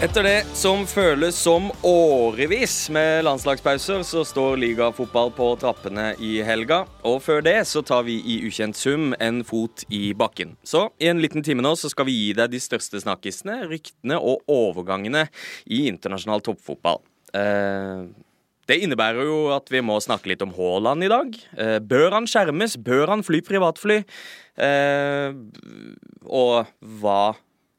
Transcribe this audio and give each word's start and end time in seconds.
Etter 0.00 0.24
det 0.24 0.38
som 0.56 0.86
føles 0.88 1.36
som 1.36 1.66
årevis 1.84 2.86
med 2.88 3.20
landslagspauser, 3.26 4.00
så 4.08 4.22
står 4.24 4.56
ligafotball 4.62 5.28
på 5.36 5.48
trappene 5.60 6.14
i 6.24 6.38
helga. 6.40 6.78
Og 7.04 7.18
før 7.20 7.44
det 7.44 7.58
så 7.68 7.82
tar 7.84 8.06
vi 8.06 8.14
i 8.24 8.38
ukjent 8.48 8.78
sum 8.80 9.10
en 9.20 9.42
fot 9.44 9.84
i 9.92 10.14
bakken. 10.16 10.54
Så 10.64 10.86
i 10.96 11.10
en 11.12 11.20
liten 11.20 11.44
time 11.44 11.60
nå 11.60 11.74
så 11.76 11.90
skal 11.92 12.08
vi 12.08 12.14
gi 12.16 12.30
deg 12.38 12.48
de 12.48 12.62
største 12.64 13.02
snakkisene, 13.04 13.58
ryktene 13.68 14.16
og 14.16 14.40
overgangene 14.48 15.26
i 15.68 15.82
internasjonal 15.92 16.40
toppfotball. 16.48 17.04
Eh, 17.36 18.08
det 18.72 18.80
innebærer 18.80 19.28
jo 19.28 19.38
at 19.52 19.68
vi 19.68 19.84
må 19.84 20.00
snakke 20.00 20.32
litt 20.32 20.40
om 20.40 20.56
Haaland 20.56 21.04
i 21.04 21.12
dag. 21.12 21.36
Eh, 21.60 21.76
bør 21.84 22.16
han 22.16 22.30
skjermes? 22.30 22.80
Bør 22.80 23.12
han 23.12 23.26
fly 23.28 23.44
privatfly? 23.44 24.00
Eh, 24.64 25.36
og 26.24 26.72
hva 27.04 27.20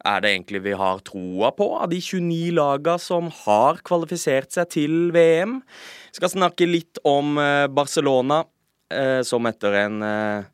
er 0.06 0.22
det 0.24 0.32
egentlig 0.34 0.64
vi 0.66 0.78
har 0.78 1.02
troa 1.08 1.52
på 1.56 1.68
av 1.78 1.92
de 1.92 2.00
29 2.02 2.54
laga 2.58 2.98
som 3.02 3.30
har 3.44 3.82
kvalifisert 3.88 4.54
seg 4.54 4.72
til 4.74 4.96
VM? 5.16 5.60
Vi 6.12 6.20
skal 6.20 6.34
snakke 6.34 6.70
litt 6.70 7.02
om 7.08 7.38
eh, 7.40 7.68
Barcelona, 7.72 8.44
eh, 8.92 9.22
som 9.28 9.48
etter 9.50 9.78
en 9.86 10.02
eh, 10.06 10.50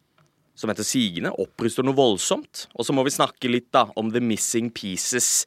som 0.58 0.72
etter 0.74 0.86
sigende 0.86 1.30
oppruster 1.38 1.86
noe 1.86 1.94
voldsomt. 1.94 2.64
Og 2.74 2.86
så 2.86 2.94
må 2.96 3.04
vi 3.06 3.14
snakke 3.14 3.50
litt 3.52 3.68
da 3.76 3.84
om 4.00 4.10
the 4.10 4.22
missing 4.22 4.72
pieces 4.74 5.44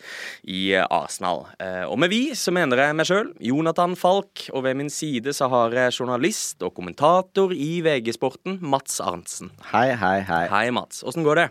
i 0.47 0.69
Arsenal. 0.79 1.49
Og 1.91 1.97
med 1.99 2.13
vi 2.13 2.21
så 2.39 2.55
mener 2.55 2.79
jeg 2.79 2.95
meg 2.95 3.09
sjøl, 3.09 3.33
Jonathan 3.43 3.97
Falk, 3.99 4.45
og 4.55 4.69
ved 4.69 4.79
min 4.79 4.93
side 4.95 5.35
så 5.35 5.49
har 5.51 5.75
jeg 5.75 5.97
journalist 5.99 6.63
og 6.63 6.77
kommentator 6.79 7.51
i 7.51 7.81
VG-sporten, 7.83 8.61
Mats 8.63 9.03
Arntzen. 9.03 9.51
Hei, 9.73 9.89
hei, 9.99 10.21
hei. 10.31 10.45
Hei, 10.55 10.69
Mats. 10.79 11.03
Åssen 11.03 11.27
går 11.27 11.43
det? 11.43 11.49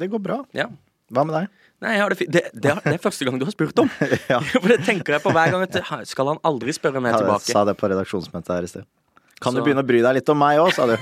Det 0.00 0.08
går 0.08 0.24
bra. 0.30 0.40
Ja. 0.56 0.70
Hva 1.12 1.28
med 1.28 1.36
deg? 1.36 1.61
Nei, 1.82 1.96
det, 1.98 2.26
det, 2.30 2.42
det, 2.54 2.74
det, 2.84 2.94
er 2.94 3.00
første 3.02 3.26
gang 3.26 3.38
du 3.40 3.46
har 3.46 3.54
spurt 3.54 3.78
om. 3.82 3.90
ja. 4.32 4.38
For 4.62 4.70
det 4.70 4.82
tenker 4.86 5.16
jeg 5.16 5.24
på 5.24 5.34
hver 5.34 5.54
gang. 5.54 5.64
At, 5.66 6.08
skal 6.08 6.34
han 6.34 6.42
aldri 6.46 6.74
spørre 6.76 7.02
meg 7.02 7.16
tilbake? 7.18 7.48
Jeg 7.48 7.56
sa 7.56 7.64
det 7.66 7.74
på 7.80 7.90
redaksjonsmøtet 7.90 8.54
her 8.54 8.68
i 8.68 8.70
sted. 8.70 8.88
Kan 9.42 9.56
så. 9.56 9.58
du 9.58 9.66
begynne 9.66 9.82
å 9.82 9.88
bry 9.88 9.98
deg 10.04 10.20
litt 10.20 10.30
om 10.30 10.38
meg 10.38 10.60
òg, 10.62 10.70
sa 10.76 10.86
du. 10.86 10.94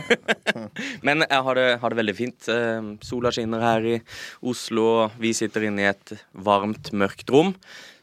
Men 1.06 1.26
jeg 1.26 1.44
har 1.44 1.60
det, 1.60 1.66
har 1.82 1.92
det, 1.92 2.00
veldig 2.00 2.16
fint. 2.16 2.48
Eh, 2.48 2.90
sola 3.04 3.32
skinner 3.36 3.64
her 3.66 3.88
i 3.90 3.96
Oslo, 4.40 4.86
og 5.02 5.20
vi 5.20 5.34
sitter 5.36 5.68
inne 5.68 5.84
i 5.84 5.90
et 5.90 6.14
varmt, 6.32 6.94
mørkt 6.96 7.28
rom 7.34 7.52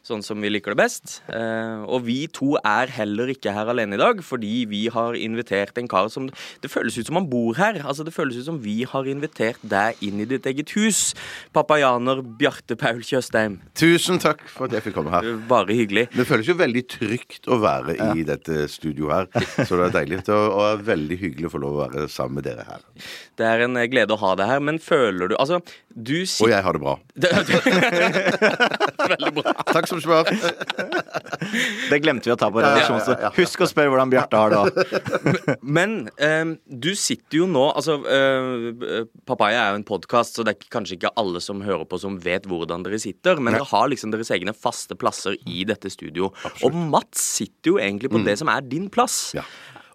sånn 0.08 0.24
som 0.24 0.40
vi 0.42 0.50
liker 0.50 0.74
det 0.74 0.80
best. 0.80 1.18
Eh, 1.28 1.84
og 1.86 2.06
vi 2.06 2.22
to 2.32 2.54
er 2.60 2.90
heller 2.96 3.30
ikke 3.32 3.52
her 3.54 3.70
alene 3.70 3.98
i 3.98 4.00
dag, 4.00 4.22
fordi 4.24 4.64
vi 4.70 4.86
har 4.92 5.16
invitert 5.18 5.78
en 5.78 5.88
kar 5.90 6.08
som 6.12 6.28
Det 6.62 6.70
føles 6.70 6.96
ut 6.98 7.08
som 7.08 7.18
han 7.18 7.28
bor 7.30 7.56
her. 7.58 7.80
Altså 7.84 8.04
Det 8.06 8.14
føles 8.14 8.38
ut 8.40 8.46
som 8.48 8.60
vi 8.62 8.82
har 8.88 9.08
invitert 9.08 9.60
deg 9.62 10.00
inn 10.04 10.20
i 10.22 10.28
ditt 10.28 10.46
eget 10.48 10.72
hus. 10.76 11.14
Papajaner 11.54 12.22
Bjarte 12.40 12.76
Paul 12.78 13.02
Tjøstheim. 13.04 13.58
Tusen 13.78 14.20
takk 14.22 14.42
for 14.50 14.68
at 14.68 14.76
jeg 14.76 14.88
fikk 14.88 14.98
komme 14.98 15.12
her. 15.14 15.28
Bare 15.48 15.76
hyggelig. 15.76 16.08
Det 16.14 16.26
føles 16.28 16.48
jo 16.48 16.56
veldig 16.58 16.84
trygt 16.90 17.48
å 17.48 17.60
være 17.62 17.98
ja. 17.98 18.10
i 18.16 18.24
dette 18.26 18.66
studioet 18.72 19.34
her, 19.34 19.48
så 19.64 19.78
det 19.78 19.88
er 19.88 19.96
deilig 20.00 20.20
og, 20.34 20.46
og 20.58 20.84
veldig 20.86 21.18
hyggelig 21.20 21.48
å 21.48 21.52
få 21.52 21.60
lov 21.62 21.76
å 21.76 21.82
være 21.86 22.08
sammen 22.12 22.40
med 22.40 22.48
dere 22.48 22.66
her. 22.68 22.82
Det 23.38 23.46
er 23.46 23.64
en 23.66 23.78
glede 23.90 24.14
å 24.14 24.20
ha 24.20 24.34
deg 24.38 24.50
her, 24.50 24.62
men 24.64 24.80
føler 24.82 25.30
du 25.30 25.36
Altså, 25.38 25.60
du 25.94 26.26
sier 26.26 26.48
Og 26.48 26.50
jeg 26.50 26.64
har 26.64 26.74
det 26.74 26.82
bra. 26.82 26.94
veldig 29.14 29.32
bra. 29.38 29.54
Takk 29.70 29.88
som 29.90 29.97
svar. 30.04 30.28
Det 31.88 31.98
glemte 32.02 32.28
vi 32.28 32.34
å 32.34 32.38
ta 32.38 32.50
på 32.52 32.60
redaksjonen. 32.60 33.32
Husk 33.38 33.62
å 33.64 33.68
spørre 33.70 33.92
hvordan 33.92 34.10
Bjarte 34.12 34.40
har 34.40 34.52
det. 34.52 34.84
Men 35.78 35.96
um, 36.20 36.54
du 36.66 36.90
sitter 36.98 37.40
jo 37.40 37.46
nå 37.48 37.62
Altså, 37.70 37.96
uh, 38.04 39.06
Papaya 39.28 39.62
er 39.62 39.72
jo 39.72 39.80
en 39.80 39.86
podkast, 39.88 40.36
så 40.36 40.44
det 40.46 40.54
er 40.54 40.68
kanskje 40.74 40.98
ikke 40.98 41.14
alle 41.20 41.40
som 41.44 41.62
hører 41.64 41.86
på, 41.88 42.00
som 42.02 42.18
vet 42.22 42.48
hvordan 42.50 42.84
dere 42.86 43.00
sitter. 43.02 43.40
Men 43.40 43.56
dere 43.56 43.68
har 43.70 43.88
liksom 43.92 44.12
deres 44.12 44.32
egne 44.34 44.54
faste 44.56 44.98
plasser 44.98 45.38
i 45.48 45.64
dette 45.68 45.92
studio. 45.92 46.32
Absolutt. 46.42 46.68
Og 46.68 46.92
Mats 46.92 47.24
sitter 47.38 47.74
jo 47.74 47.80
egentlig 47.82 48.12
på 48.12 48.20
mm. 48.20 48.28
det 48.28 48.38
som 48.42 48.52
er 48.52 48.66
din 48.68 48.90
plass. 48.92 49.20
Ja. 49.38 49.46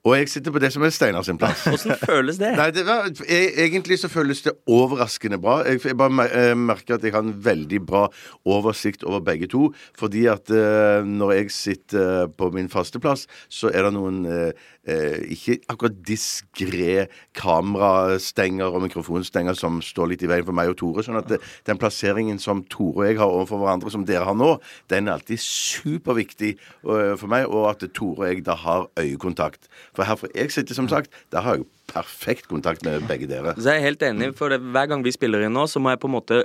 Og 0.04 0.18
jeg 0.18 0.28
sitter 0.34 0.52
på 0.52 0.60
det 0.60 0.68
som 0.74 0.84
er 0.84 0.92
Steinar 0.92 1.24
sin 1.24 1.38
plass. 1.40 1.62
Hvordan 1.64 2.00
føles 2.02 2.40
det? 2.42 2.50
Nei, 2.60 2.68
det 2.76 2.84
var, 2.84 3.06
jeg, 3.24 3.54
Egentlig 3.64 4.02
så 4.02 4.10
føles 4.12 4.42
det 4.44 4.52
overraskende 4.68 5.40
bra. 5.40 5.62
Jeg, 5.64 5.80
jeg 5.88 5.96
bare 6.00 6.26
eh, 6.28 6.52
merker 6.60 6.98
at 6.98 7.06
jeg 7.08 7.16
har 7.16 7.24
en 7.24 7.32
veldig 7.46 7.80
bra 7.88 8.02
oversikt 8.44 9.06
over 9.08 9.24
begge 9.24 9.48
to. 9.48 9.70
Fordi 10.00 10.26
at 10.28 10.52
uh, 10.52 11.08
når 11.08 11.32
jeg 11.38 11.56
sitter 11.56 12.28
på 12.36 12.52
min 12.52 12.68
faste 12.70 13.00
plass, 13.00 13.30
så 13.48 13.72
er 13.72 13.88
det 13.88 13.94
noen 13.96 14.26
uh, 14.28 14.52
ikke 14.84 15.62
akkurat 15.72 15.96
diskré 16.04 17.06
kamerastenger 17.40 18.68
og 18.68 18.84
mikrofonstenger 18.84 19.56
som 19.56 19.80
står 19.84 20.12
litt 20.12 20.26
i 20.26 20.30
veien 20.32 20.44
for 20.44 20.56
meg 20.56 20.74
og 20.74 20.78
Tore. 20.82 21.06
sånn 21.06 21.22
at 21.22 21.30
det, 21.32 21.40
den 21.68 21.80
plasseringen 21.80 22.40
som 22.40 22.66
Tore 22.68 23.06
og 23.06 23.08
jeg 23.08 23.20
har 23.22 23.32
overfor 23.32 23.62
hverandre, 23.64 23.94
som 23.94 24.04
dere 24.06 24.28
har 24.28 24.36
nå, 24.36 24.58
den 24.92 25.08
er 25.08 25.16
alltid 25.16 25.40
superviktig 25.40 26.58
for 26.84 27.30
meg. 27.32 27.48
Og 27.48 27.70
at 27.72 27.86
Tore 27.96 28.26
og 28.26 28.28
jeg 28.28 28.44
da 28.46 28.58
har 28.60 28.90
øyekontakt. 29.00 29.72
For 29.96 30.04
her 30.04 30.20
får 30.20 30.36
jeg 30.36 30.52
sitter, 30.52 30.76
som 30.76 30.92
sagt, 30.92 31.12
der 31.32 31.48
har 31.48 31.62
jeg 31.62 31.70
perfekt 31.92 32.48
kontakt 32.50 32.86
med 32.86 33.06
begge 33.10 33.28
dere. 33.30 33.56
Så 33.58 33.74
jeg 33.74 33.82
er 33.82 33.88
helt 33.90 34.04
enig, 34.08 34.34
for 34.38 34.54
det, 34.54 34.62
hver 34.74 34.90
gang 34.92 35.04
vi 35.06 35.14
spiller 35.14 35.46
inn 35.46 35.56
nå, 35.56 35.68
så 35.70 35.82
må 35.84 35.94
jeg 35.94 36.02
på 36.02 36.10
en 36.10 36.16
måte 36.18 36.44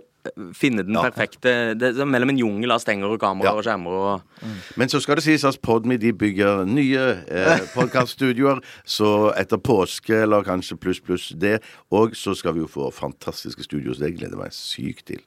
finne 0.57 0.83
den 0.85 0.97
ja. 0.97 1.03
perfekte 1.07 1.53
det, 1.79 1.93
Mellom 2.05 2.33
en 2.33 2.41
jungel 2.41 2.75
av 2.75 2.83
stenger 2.83 3.15
og 3.15 3.21
kamera 3.23 3.53
ja. 3.53 3.55
og 3.57 3.65
skjermer 3.65 3.95
og 3.97 4.43
mm. 4.43 4.57
Men 4.81 4.91
så 4.91 5.01
skal 5.01 5.19
det 5.19 5.25
sies 5.25 5.45
at 5.47 5.61
Podme 5.65 5.99
de 6.01 6.13
bygger 6.17 6.65
nye 6.69 7.05
eh, 7.27 7.63
podkaststudioer. 7.77 8.61
så 8.85 9.31
etter 9.39 9.61
påske, 9.63 10.23
eller 10.25 10.47
kanskje 10.47 10.79
pluss 10.81 11.01
pluss 11.03 11.29
det, 11.39 11.59
og 11.95 12.17
så 12.19 12.35
skal 12.39 12.55
vi 12.57 12.63
jo 12.63 12.69
få 12.71 12.91
fantastiske 12.95 13.65
studioer. 13.67 13.97
Så 13.97 14.05
det 14.05 14.13
gleder 14.17 14.37
jeg 14.37 14.43
meg 14.43 14.55
sykt 14.55 15.07
til. 15.11 15.23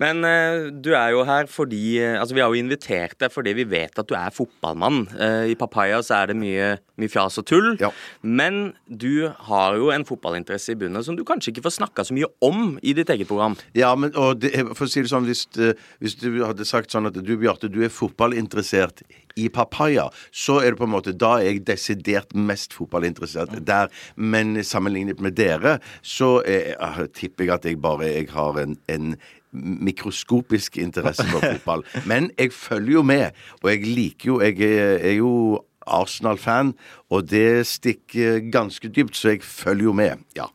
Men 0.00 0.24
eh, 0.28 0.70
du 0.72 0.92
er 0.94 1.14
jo 1.14 1.24
her 1.28 1.48
fordi 1.50 1.98
eh, 2.02 2.20
Altså, 2.20 2.36
vi 2.36 2.42
har 2.44 2.52
jo 2.52 2.60
invitert 2.60 3.18
deg 3.20 3.32
fordi 3.34 3.52
vi 3.58 3.66
vet 3.68 3.98
at 4.00 4.08
du 4.08 4.14
er 4.16 4.34
fotballmann. 4.34 5.04
Eh, 5.14 5.52
I 5.52 5.58
Papaya 5.58 6.00
så 6.04 6.20
er 6.20 6.32
det 6.32 6.38
mye, 6.40 6.70
mye 7.00 7.12
fjas 7.12 7.40
og 7.42 7.48
tull. 7.50 7.74
Ja. 7.82 7.90
Men 8.22 8.74
du 8.88 9.28
har 9.48 9.53
jo 9.78 9.90
en 9.94 10.06
fotballinteresse 10.06 10.74
i 10.74 10.78
bunnen 10.78 11.04
som 11.04 11.16
du 11.18 11.24
kanskje 11.26 11.52
ikke 11.52 11.66
får 11.66 11.76
snakka 11.78 12.06
så 12.06 12.16
mye 12.16 12.30
om 12.44 12.78
i 12.82 12.94
ditt 12.96 13.10
eget 13.12 13.30
program. 13.30 13.56
Ja, 13.76 13.92
men 13.98 14.14
og 14.20 14.40
det, 14.42 14.52
for 14.74 14.86
å 14.86 14.90
si 14.90 15.04
det 15.04 15.12
sånn, 15.12 15.28
hvis, 15.28 15.46
eh, 15.58 15.76
hvis, 16.02 16.16
du 16.20 16.30
hadde 16.44 16.66
sagt 16.68 16.94
sånn 16.94 17.10
at 17.10 17.18
du, 17.18 17.34
Bjarte, 17.40 17.70
du 17.72 17.82
er 17.84 17.92
fotballinteressert 17.92 19.04
i 19.40 19.48
Papaya, 19.52 20.08
så 20.30 20.60
er 20.62 20.72
det 20.72 20.80
på 20.80 20.86
en 20.86 20.94
måte 20.94 21.14
Da 21.18 21.36
er 21.40 21.48
jeg 21.48 21.64
desidert 21.66 22.34
mest 22.34 22.74
fotballinteressert 22.76 23.56
der. 23.66 23.90
Men 24.16 24.56
sammenlignet 24.64 25.22
med 25.22 25.36
dere, 25.38 25.78
så 26.02 26.38
er, 26.46 26.74
jeg, 26.74 27.08
tipper 27.14 27.48
jeg 27.48 27.56
at 27.56 27.66
jeg 27.70 27.80
bare 27.82 28.12
jeg 28.12 28.30
har 28.34 28.60
en, 28.62 28.76
en 28.88 29.16
mikroskopisk 29.54 30.78
interesse 30.82 31.26
for 31.30 31.44
fotball. 31.52 31.84
Men 32.06 32.30
jeg 32.38 32.52
følger 32.52 32.98
jo 32.98 33.02
med, 33.06 33.38
og 33.62 33.70
jeg 33.70 33.86
liker 33.86 34.32
jo 34.32 34.40
Jeg 34.42 34.60
er, 34.60 34.98
er 34.98 35.16
jo 35.18 35.62
Arsenal-fan, 35.86 36.74
og 37.12 37.28
det 37.30 37.66
stikker 37.70 38.40
ganske 38.54 38.88
dypt, 38.88 39.16
så 39.18 39.34
jeg 39.34 39.44
følger 39.46 39.90
jo 39.90 39.96
med. 39.96 40.24
Ja. 40.38 40.48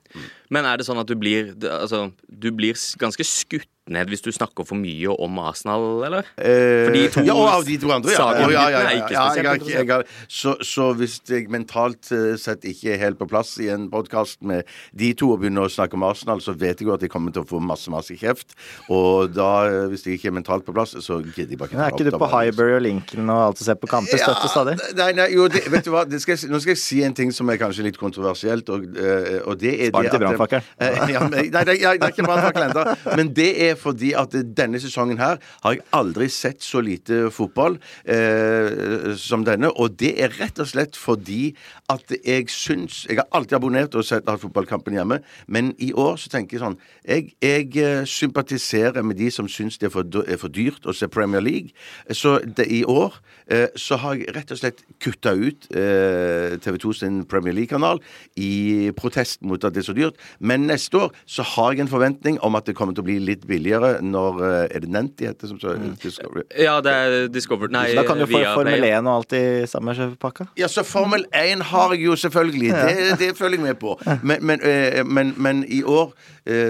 Men 0.50 0.66
er 0.66 0.80
det 0.80 0.88
sånn 0.88 1.02
at 1.02 1.10
du 1.10 1.16
blir, 1.20 1.54
altså, 1.70 2.10
du 2.30 2.50
blir 2.56 2.78
ganske 3.02 3.26
skutt 3.28 3.70
ned 3.94 4.12
hvis 4.12 4.24
du 4.26 4.32
snakker 4.34 4.68
for 4.68 4.80
mye 4.80 5.14
om 5.14 5.40
Arsenal, 5.44 6.04
eller? 6.08 6.28
Eh, 6.38 6.86
For 6.88 6.96
de 6.96 7.04
to 7.14 7.24
ja, 7.28 7.36
og 7.36 7.66
de 7.68 7.78
to 7.82 7.92
andre, 7.94 8.14
ja. 8.14 8.28
ja, 8.38 8.50
ja, 8.50 8.64
ja, 8.70 8.82
ja, 8.84 9.08
ja 9.14 9.26
jeg, 9.38 9.64
jeg, 9.68 9.88
jeg, 9.90 10.08
så, 10.28 10.56
så, 10.66 10.90
hvis 11.00 11.20
jeg 11.30 11.50
mentalt 11.52 12.12
eh, 12.16 12.34
sett 12.40 12.66
ikke 12.70 12.94
er 12.96 13.02
helt 13.04 13.20
på 13.20 13.28
plass 13.30 13.56
i 13.62 13.70
en 13.74 13.88
podkast 13.92 14.42
med 14.46 14.68
de 14.98 15.12
to 15.18 15.32
og 15.34 15.42
begynner 15.44 15.68
å 15.68 15.74
snakke 15.74 15.98
om 15.98 16.06
Arsenal, 16.08 16.44
så 16.44 16.56
vet 16.58 16.82
jeg 16.82 16.90
jo 16.90 16.96
at 16.96 17.06
jeg 17.06 17.14
kommer 17.14 17.36
til 17.36 17.46
å 17.46 17.50
få 17.50 17.62
masse, 17.64 17.92
masse 17.94 18.16
kjeft. 18.20 18.56
Og 18.94 19.34
da, 19.34 19.52
eh, 19.70 19.88
hvis 19.92 20.06
jeg 20.08 20.20
ikke 20.20 20.32
er 20.32 20.38
mentalt 20.40 20.68
på 20.68 20.76
plass, 20.76 20.96
så 21.06 21.20
gidder 21.24 21.56
jeg 21.56 21.62
bare 21.62 21.74
ikke. 21.74 21.82
Er 21.86 21.96
ikke 21.96 22.10
du 22.10 22.20
på 22.20 22.32
Highbury 22.34 22.78
og 22.78 22.84
Lincoln 22.86 23.34
og 23.34 23.44
alt 23.50 23.64
og 23.64 23.70
ser 23.70 23.80
på 23.80 23.92
kamper 23.92 24.22
støtt 24.22 24.48
stadig? 24.52 24.78
Nei, 25.00 25.12
nei, 25.18 25.30
jo, 25.36 25.48
det, 25.52 25.66
vet 25.72 25.88
du 25.88 25.94
hva, 25.94 26.06
skal 26.20 26.36
jeg, 26.36 26.52
nå 26.52 26.62
skal 26.64 26.76
jeg 26.76 26.84
si 26.84 27.02
en 27.06 27.18
ting 27.18 27.34
som 27.36 27.50
er 27.52 27.60
kanskje 27.62 27.88
litt 27.90 28.00
kontroversielt, 28.00 28.70
og, 28.74 28.86
og 29.46 29.60
det 29.60 29.74
er 29.76 29.94
Spar 29.94 30.06
det 30.06 30.14
til 30.16 30.26
brannfakkelen. 30.26 30.68
Ja, 31.10 31.26
nei, 31.32 31.48
det 31.50 31.76
er 31.80 32.10
ikke 32.10 32.26
brannfakkel 32.26 32.68
ennå. 32.68 32.84
Men 33.18 33.32
det 33.36 33.50
er 33.70 33.79
fordi 33.80 34.14
at 34.18 34.36
denne 34.58 34.82
sesongen 34.82 35.20
her 35.22 35.40
har 35.64 35.76
jeg 35.76 35.86
aldri 35.96 36.30
sett 36.32 36.64
så 36.66 36.82
lite 36.84 37.28
fotball 37.34 37.80
eh, 38.06 39.16
som 39.20 39.46
denne. 39.48 39.72
Og 39.80 39.98
det 40.00 40.16
er 40.22 40.36
rett 40.40 40.60
og 40.60 40.70
slett 40.70 41.00
fordi 41.00 41.54
at 41.90 42.12
jeg 42.26 42.50
syns 42.54 43.06
Jeg 43.10 43.18
har 43.18 43.28
alltid 43.34 43.58
abonnert 43.58 43.96
og 43.98 44.06
sett 44.06 44.28
hatt 44.30 44.42
fotballkampen 44.42 44.94
hjemme, 44.94 45.20
men 45.48 45.74
i 45.80 45.92
år 45.94 46.18
så 46.22 46.30
tenker 46.30 46.58
jeg 46.58 46.64
sånn 46.64 46.78
Jeg, 47.06 47.34
jeg 47.42 47.78
eh, 47.82 48.04
sympatiserer 48.06 49.04
med 49.06 49.20
de 49.20 49.30
som 49.34 49.50
syns 49.50 49.80
det 49.80 49.90
er 49.90 49.94
for, 49.94 50.06
er 50.26 50.38
for, 50.42 50.50
dyrt 50.50 50.86
å 50.90 50.94
se 50.96 51.08
Premier 51.10 51.42
League. 51.42 51.74
Så 52.12 52.40
det, 52.44 52.66
i 52.74 52.82
år 52.84 53.16
eh, 53.48 53.68
så 53.80 54.00
har 54.02 54.18
jeg 54.18 54.34
rett 54.36 54.54
og 54.54 54.60
slett 54.62 54.84
kutta 55.02 55.34
ut 55.38 55.70
eh, 55.78 56.58
TV2 56.62 56.94
sin 56.98 57.22
Premier 57.30 57.56
League-kanal 57.56 58.02
i 58.40 58.92
protest 58.98 59.42
mot 59.46 59.64
at 59.64 59.76
det 59.76 59.84
er 59.84 59.90
så 59.90 59.98
dyrt. 59.98 60.20
Men 60.40 60.68
neste 60.70 61.06
år 61.06 61.16
så 61.30 61.46
har 61.56 61.74
jeg 61.74 61.86
en 61.86 61.92
forventning 61.92 62.40
om 62.46 62.58
at 62.60 62.68
det 62.70 62.76
kommer 62.78 62.98
til 62.98 63.06
å 63.06 63.10
bli 63.10 63.20
litt 63.24 63.46
billigere 63.50 63.69
tidligere, 63.70 64.02
når 64.02 64.42
eh, 64.44 64.76
Er 64.76 64.80
det 64.80 64.90
Nent 64.90 65.20
de 65.20 65.28
heter? 65.28 65.48
Som 65.48 65.60
så, 65.60 65.76
Discovery? 66.04 66.44
Ja, 66.58 66.80
det 66.82 66.94
er 66.94 67.28
Discovered 67.28 67.72
Nei, 67.72 67.90
Så 67.90 68.02
da 68.02 68.06
kan 68.08 68.20
du 68.20 68.26
få 68.26 68.42
Formel 68.54 68.84
1 68.84 69.08
og 69.08 69.16
alt 69.16 69.34
i 69.34 69.44
samme 69.70 69.96
pakka. 70.20 70.50
Ja, 70.58 70.68
så 70.68 70.84
Formel 70.84 71.26
1 71.36 71.64
har 71.72 71.94
jeg 71.94 72.06
jo 72.06 72.16
selvfølgelig. 72.16 72.72
Det, 72.72 73.20
det 73.20 73.38
følger 73.38 73.58
jeg 73.58 73.66
med 73.68 73.80
på. 73.80 74.00
Men, 74.24 74.46
men, 74.46 74.62
eh, 74.64 75.06
men, 75.06 75.34
men 75.38 75.64
i 75.68 75.84
år, 75.84 76.14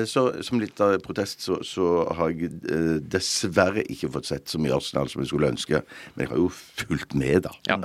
så, 0.10 0.24
som 0.46 0.60
litt 0.62 0.80
av 0.84 0.96
protest, 1.06 1.42
så, 1.46 1.60
så 1.66 1.86
har 2.18 2.32
jeg 2.34 2.50
eh, 2.70 2.98
dessverre 3.14 3.84
ikke 3.90 4.10
fått 4.14 4.30
sett 4.30 4.50
så 4.52 4.60
mye 4.62 4.76
Arsenal 4.76 5.10
som 5.12 5.24
jeg 5.24 5.30
skulle 5.32 5.52
ønske. 5.54 5.82
Men 6.16 6.26
jeg 6.26 6.32
har 6.34 6.42
jo 6.42 6.50
fulgt 6.54 7.16
med, 7.20 7.44
da. 7.46 7.54
Ja. 7.70 7.78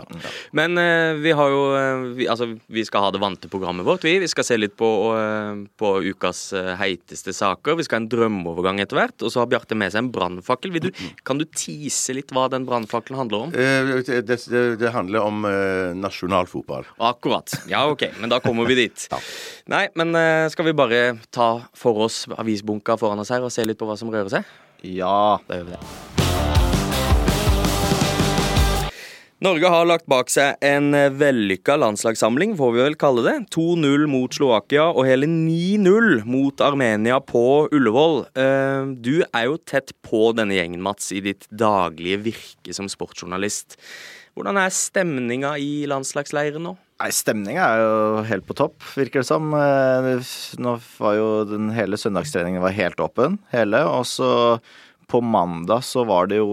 Men 0.56 0.78
eh, 0.80 1.14
vi 1.22 1.34
har 1.36 1.52
jo 1.52 1.62
eh, 1.78 2.04
vi, 2.18 2.28
Altså, 2.34 2.48
vi 2.72 2.84
skal 2.86 3.04
ha 3.06 3.10
det 3.14 3.20
vante 3.22 3.50
programmet 3.52 3.86
vårt, 3.86 4.04
vi. 4.06 4.16
Vi 4.22 4.30
skal 4.30 4.46
se 4.48 4.58
litt 4.58 4.76
på, 4.80 4.88
eh, 5.18 5.64
på 5.80 5.92
ukas 6.10 6.40
eh, 6.56 6.72
heiteste 6.80 7.34
saker. 7.36 7.78
Vi 7.78 7.86
skal 7.86 8.00
ha 8.00 8.04
en 8.04 8.10
drømmeovergang 8.12 8.80
etter 8.82 8.98
hvert. 8.98 9.16
Og 9.22 9.32
så 9.34 9.42
har 9.42 9.50
Bjarte 9.52 9.76
med 9.78 9.92
seg 9.94 10.04
en 10.04 10.12
brannfakkel. 10.14 10.74
Kan 11.26 11.38
du 11.40 11.44
tease 11.50 12.16
litt 12.16 12.32
hva 12.34 12.48
den 12.52 12.66
brannfakkelen 12.68 13.20
handler 13.24 13.46
om? 13.48 13.54
Eh, 13.54 13.92
Det, 14.04 14.22
det, 14.26 14.62
det 14.80 14.90
handler 14.94 15.22
om 15.24 15.44
eh, 15.48 15.92
nasjonalfotball. 15.96 16.86
Akkurat. 16.98 17.52
Ja, 17.70 17.84
OK. 17.90 18.06
Men 18.20 18.32
da 18.32 18.40
kommer 18.42 18.66
vi 18.68 18.74
dit. 18.84 19.06
Nei, 19.72 19.86
men 19.98 20.14
eh, 20.18 20.48
skal 20.52 20.68
vi 20.68 20.74
bare 20.76 21.02
ta 21.34 21.48
for 21.84 22.06
oss 22.08 22.24
avisbunker 22.32 22.98
foran 23.00 23.20
oss 23.22 23.32
her 23.34 23.44
og 23.44 23.52
se 23.54 23.66
litt 23.68 23.80
på 23.80 23.88
hva 23.88 23.98
som 24.00 24.12
rører 24.12 24.32
seg? 24.38 24.56
Ja. 24.84 25.38
Da 25.48 25.60
gjør 25.60 25.70
vi 25.70 25.76
det. 25.76 25.84
Norge 29.44 29.68
har 29.68 29.84
lagt 29.84 30.06
bak 30.08 30.30
seg 30.32 30.62
en 30.64 30.94
vellykka 31.20 31.74
landslagssamling, 31.76 32.54
får 32.56 32.70
vi 32.72 32.80
vel 32.80 32.94
kalle 32.96 33.24
det. 33.26 33.34
2-0 33.52 34.06
mot 34.08 34.32
Slovakia 34.32 34.86
og 34.88 35.04
hele 35.04 35.28
9-0 35.28 36.22
mot 36.24 36.62
Armenia 36.64 37.18
på 37.20 37.42
Ullevål. 37.68 38.22
Eh, 38.40 38.94
Du 39.04 39.20
er 39.26 39.44
jo 39.50 39.58
tett 39.60 39.92
på 40.06 40.30
denne 40.38 40.56
gjengen, 40.56 40.80
Mats, 40.80 41.10
i 41.12 41.20
ditt 41.20 41.44
daglige 41.52 42.22
virke 42.30 42.72
som 42.72 42.88
sportsjournalist. 42.88 43.76
Hvordan 44.32 44.62
er 44.62 44.72
stemninga 44.72 45.58
i 45.60 45.84
landslagsleiren 45.92 46.64
nå? 46.64 46.76
Nei, 47.02 47.10
Stemninga 47.10 47.64
er 47.74 47.80
jo 47.82 48.24
helt 48.28 48.44
på 48.46 48.54
topp, 48.56 48.76
virker 48.94 49.20
det 49.24 49.26
som. 49.28 49.48
Eh, 49.58 50.32
Nå 50.62 50.76
var 51.02 51.16
jo 51.18 51.28
den 51.48 51.72
hele 51.74 51.98
søndagstreningen 51.98 52.62
var 52.62 52.74
helt 52.76 53.00
åpen, 53.02 53.40
hele. 53.52 53.80
Og 53.90 54.06
så 54.06 54.28
på 55.10 55.18
mandag 55.20 55.82
så 55.84 56.00
var 56.08 56.30
det 56.30 56.38
jo 56.38 56.46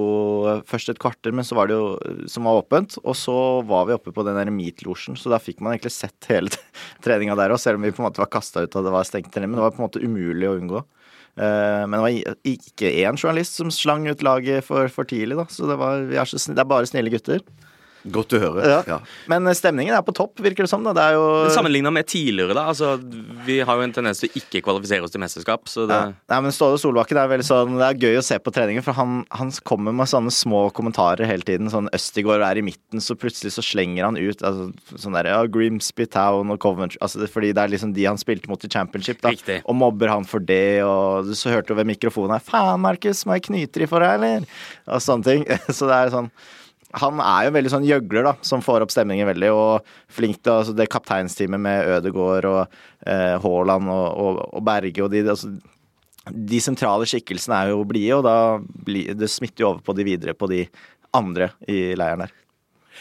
først 0.68 0.90
et 0.92 1.00
kvarter, 1.00 1.32
men 1.32 1.46
så 1.48 1.56
var 1.56 1.70
det 1.70 1.78
jo 1.78 2.26
som 2.30 2.50
var 2.50 2.58
åpent. 2.64 2.98
Og 3.06 3.16
så 3.16 3.36
var 3.70 3.86
vi 3.88 3.96
oppe 3.96 4.12
på 4.18 4.26
den 4.28 4.36
der 4.36 4.52
meet-losjen, 4.52 5.16
så 5.16 5.32
da 5.32 5.40
fikk 5.40 5.62
man 5.62 5.78
egentlig 5.78 5.94
sett 5.96 6.28
hele 6.34 6.52
treninga 7.06 7.38
der 7.40 7.54
òg, 7.54 7.62
selv 7.62 7.80
om 7.80 7.86
vi 7.86 7.94
på 7.94 8.02
en 8.04 8.10
måte 8.10 8.24
var 8.26 8.34
kasta 8.34 8.66
ut 8.66 8.76
og 8.76 8.90
det 8.90 8.96
var 8.98 9.08
stengt 9.08 9.32
trening. 9.32 9.54
Men 9.54 9.62
det 9.62 9.68
var 9.70 9.78
på 9.78 9.84
en 9.84 9.88
måte 9.88 10.04
umulig 10.04 10.50
å 10.50 10.58
unngå. 10.58 10.82
Eh, 11.38 11.84
Men 11.86 11.96
det 11.96 12.04
var 12.04 12.38
ikke 12.58 12.92
én 13.06 13.16
journalist 13.22 13.62
som 13.62 13.70
slang 13.72 14.10
ut 14.10 14.26
laget 14.26 14.66
for, 14.68 14.90
for 14.92 15.08
tidlig, 15.08 15.38
da. 15.38 15.46
Så 15.54 15.70
det, 15.70 15.78
var, 15.80 16.02
er 16.12 16.26
så 16.34 16.42
det 16.50 16.66
er 16.66 16.74
bare 16.74 16.90
snille 16.90 17.14
gutter. 17.14 17.46
Godt 18.10 18.34
å 18.34 18.40
høre. 18.42 18.70
Ja. 18.88 18.98
Men 19.30 19.46
eh, 19.46 19.56
stemningen 19.58 19.94
er 19.94 20.02
på 20.06 20.14
topp, 20.18 20.40
virker 20.42 20.66
det 20.66 20.72
som. 20.72 20.82
da. 20.86 20.94
Det 20.98 21.04
er 21.04 21.18
jo 21.20 21.26
Sammenligna 21.54 21.92
med 21.94 22.08
tidligere, 22.10 22.56
da. 22.58 22.64
Altså, 22.72 22.96
vi 23.46 23.60
har 23.62 23.78
jo 23.78 23.86
en 23.86 23.94
tendens 23.94 24.24
til 24.24 24.32
å 24.32 24.40
ikke 24.42 24.64
kvalifisere 24.66 25.06
oss 25.06 25.14
til 25.14 25.22
mesterskap, 25.22 25.70
så 25.70 25.86
det 25.90 26.00
Ja. 26.02 26.14
Nei, 26.32 26.40
men 26.48 26.56
Ståle 26.56 26.80
Solbakken 26.82 27.20
er 27.20 27.28
veldig 27.30 27.46
sånn 27.46 27.76
Det 27.78 27.86
er 27.86 28.00
gøy 28.08 28.18
å 28.18 28.24
se 28.26 28.38
på 28.42 28.54
treningen, 28.54 28.84
for 28.86 28.98
han, 28.98 29.26
han 29.38 29.52
kommer 29.68 29.94
med 29.94 30.10
sånne 30.10 30.32
små 30.34 30.64
kommentarer 30.74 31.30
hele 31.30 31.46
tiden. 31.46 31.70
Sånn 31.70 31.90
Østigård 31.94 32.42
er 32.42 32.58
i 32.58 32.66
midten, 32.66 33.04
så 33.04 33.14
plutselig 33.20 33.54
så 33.54 33.64
slenger 33.66 34.08
han 34.08 34.18
ut 34.18 34.42
altså, 34.42 34.72
sånn 34.96 35.18
der, 35.20 35.30
ja, 35.34 35.44
Grimsby 35.46 36.08
Town 36.10 36.50
og 36.54 36.60
Coventry 36.64 36.98
altså, 37.02 37.28
Fordi 37.30 37.52
det 37.54 37.62
er 37.62 37.74
liksom 37.76 37.94
de 37.94 38.08
han 38.08 38.18
spilte 38.22 38.50
mot 38.50 38.64
i 38.66 38.72
championship, 38.72 39.22
da. 39.22 39.36
Riktig. 39.36 39.62
Og 39.66 39.78
mobber 39.78 40.10
han 40.12 40.26
for 40.26 40.40
det, 40.42 40.82
og 40.88 41.30
så 41.38 41.54
hørte 41.54 41.72
du 41.74 41.78
ved 41.78 41.90
mikrofonen 41.92 42.38
her 42.38 42.44
Faen, 42.44 42.82
Markus, 42.82 43.26
må 43.28 43.38
jeg 43.38 43.46
knyte 43.52 43.84
i 43.86 43.90
for 43.90 44.04
deg, 44.04 44.18
eller? 44.18 44.50
Og 44.90 45.04
sånne 45.04 45.28
ting. 45.28 45.46
Så 45.78 45.88
det 45.90 45.98
er 45.98 46.12
sånn 46.14 46.32
han 47.00 47.22
er 47.24 47.48
jo 47.48 47.54
veldig 47.56 47.72
sånn 47.72 47.88
gjøgler, 47.88 48.26
da, 48.28 48.34
som 48.46 48.64
får 48.64 48.86
opp 48.86 48.94
stemningen 48.94 49.30
veldig. 49.30 49.52
Og 49.56 49.92
flink 50.12 50.42
til 50.42 50.58
altså 50.58 50.76
det 50.76 50.90
kapteinsteamet 50.92 51.62
med 51.62 51.92
Ødegaard 51.98 52.48
og 52.50 52.62
eh, 53.08 53.38
Haaland 53.42 53.92
og, 53.92 54.08
og, 54.26 54.42
og 54.52 54.66
Berge 54.68 55.06
og 55.06 55.14
de 55.14 55.24
altså, 55.36 55.54
De 56.52 56.60
sentrale 56.62 57.08
skikkelsene 57.10 57.58
er 57.58 57.72
jo 57.72 57.86
blide, 57.88 58.20
og 58.20 58.28
da 58.28 58.36
blir 58.86 59.16
det 59.18 59.32
smitter 59.32 59.66
jo 59.66 59.72
over 59.72 59.86
på 59.86 59.96
de 59.98 60.06
videre 60.06 60.38
på 60.38 60.50
de 60.52 60.66
andre 61.18 61.52
i 61.68 61.92
leiren 61.98 62.26
der. 62.26 62.36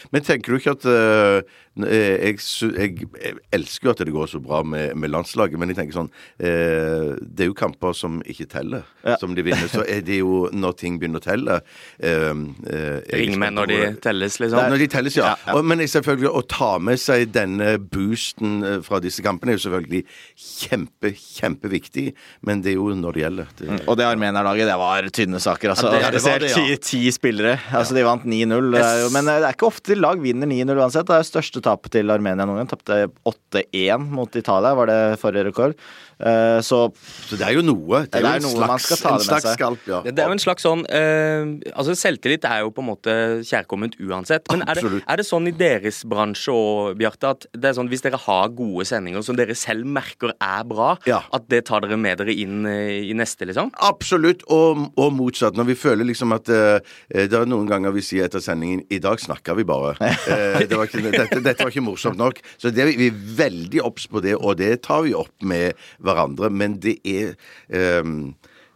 Men 0.09 0.23
tenker 0.25 0.53
du 0.53 0.57
ikke 0.57 0.73
at 0.73 0.87
eh, 0.89 1.59
jeg, 1.79 2.35
jeg, 2.75 2.95
jeg 3.15 3.35
elsker 3.55 3.87
jo 3.87 3.91
at 3.93 4.01
det 4.03 4.11
går 4.11 4.27
så 4.27 4.41
bra 4.43 4.59
med, 4.67 4.91
med 4.99 5.09
landslaget, 5.13 5.55
men 5.57 5.69
jeg 5.71 5.77
tenker 5.77 5.95
sånn 5.95 6.09
eh, 6.43 7.13
Det 7.23 7.45
er 7.45 7.47
jo 7.47 7.55
kamper 7.55 7.93
som 7.95 8.17
ikke 8.27 8.47
teller, 8.51 8.83
Ja. 9.07 9.15
som 9.21 9.31
de 9.37 9.41
vinner. 9.45 9.69
Så 9.71 9.81
er 9.87 10.01
det 10.05 10.17
jo 10.19 10.49
når 10.51 10.75
ting 10.77 10.97
begynner 10.99 11.21
å 11.21 11.23
telle 11.23 11.61
eh, 12.03 12.33
eh, 12.67 12.99
Ring 13.15 13.37
med 13.39 13.55
når 13.55 13.71
de 13.71 13.79
telles, 14.03 14.35
liksom. 14.43 14.67
Når 14.73 14.83
de 14.83 14.87
telles, 14.91 15.15
ja. 15.17 15.29
Ja, 15.31 15.37
ja. 15.47 15.55
Og, 15.55 15.63
men 15.65 15.79
selvfølgelig 15.87 16.33
å 16.35 16.43
ta 16.51 16.73
med 16.83 16.99
seg 17.01 17.31
denne 17.33 17.77
boosten 17.79 18.59
eh, 18.67 18.77
fra 18.85 18.99
disse 19.03 19.23
kampene 19.25 19.53
er 19.55 19.59
jo 19.59 19.63
selvfølgelig 19.69 20.03
kjempe, 20.35 21.13
kjempeviktig, 21.15 22.09
men 22.47 22.61
det 22.65 22.73
er 22.75 22.77
jo 22.81 22.89
når 22.99 23.15
det 23.17 23.23
gjelder. 23.25 23.55
Det, 23.61 23.79
Og 23.87 23.97
det 23.99 24.05
Armenia-laget, 24.11 24.67
det 24.69 24.77
var 24.83 25.07
tynne 25.15 25.39
saker. 25.41 25.73
Altså. 25.73 25.93
Ja, 25.95 26.11
det- 26.11 26.37
det, 26.41 26.51
ti, 26.53 26.75
ti 26.83 27.01
spillere. 27.15 27.55
Altså, 27.71 27.95
de 27.95 28.03
vant 28.05 28.23
9-0. 28.27 28.71
det 28.75 28.81
er 28.83 29.01
jo- 29.05 29.09
Men 29.15 29.25
det 29.25 29.39
er 29.39 29.53
ikke 29.55 29.67
ofte 29.71 29.95
lag 29.97 30.19
vinner 30.21 30.47
9-0 30.47 30.75
uansett. 30.77 31.07
Det 31.07 31.15
er 31.15 31.23
jo 31.23 31.31
største 31.31 31.60
tapet 31.65 31.91
til 31.97 32.11
Armenia 32.13 32.45
noen 32.47 32.61
gang. 32.63 32.71
Tapte 32.71 33.03
8-1 33.27 34.07
mot 34.11 34.35
Italia, 34.35 34.73
var 34.77 34.89
det 34.91 35.01
forrige 35.21 35.49
rekord. 35.51 35.75
Eh, 36.21 36.59
Så 36.61 36.91
så 37.27 37.37
det 37.37 37.47
er 37.47 37.55
jo 37.55 37.63
noe. 37.65 38.03
Det 38.05 38.19
er, 38.19 38.21
Det 38.21 38.29
er 38.29 38.39
jo 38.43 38.49
en 38.51 38.57
slags, 38.67 38.91
en 39.05 39.19
slags 39.25 39.47
skalp, 39.55 39.79
ja. 39.89 40.01
Det 40.05 40.19
er 40.21 40.27
jo 40.29 40.35
en 40.35 40.41
slags 40.43 40.61
sånn 40.61 40.83
uh, 40.85 41.71
Altså 41.73 41.95
Selvtillit 41.97 42.45
er 42.45 42.59
jo 42.61 42.69
på 42.75 42.83
en 42.83 42.89
måte 42.91 43.13
kjærkomment 43.47 43.95
uansett. 43.97 44.45
Men 44.51 44.61
er 44.69 44.77
det, 44.77 45.01
er 45.01 45.17
det 45.21 45.25
sånn 45.25 45.49
i 45.49 45.53
deres 45.57 46.03
bransje 46.05 46.53
òg, 46.53 46.93
Bjarte, 46.99 47.31
at 47.33 47.47
det 47.57 47.71
er 47.71 47.77
sånn 47.79 47.89
hvis 47.89 48.03
dere 48.05 48.19
har 48.21 48.51
gode 48.53 48.85
sendinger 48.85 49.23
som 49.25 49.37
dere 49.39 49.55
selv 49.57 49.87
merker 49.89 50.35
er 50.37 50.63
bra, 50.69 50.91
Ja. 51.09 51.23
at 51.33 51.47
det 51.49 51.63
tar 51.71 51.81
dere 51.81 51.97
med 51.97 52.21
dere 52.21 52.35
inn 52.37 52.65
eh, 52.69 53.09
i 53.09 53.15
neste, 53.17 53.47
liksom? 53.49 53.71
Absolutt, 53.81 54.43
og, 54.53 54.91
og 55.01 55.09
motsatt. 55.17 55.57
Når 55.57 55.71
vi 55.71 55.75
føler 55.79 56.05
liksom 56.05 56.35
at 56.37 56.49
uh, 56.53 56.77
det 57.09 57.33
er 57.33 57.49
noen 57.49 57.65
ganger 57.69 57.95
vi 57.95 58.03
sier 58.05 58.29
etter 58.29 58.43
sendingen 58.43 58.85
I 58.93 58.99
dag 59.01 59.17
snakker 59.21 59.57
vi 59.57 59.65
bare. 59.67 59.95
uh, 59.97 60.61
det 60.69 60.77
var 60.77 60.85
ikke, 60.85 61.01
dette, 61.09 61.41
dette 61.51 61.65
var 61.67 61.73
ikke 61.73 61.85
morsomt 61.85 62.19
nok. 62.19 62.41
Så 62.61 62.71
det, 62.73 62.87
vi 62.97 63.09
er 63.11 63.23
veldig 63.41 63.83
obs 63.87 64.07
på 64.11 64.23
det, 64.23 64.37
og 64.39 64.57
det 64.61 64.73
tar 64.87 65.05
vi 65.07 65.15
opp 65.17 65.35
med 65.45 65.77
hverandre. 66.03 66.51
Men 66.53 66.79
det 66.83 66.97
er 67.07 67.35
eh, 67.69 68.15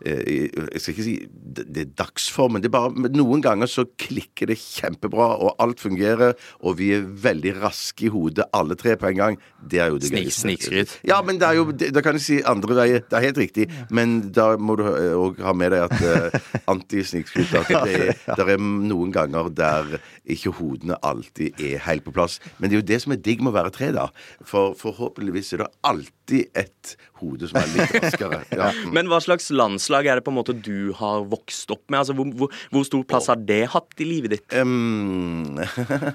jeg 0.04 0.82
skal 0.82 0.94
ikke 0.94 1.06
si 1.06 1.16
det 1.56 1.82
er 1.86 1.92
dagsformen. 1.98 2.62
Det 2.62 2.68
er 2.68 2.74
bare, 2.76 3.10
noen 3.16 3.42
ganger 3.44 3.70
så 3.72 3.86
klikker 4.02 4.50
det 4.52 4.58
kjempebra, 4.60 5.30
og 5.40 5.56
alt 5.64 5.80
fungerer, 5.80 6.34
og 6.60 6.78
vi 6.82 6.90
er 6.98 7.06
veldig 7.08 7.54
raske 7.62 8.10
i 8.10 8.12
hodet, 8.12 8.44
alle 8.56 8.76
tre 8.80 8.98
på 9.00 9.08
en 9.08 9.22
gang. 9.22 9.38
Det 9.64 9.80
er 9.80 9.94
jo 9.94 10.00
det 10.02 10.12
Snik- 10.12 10.34
snikskryt. 10.36 10.98
Ja, 11.08 11.22
men 11.26 11.40
det 11.40 11.48
er 11.48 11.60
jo, 11.62 11.70
da 11.72 12.04
kan 12.04 12.20
jeg 12.20 12.26
si 12.26 12.42
andre 12.46 12.76
veier. 12.78 13.06
Det 13.08 13.18
er 13.18 13.28
helt 13.30 13.40
riktig. 13.40 13.70
Men 13.90 14.18
da 14.36 14.50
må 14.60 14.76
du 14.80 14.84
òg 14.86 15.40
ha 15.46 15.54
med 15.56 15.72
deg 15.74 15.88
at 15.88 16.04
uh, 16.04 16.52
antisnikskryt 16.76 17.54
det, 17.86 18.16
det 18.28 18.46
er 18.46 18.60
noen 18.62 19.14
ganger 19.16 19.50
der 19.56 19.98
ikke 20.26 20.54
hodene 20.60 20.98
alltid 21.06 21.60
er 21.62 21.82
helt 21.88 22.06
på 22.06 22.14
plass. 22.16 22.40
Men 22.60 22.70
det 22.70 22.76
er 22.78 22.82
jo 22.84 22.90
det 22.92 23.02
som 23.06 23.16
er 23.16 23.24
digg 23.24 23.42
med 23.42 23.54
å 23.54 23.58
være 23.62 23.74
tre, 23.76 23.92
da. 23.96 24.10
For 24.46 24.76
forhåpentligvis 24.80 25.54
er 25.56 25.64
det 25.66 25.72
alltid 25.88 26.52
et 26.58 26.96
hode 27.22 27.48
som 27.50 27.60
er 27.62 27.72
litt 27.74 27.96
raskere. 28.04 28.42
Ja. 28.56 28.70
Men 28.94 29.10
hva 29.12 29.18
slags 29.24 29.50
landslag 29.52 30.08
er 30.08 30.20
det 30.20 30.24
på 30.26 30.32
en 30.32 30.38
måte 30.38 30.54
du 30.56 30.94
har 30.96 31.26
vokst 31.28 31.72
opp 31.74 31.82
med? 31.92 32.00
Altså 32.00 32.14
Hvor, 32.16 32.30
hvor, 32.40 32.54
hvor 32.72 32.86
stor 32.88 33.02
plass 33.08 33.28
har 33.32 33.40
det 33.42 33.66
hatt 33.74 34.00
i 34.00 34.08
livet 34.08 34.36
ditt? 34.36 34.56
Um, 34.56 35.58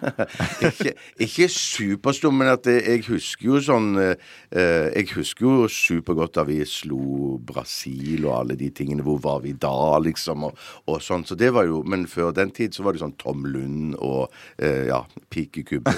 ikke, 0.69 0.95
ikke 1.21 1.49
superstor, 1.53 2.33
men 2.35 2.53
at 2.55 2.69
jeg, 2.71 3.03
husker 3.11 3.49
jo 3.51 3.61
sånn 3.65 3.91
eh, 4.01 4.15
Jeg 4.95 5.11
husker 5.17 5.47
jo 5.47 5.69
supergodt 5.73 6.39
da 6.39 6.45
vi 6.49 6.61
slo 6.69 7.37
Brasil 7.47 8.25
og 8.29 8.35
alle 8.39 8.57
de 8.61 8.71
tingene. 8.75 9.05
Hvor 9.07 9.21
var 9.25 9.43
vi 9.45 9.53
da, 9.61 9.75
liksom? 10.03 10.49
Og, 10.49 10.65
og 10.89 11.01
sånn. 11.05 11.27
Så 11.29 11.37
det 11.41 11.53
var 11.57 11.69
jo 11.69 11.83
Men 11.87 12.07
før 12.11 12.33
den 12.37 12.55
tid 12.57 12.77
så 12.77 12.87
var 12.87 12.97
det 12.97 13.03
sånn 13.05 13.17
Tom 13.21 13.45
Lund 13.49 13.97
og 13.99 14.31
eh, 14.63 14.87
ja, 14.91 15.03
pikekubbe. 15.33 15.93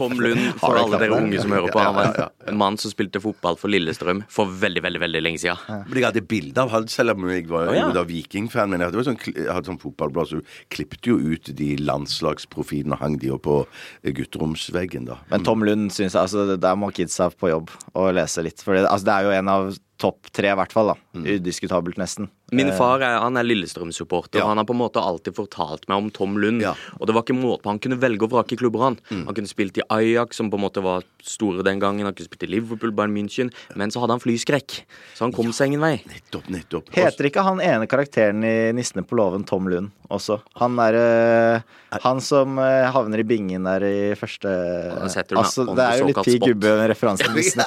Tom 0.00 0.18
Lund, 0.20 0.50
for 0.60 0.78
alle 0.80 1.00
dere 1.02 1.20
unge 1.20 1.40
som 1.42 1.54
hører 1.54 1.70
på. 1.74 1.82
Han 1.84 1.96
var 1.98 2.10
Ja, 2.10 2.12
ja, 2.16 2.28
ja. 2.30 2.50
en 2.50 2.58
mann 2.60 2.78
som 2.80 2.90
spilte 2.92 3.20
fotball 3.22 3.58
for 3.60 3.70
Lillestrøm 3.72 4.19
for 4.30 4.50
veldig, 4.60 4.82
veldig 4.84 5.02
veldig 5.02 5.22
lenge 5.22 5.42
siden. 5.42 5.84
Men 5.86 6.00
jeg 6.00 6.06
hadde 6.08 6.24
bilde 6.30 6.64
av 6.64 6.72
han, 6.74 6.88
selv 6.92 7.14
om 7.14 7.28
jeg 7.30 7.46
var 7.50 7.70
oh, 7.70 7.76
ja. 7.76 7.88
da 7.94 8.04
vikingfan. 8.08 8.72
Men 8.72 8.84
jeg 8.84 8.90
hadde, 8.90 9.00
jo 9.00 9.06
sånn, 9.10 9.20
jeg 9.30 9.48
hadde 9.50 9.72
sånn 9.72 9.82
fotballblad, 9.82 10.30
så 10.30 10.40
du 10.40 10.54
klippet 10.74 11.10
jo 11.10 11.18
ut 11.20 11.52
de 11.60 11.70
landslagsprofilene 11.80 12.96
og 12.96 13.04
hang 13.04 13.18
de 13.22 13.32
opp 13.34 13.44
på 13.46 13.60
eh, 13.64 14.12
gutteromsveggen, 14.16 15.08
da. 15.08 15.20
Men 15.32 15.46
Tom 15.46 15.64
Lund 15.66 15.92
syns 15.94 16.16
jeg 16.16 16.22
altså, 16.22 16.58
der 16.60 16.78
må 16.78 16.90
kidsa 16.94 17.30
på 17.32 17.52
jobb 17.52 17.72
og 17.94 18.10
lese 18.18 18.44
litt. 18.44 18.60
For 18.64 18.76
det, 18.76 18.84
altså, 18.88 19.08
det 19.08 19.16
er 19.16 19.28
jo 19.28 19.38
en 19.38 19.54
av 19.54 19.70
topp 20.00 20.30
tre, 20.34 20.52
i 20.52 20.58
hvert 20.58 20.72
fall. 20.74 20.94
da 20.94 21.24
Udiskutabelt, 21.36 22.00
nesten. 22.00 22.30
Min 22.52 22.72
far 22.76 23.02
er, 23.04 23.18
han 23.22 23.38
er 23.38 23.46
Lillestrøm-supporter. 23.46 24.40
Ja. 24.40 24.44
og 24.44 24.52
Han 24.52 24.60
har 24.62 24.68
på 24.68 24.76
en 24.76 24.80
måte 24.82 25.02
alltid 25.02 25.36
fortalt 25.36 25.86
meg 25.90 26.04
om 26.04 26.10
Tom 26.14 26.38
Lund. 26.40 26.64
Ja. 26.64 26.74
Og 26.98 27.08
det 27.08 27.16
var 27.16 27.26
ikke 27.26 27.38
måte 27.38 27.64
på 27.64 27.72
Han 27.72 27.82
kunne 27.82 28.00
velge 28.00 28.26
og 28.26 28.34
vrake 28.34 28.58
klubber, 28.60 28.84
han. 28.88 28.98
Mm. 29.10 29.24
Han 29.28 29.38
kunne 29.38 29.50
spilt 29.50 29.78
i 29.80 29.86
Ajax, 29.88 30.40
som 30.40 30.50
på 30.52 30.58
en 30.60 30.64
måte 30.66 30.84
var 30.84 31.06
store 31.22 31.64
den 31.66 31.82
gangen. 31.82 32.06
Han 32.08 32.16
kunne 32.16 32.30
spilt 32.30 32.48
i 32.48 32.50
Liverpool, 32.50 32.92
Bayern 32.96 33.14
München. 33.16 33.54
Men 33.76 33.92
så 33.94 34.02
hadde 34.02 34.18
han 34.18 34.24
flyskrekk, 34.24 34.82
så 35.14 35.26
han 35.26 35.36
kom 35.36 35.52
seg 35.56 35.72
ingen 35.72 35.84
vei. 35.84 35.96
Nettopp, 36.10 36.50
nettopp. 36.52 36.92
Heter 36.96 37.30
ikke 37.30 37.46
han 37.46 37.62
ene 37.64 37.88
karakteren 37.90 38.44
i 38.44 38.56
'Nissene 38.74 39.06
på 39.06 39.18
låven' 39.18 39.46
Tom 39.46 39.68
Lund 39.70 39.90
også? 40.10 40.40
Han 40.60 40.78
er 40.82 40.96
øh, 40.98 41.60
Han 42.02 42.20
som 42.20 42.58
øh, 42.58 42.86
havner 42.94 43.22
i 43.22 43.26
bingen 43.26 43.64
der 43.66 43.84
i 43.86 44.14
første 44.18 44.48
øh, 44.48 45.02
Altså, 45.02 45.64
det 45.76 45.84
er 45.84 45.98
jo 46.00 46.08
litt 46.10 46.22
ti 46.26 46.38
Gubbe-referanse 46.42 47.26
til 47.26 47.36
Nissene. 47.38 47.64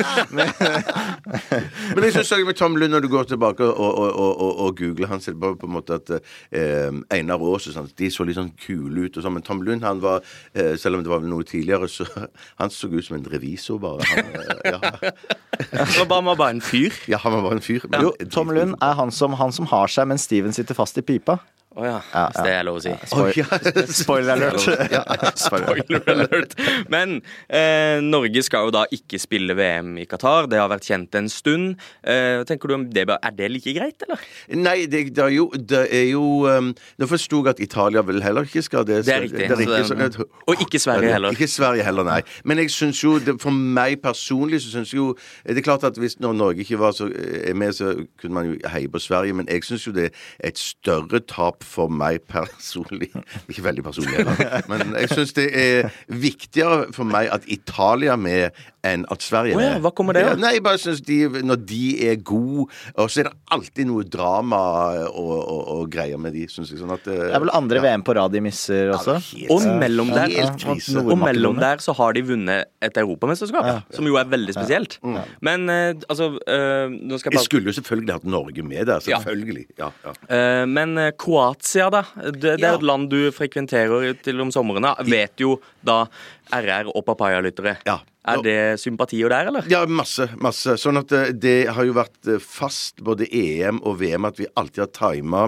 Men 1.95 2.03
jeg 2.07 2.13
syns 2.19 2.33
med 2.45 2.57
Tom 2.59 2.75
Lund, 2.75 2.91
når 2.91 3.03
du 3.05 3.09
går 3.11 3.23
tilbake 3.31 3.63
og, 3.63 3.97
og, 3.99 4.11
og, 4.19 4.59
og, 4.67 4.72
og 4.73 4.79
googler 4.81 5.11
Han 5.13 5.21
ser 5.23 5.37
på, 5.39 5.53
på 5.61 5.69
en 5.69 5.75
måte 5.77 5.99
at 6.01 6.11
eh, 6.17 6.89
Einar 7.13 7.39
Aas 7.45 7.69
og 7.69 7.77
sånn, 7.77 7.89
de 8.01 8.09
så 8.11 8.25
litt 8.27 8.37
sånn 8.39 8.51
kule 8.65 9.05
ut 9.07 9.17
og 9.21 9.23
sånn. 9.25 9.37
Men 9.37 9.45
Tom 9.45 9.61
Lund, 9.63 9.85
han 9.85 10.01
var 10.03 10.25
eh, 10.57 10.73
Selv 10.81 10.97
om 10.99 11.05
det 11.05 11.13
var 11.13 11.23
noe 11.23 11.45
tidligere, 11.47 11.87
så 11.91 12.07
Han 12.61 12.73
så 12.73 12.89
ut 12.91 13.05
som 13.05 13.17
en 13.19 13.27
revisor, 13.29 13.79
bare. 13.83 14.03
Han, 14.11 14.33
eh, 14.41 14.73
ja. 14.73 15.13
han 16.09 16.25
var 16.25 16.35
bare 16.35 16.57
en 16.57 16.61
fyr. 16.65 16.93
ja, 17.07 17.17
han 17.21 17.37
var 17.37 17.45
bare 17.47 17.59
en 17.61 17.65
fyr. 17.65 17.85
men- 17.89 18.01
Jo, 18.07 18.13
Tom 18.33 18.51
Lund 18.55 18.75
er 18.81 18.97
han 18.99 19.11
som, 19.13 19.33
han 19.39 19.51
som 19.55 19.69
har 19.71 19.87
seg 19.91 20.07
mens 20.09 20.25
Steven 20.27 20.53
sitter 20.55 20.75
fast 20.77 20.97
i 20.97 21.05
pipa. 21.05 21.39
Å 21.73 21.85
ja, 21.87 21.99
Ja, 22.13 22.23
hvis 22.29 22.43
det 22.45 22.51
er 22.53 22.65
lov 22.67 22.77
å 22.77 22.81
si. 22.83 22.91
Ja. 23.41 23.47
Spoiler 23.89 24.35
alert. 24.35 25.37
Spoiler 25.39 26.03
alert. 26.13 26.53
Men 26.93 27.15
eh, 27.49 27.97
Norge 28.05 28.43
skal 28.45 28.67
jo 28.67 28.73
da 28.75 28.83
ikke 28.93 29.17
spille 29.21 29.55
VM 29.57 29.95
i 30.01 30.05
Qatar. 30.09 30.45
Det 30.51 30.59
har 30.61 30.69
vært 30.71 30.85
kjent 30.89 31.17
en 31.17 31.29
stund. 31.33 31.79
Eh, 32.05 32.43
tenker 32.49 32.69
du 32.69 32.75
om 32.77 32.85
det, 32.93 33.07
Er 33.15 33.33
det 33.37 33.49
like 33.51 33.73
greit, 33.73 34.05
eller? 34.05 34.21
Nei, 34.53 34.85
det, 34.91 35.05
det 35.17 35.23
er 35.25 35.33
jo, 35.33 35.47
det 35.57 35.83
er 35.93 36.05
jo 36.11 36.23
um, 36.49 36.69
Nå 37.01 37.09
forsto 37.09 37.41
jeg 37.41 37.55
at 37.55 37.63
Italia 37.63 38.03
vel 38.05 38.21
heller 38.23 38.45
ikke 38.47 38.63
skal 38.65 38.85
det. 38.87 39.01
Det 39.07 39.15
er 39.15 39.25
riktig. 39.25 39.47
Det 39.49 39.57
er 39.57 39.63
riktig 39.63 39.89
Så 39.89 39.97
det- 39.97 40.29
og 40.47 40.61
ikke 40.61 40.79
Sverige 40.79 41.13
heller. 41.15 41.33
Ikke 41.33 41.47
Sverige 41.49 41.83
heller, 41.87 42.05
nei. 42.07 42.19
Men 42.45 42.61
jeg 42.61 42.69
syns 42.73 43.01
jo, 43.03 43.15
det, 43.23 43.37
for 43.41 43.51
meg 43.53 43.97
personlig, 44.03 44.61
så 44.63 44.73
syns 44.75 44.93
jeg 44.93 44.99
jo 45.01 45.09
Det 45.47 45.57
er 45.57 45.65
klart 45.65 45.83
at 45.87 45.97
hvis 45.97 46.19
når 46.21 46.33
Norge 46.37 46.61
ikke 46.65 46.77
var 46.79 46.93
så 46.95 47.09
er 47.09 47.53
med, 47.57 47.73
så 47.73 47.93
kunne 48.21 48.33
man 48.37 48.51
jo 48.51 48.57
heie 48.69 48.89
på 48.91 49.01
Sverige, 49.01 49.33
men 49.33 49.49
jeg 49.49 49.63
syns 49.65 49.87
jo 49.87 49.93
det 49.95 50.09
er 50.11 50.51
et 50.53 50.59
større 50.61 51.19
tap 51.29 51.62
for 51.65 51.91
meg 51.91 52.23
personlig. 52.29 53.11
Ikke 53.49 53.65
veldig 53.65 53.85
personlig 53.85 54.25
men 54.69 54.95
jeg 54.99 55.11
syns 55.11 55.33
det 55.37 55.47
er 55.57 55.89
viktigere 56.07 56.91
for 56.95 57.07
meg 57.07 57.31
at 57.33 57.47
Italia 57.51 58.15
med 58.19 58.53
enn 58.83 59.05
at 59.13 59.23
Sverige 59.23 59.55
er 59.55 59.61
ja, 59.63 59.79
hva 59.79 59.91
kommer 59.95 60.13
det 60.17 60.23
av? 60.25 60.33
Ja, 60.33 60.39
Nei, 60.43 60.53
jeg 60.57 60.63
bare 60.65 60.79
synes 60.81 60.99
de, 61.07 61.17
Når 61.47 61.59
de 61.69 61.81
er 62.09 62.17
gode, 62.19 62.65
og 62.99 63.07
så 63.11 63.21
er 63.23 63.29
det 63.29 63.33
alltid 63.55 63.87
noe 63.87 64.03
drama 64.03 64.59
og, 65.07 65.31
og, 65.39 65.61
og 65.77 65.83
greier 65.93 66.19
med 66.19 66.33
de, 66.35 66.43
syns 66.51 66.71
jeg. 66.73 66.81
Sånn 66.81 66.91
at 66.95 67.05
Det 67.07 67.15
er 67.31 67.39
vel 67.43 67.51
andre 67.55 67.79
VM 67.83 68.03
på 68.03 68.15
rad 68.17 68.33
de 68.35 68.41
misser 68.43 68.91
også. 68.95 69.15
helt- 69.29 69.53
Og 69.55 69.63
mellom 69.79 70.11
der, 70.11 70.27
Helt 70.33 70.59
krise. 70.59 70.97
og 70.99 71.15
mellom 71.21 71.59
der 71.63 71.77
så 71.83 71.95
har 71.95 72.13
de 72.17 72.25
vunnet 72.27 72.65
et 72.83 72.97
europamesterskap, 72.99 73.85
som 73.95 74.05
jo 74.11 74.17
er 74.19 74.27
veldig 74.33 74.55
spesielt. 74.57 74.97
Men 75.41 75.69
eh, 75.71 75.93
altså 76.09 76.33
eh, 76.47 76.91
Nå 76.93 77.17
skal 77.21 77.31
jeg 77.31 77.39
Jeg 77.39 77.47
skulle 77.47 77.71
jo 77.71 77.77
selvfølgelig 77.79 78.13
hatt 78.19 78.27
Norge 78.29 78.63
med 78.67 78.87
der. 78.91 78.99
Selvfølgelig. 79.05 79.65
Ja, 79.79 79.91
ja. 80.03 80.13
Eh, 80.27 80.65
men 80.67 80.97
eh, 80.99 81.11
Kroatia, 81.19 81.89
da. 81.93 82.03
Det, 82.33 82.57
det 82.59 82.67
er 82.67 82.75
et 82.77 82.83
land 82.85 83.07
du 83.11 83.29
frekventerer 83.31 84.11
til 84.23 84.41
om 84.43 84.51
somrene. 84.51 84.91
Vet 85.07 85.39
jo 85.39 85.57
da 85.85 86.03
RR 86.51 86.91
og 86.93 87.05
Papaya-lyttere. 87.07 87.77
Ja. 87.87 87.99
Er 88.23 88.39
det 88.43 88.79
sympatier 88.79 89.31
der, 89.31 89.49
eller? 89.51 89.65
Ja, 89.71 89.81
masse. 89.83 90.29
masse. 90.39 90.77
Sånn 90.79 91.01
at 91.01 91.11
eh, 91.11 91.33
det 91.35 91.57
har 91.75 91.83
jo 91.83 91.95
vært 91.97 92.29
eh, 92.31 92.39
fast 92.39 93.03
både 93.03 93.27
EM 93.27 93.81
og 93.83 93.97
VM 93.99 94.29
at 94.29 94.39
vi 94.39 94.47
alltid 94.59 94.85
har 94.85 94.93
tima 94.95 95.41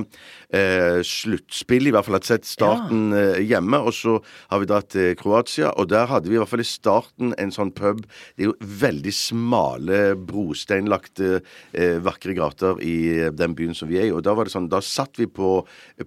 eh, 0.56 1.00
sluttspill, 1.06 1.90
i 1.90 1.94
hvert 1.94 2.08
fall 2.08 2.18
hadde 2.18 2.30
sett 2.30 2.48
starten 2.48 3.14
eh, 3.16 3.42
hjemme. 3.46 3.80
Og 3.86 3.96
så 3.96 4.18
har 4.52 4.62
vi 4.62 4.70
dratt 4.70 4.92
til 4.96 5.16
Kroatia, 5.20 5.74
og 5.76 5.90
der 5.92 6.08
hadde 6.12 6.32
vi 6.32 6.38
i 6.38 6.42
hvert 6.42 6.52
fall 6.52 6.64
i 6.64 6.68
starten 6.68 7.36
en 7.42 7.54
sånn 7.54 7.74
pub. 7.76 8.04
Det 8.36 8.46
er 8.46 8.52
jo 8.52 8.56
veldig 8.86 9.14
smale, 9.16 10.02
brosteinlagte, 10.30 11.42
eh, 11.76 11.98
vakre 12.06 12.36
gater 12.38 12.82
i 12.84 12.96
den 13.36 13.56
byen 13.58 13.76
som 13.78 13.92
vi 13.92 14.00
er 14.02 14.10
i. 14.10 14.16
Og 14.16 14.24
da 14.26 14.36
var 14.38 14.48
det 14.48 14.56
sånn, 14.56 14.72
da 14.72 14.82
satt 14.86 15.20
vi 15.22 15.28
på 15.28 15.58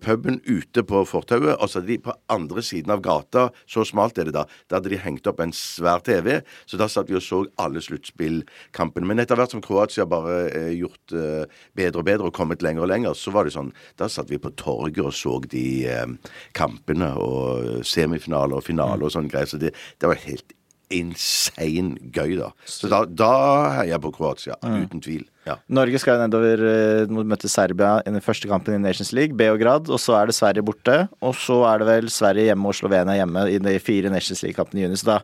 puben 0.02 0.40
ute 0.48 0.84
på 0.86 1.04
fortauet, 1.08 1.56
og 1.58 1.68
så 1.68 1.80
hadde 1.80 1.92
de 1.92 2.00
på 2.08 2.16
andre 2.32 2.64
siden 2.64 2.94
av 2.94 3.04
gata, 3.04 3.48
så 3.68 3.84
smalt 3.86 4.18
er 4.18 4.28
det 4.28 4.36
da, 4.36 4.46
da 4.68 4.78
hadde 4.78 4.92
de 4.92 5.02
hengt 5.02 5.28
opp 5.30 5.42
en 5.44 5.54
svær 5.54 6.02
TV. 6.06 6.40
Så 6.68 6.80
da 6.80 6.88
satt 6.90 7.10
vi 7.10 7.18
og 7.18 7.24
så 7.24 7.42
alle 7.60 7.82
sluttspillkampene. 7.84 9.08
Men 9.08 9.22
etter 9.22 9.38
hvert 9.38 9.54
som 9.54 9.62
Kroatia 9.64 10.06
bare 10.08 10.40
eh, 10.48 10.72
gjort 10.78 11.14
eh, 11.16 11.60
bedre 11.78 12.02
og 12.02 12.08
bedre 12.08 12.30
og 12.30 12.36
kommet 12.36 12.64
lenger 12.64 12.86
og 12.86 12.92
lenger, 12.92 13.16
så 13.18 13.32
var 13.34 13.46
det 13.46 13.54
sånn 13.54 13.72
Da 13.98 14.08
satt 14.10 14.30
vi 14.30 14.37
på 14.42 14.52
torget 14.58 15.02
og 15.04 15.14
så 15.16 15.38
de 15.48 15.66
eh, 15.88 16.34
kampene 16.56 17.10
og 17.22 17.82
semifinaler 17.86 18.60
og 18.60 18.66
finale 18.66 19.04
og 19.04 19.14
sånne 19.14 19.32
greier. 19.32 19.50
Så 19.50 19.60
det, 19.60 19.74
det 20.00 20.10
var 20.10 20.22
helt 20.26 20.54
insane 20.94 21.98
gøy, 22.14 22.36
da. 22.38 22.52
Så 22.68 22.88
da, 22.88 23.02
da 23.04 23.32
heier 23.76 23.94
jeg 23.94 24.02
på 24.04 24.12
Kroatia. 24.16 24.56
Uten 24.62 25.02
tvil. 25.04 25.26
Ja. 25.48 25.56
Norge 25.72 26.00
skal 26.00 26.16
jo 26.16 26.24
nedover 26.26 26.62
eh, 26.68 27.12
mot 27.12 27.28
møte 27.28 27.48
Serbia 27.48 27.98
i 28.04 28.12
den 28.12 28.24
første 28.24 28.48
kampen 28.50 28.76
i 28.76 28.80
Nations 28.82 29.12
League, 29.16 29.36
Beograd. 29.36 29.88
Og 29.92 30.00
så 30.02 30.16
er 30.18 30.28
det 30.28 30.36
Sverige 30.36 30.64
borte. 30.64 30.98
Og 31.24 31.36
så 31.40 31.60
er 31.70 31.82
det 31.82 31.88
vel 31.88 32.10
Sverige 32.12 32.50
hjemme 32.50 32.72
og 32.72 32.76
Slovenia 32.76 33.16
hjemme 33.20 33.46
i 33.52 33.60
de 33.62 33.76
fire 33.84 34.12
Nations 34.12 34.42
League-kampene 34.44 34.82
i 34.82 34.86
juni. 34.86 35.00
Så 35.00 35.08
da, 35.12 35.20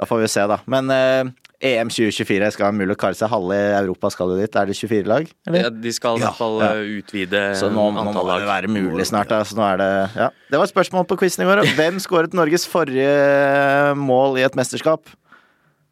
da 0.00 0.08
får 0.08 0.24
vi 0.24 0.32
se, 0.32 0.46
da. 0.52 0.60
Men 0.72 0.92
eh, 0.92 1.34
EM 1.66 1.90
2024 1.92 2.50
skal 2.54 2.68
være 2.68 2.76
mulig 2.78 2.96
å 2.96 3.00
kare 3.00 3.18
seg. 3.18 3.30
Halve 3.32 3.58
Europa 3.76 4.10
skal 4.14 4.32
jo 4.32 4.38
dit. 4.40 4.58
Er 4.58 4.70
det 4.70 4.78
24 4.78 5.10
lag? 5.10 5.28
Ja, 5.50 5.70
de 5.70 5.92
skal 5.94 6.20
i 6.20 6.24
hvert 6.24 6.38
fall 6.38 6.58
ja. 6.62 6.70
ja. 6.78 6.96
utvide 7.00 7.42
Så 7.58 7.70
nå, 7.72 7.88
nå 7.96 8.06
må 8.08 8.24
det 8.30 8.48
være 8.48 8.70
mulig 8.72 9.08
snart. 9.10 9.30
Da. 9.32 9.42
Så 9.46 9.58
nå 9.58 9.66
er 9.66 9.82
det, 9.82 9.90
ja. 10.16 10.30
det 10.52 10.60
var 10.60 10.68
et 10.68 10.74
spørsmål 10.74 11.06
på 11.10 11.20
quizen 11.22 11.44
i 11.44 11.50
går. 11.50 11.64
Hvem 11.78 12.00
skåret 12.02 12.36
Norges 12.36 12.66
forrige 12.70 13.94
mål 13.98 14.40
i 14.40 14.46
et 14.46 14.58
mesterskap? 14.58 15.10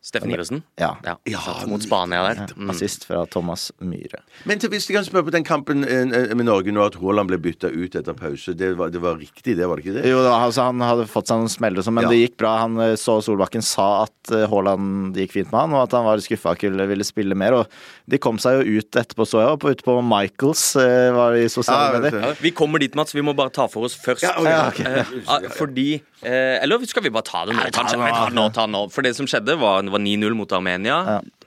Steffen 0.05 0.29
Iversen? 0.35 0.59
Ja. 0.77 0.91
Ja, 1.07 1.15
Ja, 1.25 1.39
satt 1.41 1.67
mot 1.71 1.81
Spania 1.83 2.21
der. 2.27 2.43
Mm. 2.59 2.69
Assist 2.75 3.07
fra 3.09 3.23
Thomas 3.33 3.71
Myhre. 3.81 4.21
Men 4.45 4.61
til, 4.61 4.69
hvis 4.75 4.85
jeg 4.91 4.99
kan 4.99 5.07
spørre 5.07 5.25
på 5.31 5.33
den 5.33 5.47
kampen 5.49 5.81
eh, 5.89 6.35
med 6.37 6.45
Norge 6.45 6.75
nå, 6.77 6.83
at 6.85 6.99
Haaland 7.01 7.31
ble 7.31 7.39
bytta 7.41 7.71
ut 7.73 7.97
etter 7.97 8.13
pause, 8.19 8.53
det 8.53 8.75
var, 8.77 8.93
det 8.93 9.01
var 9.01 9.17
riktig, 9.17 9.55
det 9.57 9.65
var 9.71 9.81
det 9.81 9.87
ikke 9.87 9.97
det? 9.97 10.11
Jo, 10.13 10.19
altså, 10.29 10.67
han 10.69 10.85
hadde 10.85 11.07
fått 11.09 11.33
seg 11.33 11.41
noen 11.41 11.49
smeller, 11.55 11.81
og 11.81 11.89
sånn, 11.89 11.97
men 11.97 12.05
Ja. 12.05 12.13
det 12.13 12.21
gikk 12.21 12.37
bra. 12.45 12.53
Han 12.67 12.77
eh, 12.85 12.93
så 13.01 13.17
Solbakken 13.25 13.65
sa 13.65 13.89
at 14.05 14.35
eh, 14.37 14.45
Haaland 14.53 15.15
det 15.17 15.25
gikk 15.25 15.39
fint 15.39 15.53
med 15.55 15.61
han, 15.63 15.73
og 15.79 15.87
at 15.87 15.97
han 15.97 16.05
var 16.05 16.21
skuffa 16.21 16.53
og 16.53 16.61
ikke 16.61 16.89
ville 16.93 17.09
spille 17.09 17.35
mer. 17.41 17.57
Og 17.63 17.81
de 18.05 18.19
kom 18.21 18.37
seg 18.43 18.59
jo 18.61 18.81
ut 18.83 18.99
etterpå, 19.01 19.25
så 19.25 19.41
jeg, 19.41 19.59
var 19.63 19.77
ute 19.77 19.85
på 19.87 19.95
Michaels 20.05 20.65
eh, 20.77 21.09
var 21.17 21.33
det 21.33 21.47
i 21.47 21.53
sosiale 21.53 21.87
Ja, 21.87 22.01
medier. 22.03 22.27
Ja, 22.27 22.33
vi 22.45 22.51
kommer 22.53 22.83
dit, 22.83 22.93
Mats. 22.99 23.15
Vi 23.17 23.25
må 23.25 23.33
bare 23.37 23.53
ta 23.55 23.65
for 23.73 23.89
oss 23.89 23.97
først. 23.97 24.27
Ja, 24.27 24.35
okay, 24.37 24.53
Ja, 24.53 24.67
okay. 24.69 24.99
Eh, 25.01 25.31
ah, 25.33 25.47
fordi 25.57 25.87
eh, 26.21 26.59
Eller 26.61 26.85
skal 26.91 27.07
vi 27.07 27.13
bare 27.15 27.25
ta 27.25 27.47
det 27.49 27.57
nå? 27.57 27.63
Nei, 27.63 27.71
ta 27.73 27.87
det 27.89 27.97
kanskje? 27.97 28.05
nå. 28.05 28.19
Ta 28.19 28.29
det 28.29 28.37
nå, 28.37 28.45
ta 28.53 28.67
det 28.69 28.75
nå. 28.77 28.83
For 28.93 29.09
det 29.09 29.15
som 29.17 29.29
skjedde, 29.31 29.57
var, 29.61 29.89
var 29.89 30.05
9-0 30.05 30.37
mot 30.37 30.53
Armenia. 30.53 30.99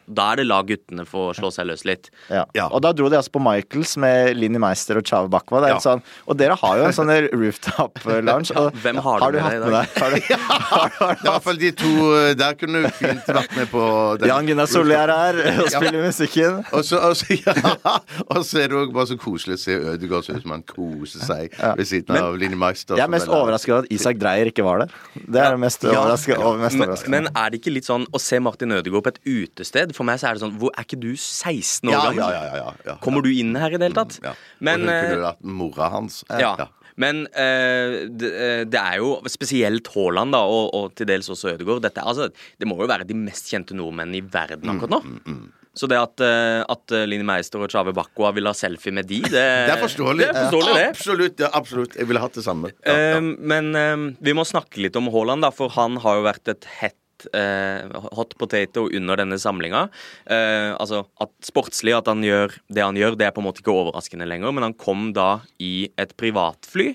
Ja. 0.07 0.13
Da 0.17 0.31
er 0.31 0.35
det 0.37 0.45
la 0.47 0.61
guttene 0.63 1.03
få 1.05 1.33
slå 1.35 1.49
seg 1.51 1.67
løs 1.67 1.83
litt. 1.85 2.09
Ja. 2.31 2.45
Ja. 2.55 2.67
Og 2.71 2.81
da 2.81 2.93
dro 2.95 3.09
de 3.11 3.17
altså 3.19 3.31
på 3.35 3.41
Michaels 3.43 3.97
med 3.97 4.37
Linni 4.37 4.57
Meister 4.59 4.97
og 5.01 5.03
Chave 5.05 5.27
Bakwa. 5.29 5.65
Ja. 5.67 5.77
sånn, 5.83 6.01
og 6.27 6.37
dere 6.39 6.55
har 6.55 6.77
jo 6.77 6.85
en 6.87 6.93
sånn 6.95 7.11
rooftop-lounge. 7.33 8.51
og- 8.59 8.73
hvem 8.83 8.97
har 9.03 9.19
du 9.19 9.25
du 9.27 9.37
med 9.37 9.43
hatt 9.43 9.51
deg 9.51 9.57
i 9.57 9.65
med 9.65 9.73
deg? 9.73 9.87
Har 9.97 10.11
du, 10.11 10.19
har, 10.47 10.89
har, 10.99 11.15
Det 11.17 11.27
er 11.27 11.27
i 11.27 11.31
hvert 11.31 11.43
fall 11.47 11.57
de 11.61 11.71
to 11.71 11.91
eh, 12.17 12.33
Der 12.39 12.53
kunne 12.59 12.81
du 12.85 12.89
fint 12.97 13.27
vært 13.27 13.55
med 13.57 13.69
på 13.71 13.83
den. 14.21 14.29
Jan 14.31 14.47
Gunnar 14.49 14.69
Solli 14.71 14.95
er 14.97 15.11
her 15.13 15.41
og 15.63 15.69
spiller 15.73 16.05
musikken. 16.05 16.61
Og 16.71 16.85
så, 16.87 17.01
og, 17.09 17.15
så, 17.19 17.37
ja, 17.37 17.95
og 18.27 18.41
så 18.47 18.61
er 18.63 18.71
det 18.71 18.79
òg 18.79 18.93
bare 18.95 19.09
så 19.11 19.17
koselig 19.19 19.57
å 19.57 19.61
se 19.65 19.77
Ødegaard 19.93 20.27
se 20.27 20.37
ut 20.37 20.43
som 20.45 20.55
han 20.55 20.63
koser 20.67 21.25
seg 21.27 21.57
ved 21.77 21.87
siden 21.89 22.17
av 22.21 22.37
Linni 22.39 22.57
Meister. 22.59 22.95
Jeg 22.99 23.07
er 23.07 23.13
mest 23.13 23.27
er- 23.27 23.35
overrasket 23.37 23.73
over 23.75 23.87
at 23.87 23.93
Isak 23.97 24.19
Dreyer 24.21 24.51
ikke 24.51 24.65
var 24.67 24.85
der. 24.85 24.95
Det 25.17 25.41
er 25.43 25.55
det 25.57 25.61
mest 25.65 25.83
Ja. 25.87 25.97
overraskende. 26.01 26.39
over- 26.47 26.63
mest 26.63 27.07
Men, 27.07 27.23
men 27.25 27.31
er 27.35 27.49
det 27.51 27.61
ikke 27.61 27.73
litt 27.75 27.87
sånn 27.87 28.05
å 28.13 28.21
se 28.21 28.39
Martin 28.43 28.71
Ødegaard 28.77 29.03
på 29.07 29.13
et 29.15 29.19
utested? 29.25 29.95
For 29.97 30.05
meg 30.07 30.21
så 30.21 30.29
er 30.29 30.37
det 30.37 30.43
sånn 30.45 30.55
hvor, 30.61 30.69
Er 30.77 30.85
ikke 30.85 30.99
du 31.01 31.09
16 31.17 31.89
år 31.89 31.95
Ja, 31.95 32.01
gammel? 32.07 32.21
ja, 32.21 32.31
ja, 32.37 32.57
ja, 32.61 32.73
ja. 32.91 32.97
Kommer 33.01 33.25
du 33.25 33.31
inn 33.33 33.55
her 33.57 33.73
i 33.73 33.79
det 33.81 33.89
hele 33.89 33.97
tatt? 33.97 34.19
Ja. 34.23 34.35
Men, 34.61 34.85
og 34.85 34.93
hun 34.93 35.07
kunne 35.11 35.23
vært 35.31 35.47
mora 35.57 35.87
hans. 35.97 36.21
Ja. 36.37 36.55
Men 36.97 37.25
eh, 37.37 38.07
det, 38.09 38.29
eh, 38.33 38.61
det 38.65 38.79
er 38.81 38.95
jo 39.03 39.11
spesielt 39.29 39.85
Haaland 39.93 40.33
da, 40.33 40.39
og, 40.49 40.71
og 40.73 40.95
til 40.97 41.05
dels 41.09 41.27
også 41.29 41.51
Ødegaard. 41.55 41.83
Dette, 41.85 42.01
er- 42.01 42.09
altså, 42.09 42.29
det 42.57 42.65
må 42.69 42.77
jo 42.81 42.87
være 42.89 43.05
de 43.05 43.13
mest 43.17 43.51
kjente 43.53 43.77
nordmennene 43.77 44.17
i 44.17 44.25
verden 44.33 44.71
akkurat 44.73 44.95
nå. 44.97 45.35
Så 45.77 45.85
det 45.91 45.99
at, 46.01 46.21
eh, 46.25 46.63
at 46.73 46.93
Line 47.05 47.21
Meister 47.27 47.61
og 47.61 47.69
Chave 47.69 47.93
Bakwa 47.93 48.31
vil 48.33 48.49
ha 48.49 48.53
selfie 48.57 48.89
med 48.97 49.05
de, 49.05 49.19
det, 49.29 49.29
Det 49.69 49.75
er 49.75 49.83
forståelig. 49.83 50.25
Det 50.25 50.29
er 50.33 50.47
forståelig, 50.47 50.73
det. 50.79 50.87
Absolutt. 50.95 51.43
Ja, 51.45 51.49
absolutt. 51.53 51.97
Jeg 52.01 52.09
ville 52.09 52.23
hatt 52.23 52.33
det 52.39 52.45
samme. 52.47 52.73
Ja, 52.81 52.95
ja. 53.13 53.19
Men 53.21 53.69
vi 54.17 54.33
må 54.33 54.41
snakke 54.49 54.81
litt 54.81 54.97
om 54.97 55.11
Haaland, 55.13 55.45
da, 55.45 55.53
for 55.53 55.69
han 55.77 55.99
har 56.01 56.17
jo 56.17 56.25
vært 56.31 56.49
et 56.55 56.65
hett 56.79 56.97
Eh, 57.33 58.01
hot, 58.17 58.35
potato 58.37 58.87
under 58.93 59.17
denne 59.17 59.39
samlinga. 59.41 59.87
Eh, 60.25 60.73
altså 60.77 61.03
at 61.23 61.31
sportslig 61.45 61.95
at 61.97 62.09
han 62.11 62.21
gjør 62.25 62.53
det 62.69 62.83
han 62.83 62.97
gjør, 62.99 63.17
det 63.17 63.27
er 63.27 63.33
på 63.35 63.41
en 63.41 63.47
måte 63.47 63.63
ikke 63.63 63.73
overraskende 63.73 64.27
lenger, 64.29 64.53
men 64.53 64.67
han 64.67 64.77
kom 64.77 65.11
da 65.17 65.39
i 65.63 65.89
et 65.97 66.13
privatfly 66.19 66.93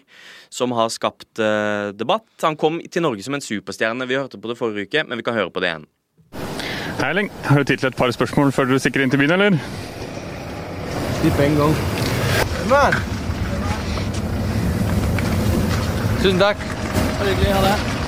som 0.52 0.74
har 0.76 0.92
skapt 0.94 1.42
eh, 1.42 1.90
debatt. 1.96 2.28
Han 2.44 2.58
kom 2.60 2.80
til 2.86 3.04
Norge 3.06 3.24
som 3.26 3.34
en 3.34 3.44
superstjerne. 3.44 4.06
Vi 4.08 4.20
hørte 4.20 4.40
på 4.40 4.52
det 4.52 4.58
forrige 4.60 4.86
uke, 4.88 5.06
men 5.08 5.18
vi 5.18 5.26
kan 5.26 5.38
høre 5.38 5.50
på 5.52 5.64
det 5.64 5.72
igjen. 5.72 5.88
Hei, 7.00 7.08
Erling. 7.08 7.32
Har 7.48 7.58
du 7.58 7.64
tid 7.64 7.82
til 7.82 7.90
et 7.90 7.98
par 7.98 8.12
spørsmål 8.14 8.52
før 8.54 8.70
du 8.70 8.76
stikker 8.78 9.02
inn 9.02 9.10
til 9.10 9.22
byen, 9.22 9.34
eller? 9.38 9.58
Slipp 11.22 11.40
en 11.42 11.58
gang. 11.58 11.74
Tusen 16.22 16.38
takk. 16.38 16.62
Ha 16.62 17.26
det 17.26 17.34
hyggelig. 17.34 17.56
Ha 17.56 17.64
det. 17.66 18.01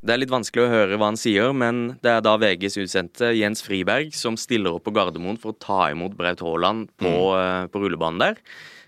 Det 0.00 0.14
er 0.14 0.20
litt 0.22 0.32
vanskelig 0.32 0.62
å 0.64 0.72
høre 0.72 0.96
hva 0.96 1.10
han 1.10 1.18
sier, 1.20 1.50
men 1.52 1.98
det 2.00 2.08
er 2.08 2.22
da 2.24 2.32
VGs 2.40 2.78
utsendte 2.80 3.34
Jens 3.36 3.60
Friberg 3.60 4.14
som 4.16 4.38
stiller 4.40 4.78
opp 4.78 4.86
på 4.86 4.94
Gardermoen 4.96 5.36
for 5.40 5.52
å 5.52 5.58
ta 5.60 5.90
imot 5.92 6.14
Braut 6.16 6.40
Haaland 6.40 6.88
på, 6.96 7.10
eh, 7.36 7.66
på 7.68 7.82
rullebanen 7.82 8.22
der. 8.22 8.38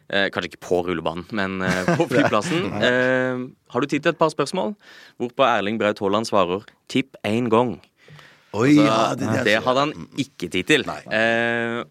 Eh, 0.09 0.31
kanskje 0.33 0.55
ikke 0.55 0.63
på 0.65 0.79
rullebanen, 0.87 1.27
men 1.37 1.61
eh, 1.69 1.91
på 1.99 2.07
flyplassen. 2.13 2.65
Eh, 2.81 3.43
har 3.45 3.85
du 3.85 3.87
tid 3.87 4.07
til 4.07 4.15
et 4.15 4.21
par 4.21 4.33
spørsmål? 4.33 4.73
Hvorpå 5.21 5.45
Erling 5.45 5.77
Braut 5.81 6.01
Haaland 6.01 6.29
svarer 6.29 6.65
'tipp 6.89 7.21
én 7.29 7.53
gang'. 7.53 7.77
Oi, 8.53 8.77
altså, 8.77 8.87
ja, 8.89 9.15
det, 9.17 9.29
det, 9.33 9.45
det, 9.49 9.59
hadde 9.65 9.85
han 9.85 9.93
ikke 10.17 10.49
tid 10.49 10.65
til. 10.69 10.85
Eh, 10.89 11.83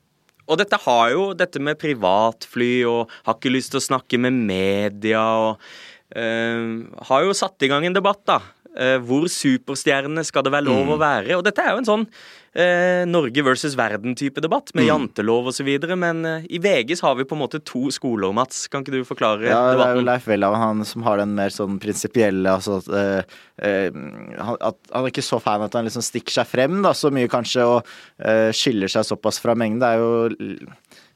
og 0.50 0.58
dette 0.58 0.78
har 0.82 1.12
jo 1.14 1.28
dette 1.38 1.62
med 1.62 1.78
privatfly 1.78 2.84
og 2.90 3.14
har 3.26 3.38
ikke 3.38 3.54
lyst 3.54 3.74
til 3.74 3.82
å 3.82 3.86
snakke 3.86 4.18
med 4.22 4.34
media 4.34 5.22
og 5.22 5.62
eh, 6.10 6.82
Har 7.08 7.26
jo 7.26 7.38
satt 7.38 7.62
i 7.62 7.70
gang 7.70 7.86
en 7.86 7.98
debatt, 7.98 8.26
da. 8.26 8.42
Eh, 8.78 8.98
hvor 9.04 9.26
superstjerne 9.28 10.24
skal 10.24 10.44
det 10.44 10.52
være 10.54 10.64
lov 10.64 10.86
Mm. 10.86 10.94
å 10.96 10.98
være? 11.02 11.36
Og 11.38 11.44
dette 11.44 11.60
er 11.60 11.72
jo 11.72 11.78
en 11.82 11.86
sånn 11.90 12.08
eh, 12.56 13.06
Norge 13.06 13.44
versus 13.44 13.76
verden-type 13.76 14.40
debatt, 14.42 14.72
Mm. 14.74 14.76
med 14.76 14.86
jantelov 14.88 15.48
osv. 15.48 15.96
Men 15.98 16.26
eh, 16.26 16.46
i 16.50 16.58
VG 16.60 17.00
har 17.02 17.16
vi 17.16 17.24
på 17.24 17.36
en 17.36 17.42
måte 17.48 17.60
to 17.64 17.90
skoler, 17.92 18.34
Mats. 18.34 18.68
Kan 18.68 18.84
ikke 18.84 18.92
du 18.92 19.04
forklare 19.04 19.44
Ja, 19.48 19.76
det 19.76 19.86
er 19.86 19.96
jo? 19.96 20.02
Leif 20.02 20.26
Welhav 20.28 20.56
han 20.56 20.84
som 20.86 21.04
har 21.04 21.18
den 21.18 21.36
mer 21.36 21.50
sånn 21.50 21.80
prinsipielle 21.80 22.48
altså 22.48 22.80
eh, 22.92 23.24
eh, 23.62 23.92
han, 24.40 24.58
at 24.62 24.76
han 24.94 25.06
er 25.06 25.12
ikke 25.12 25.24
så 25.24 25.42
fan 25.42 25.62
at 25.64 25.74
han 25.74 25.86
liksom 25.86 26.02
stikker 26.04 26.32
seg 26.32 26.48
frem 26.48 26.82
da, 26.82 26.92
så 26.92 27.12
mye 27.12 27.28
kanskje 27.28 27.64
og 27.68 27.86
eh, 28.20 28.52
skiller 28.52 28.88
seg 28.88 29.04
såpass 29.04 29.40
fra 29.40 29.54
mengden. 29.56 29.80
Det 29.80 29.88
er 29.88 30.00
jo 30.00 30.58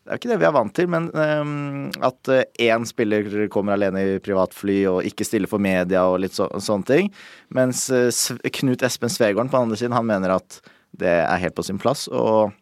det 0.06 0.12
er 0.12 0.20
jo 0.20 0.22
ikke 0.22 0.30
det 0.30 0.38
vi 0.38 0.46
er 0.46 0.54
vant 0.54 0.74
til, 0.78 0.90
men 0.94 1.08
um, 1.18 1.88
at 2.06 2.30
eh, 2.30 2.68
én 2.68 2.84
spiller 2.86 3.48
kommer 3.50 3.74
alene 3.74 4.04
i 4.06 4.20
privatfly 4.22 4.76
og 4.92 5.08
ikke 5.10 5.26
stiller 5.26 5.50
for 5.50 5.58
media 5.58 6.04
og 6.06 6.20
litt 6.22 6.36
så, 6.38 6.46
sånne 6.62 6.86
ting. 6.86 7.10
Mens 7.58 7.88
eh, 7.90 8.14
Knut 8.60 8.86
Espen 8.86 9.10
Svegården 9.10 9.50
på 9.50 9.64
andre 9.64 9.80
siden, 9.82 9.98
han 9.98 10.06
mener 10.06 10.36
at 10.36 10.60
det 10.94 11.10
er 11.10 11.42
helt 11.42 11.58
på 11.58 11.66
sin 11.66 11.82
plass. 11.82 12.06
og 12.06 12.54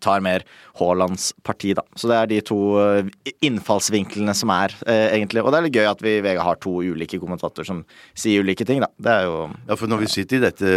tar 0.00 0.22
mer 0.24 0.44
Haalands 0.78 1.32
parti, 1.44 1.74
da. 1.76 1.84
Så 1.98 2.08
det 2.08 2.16
er 2.16 2.30
de 2.30 2.40
to 2.48 2.58
eh, 2.80 3.10
innfallsvinklene 3.44 4.34
som 4.36 4.52
er, 4.54 4.74
eh, 4.86 5.10
egentlig. 5.16 5.42
Og 5.44 5.52
det 5.52 5.58
er 5.58 5.66
litt 5.66 5.76
gøy 5.76 5.88
at 5.90 6.04
vi 6.04 6.16
i 6.18 6.22
VG 6.24 6.40
har 6.46 6.60
to 6.62 6.78
ulike 6.80 7.20
kommentatorer 7.20 7.68
som 7.68 7.82
sier 8.14 8.44
ulike 8.44 8.66
ting, 8.68 8.80
da. 8.84 8.88
Det 8.96 9.12
er 9.12 9.26
jo 9.28 9.36
Ja, 9.68 9.76
for 9.76 9.90
når 9.90 10.04
vi 10.04 10.12
sitter 10.12 10.38
i 10.38 10.44
dette 10.46 10.72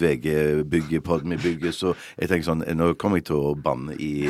VG-bygget, 0.00 1.04
Podmy-bygget, 1.06 1.74
så 1.76 1.94
jeg 2.16 2.30
tenker 2.30 2.48
sånn 2.48 2.64
Nå 2.76 2.92
kommer 3.00 3.20
jeg 3.20 3.28
til 3.30 3.40
å 3.50 3.54
banne 3.56 3.94
i 4.00 4.28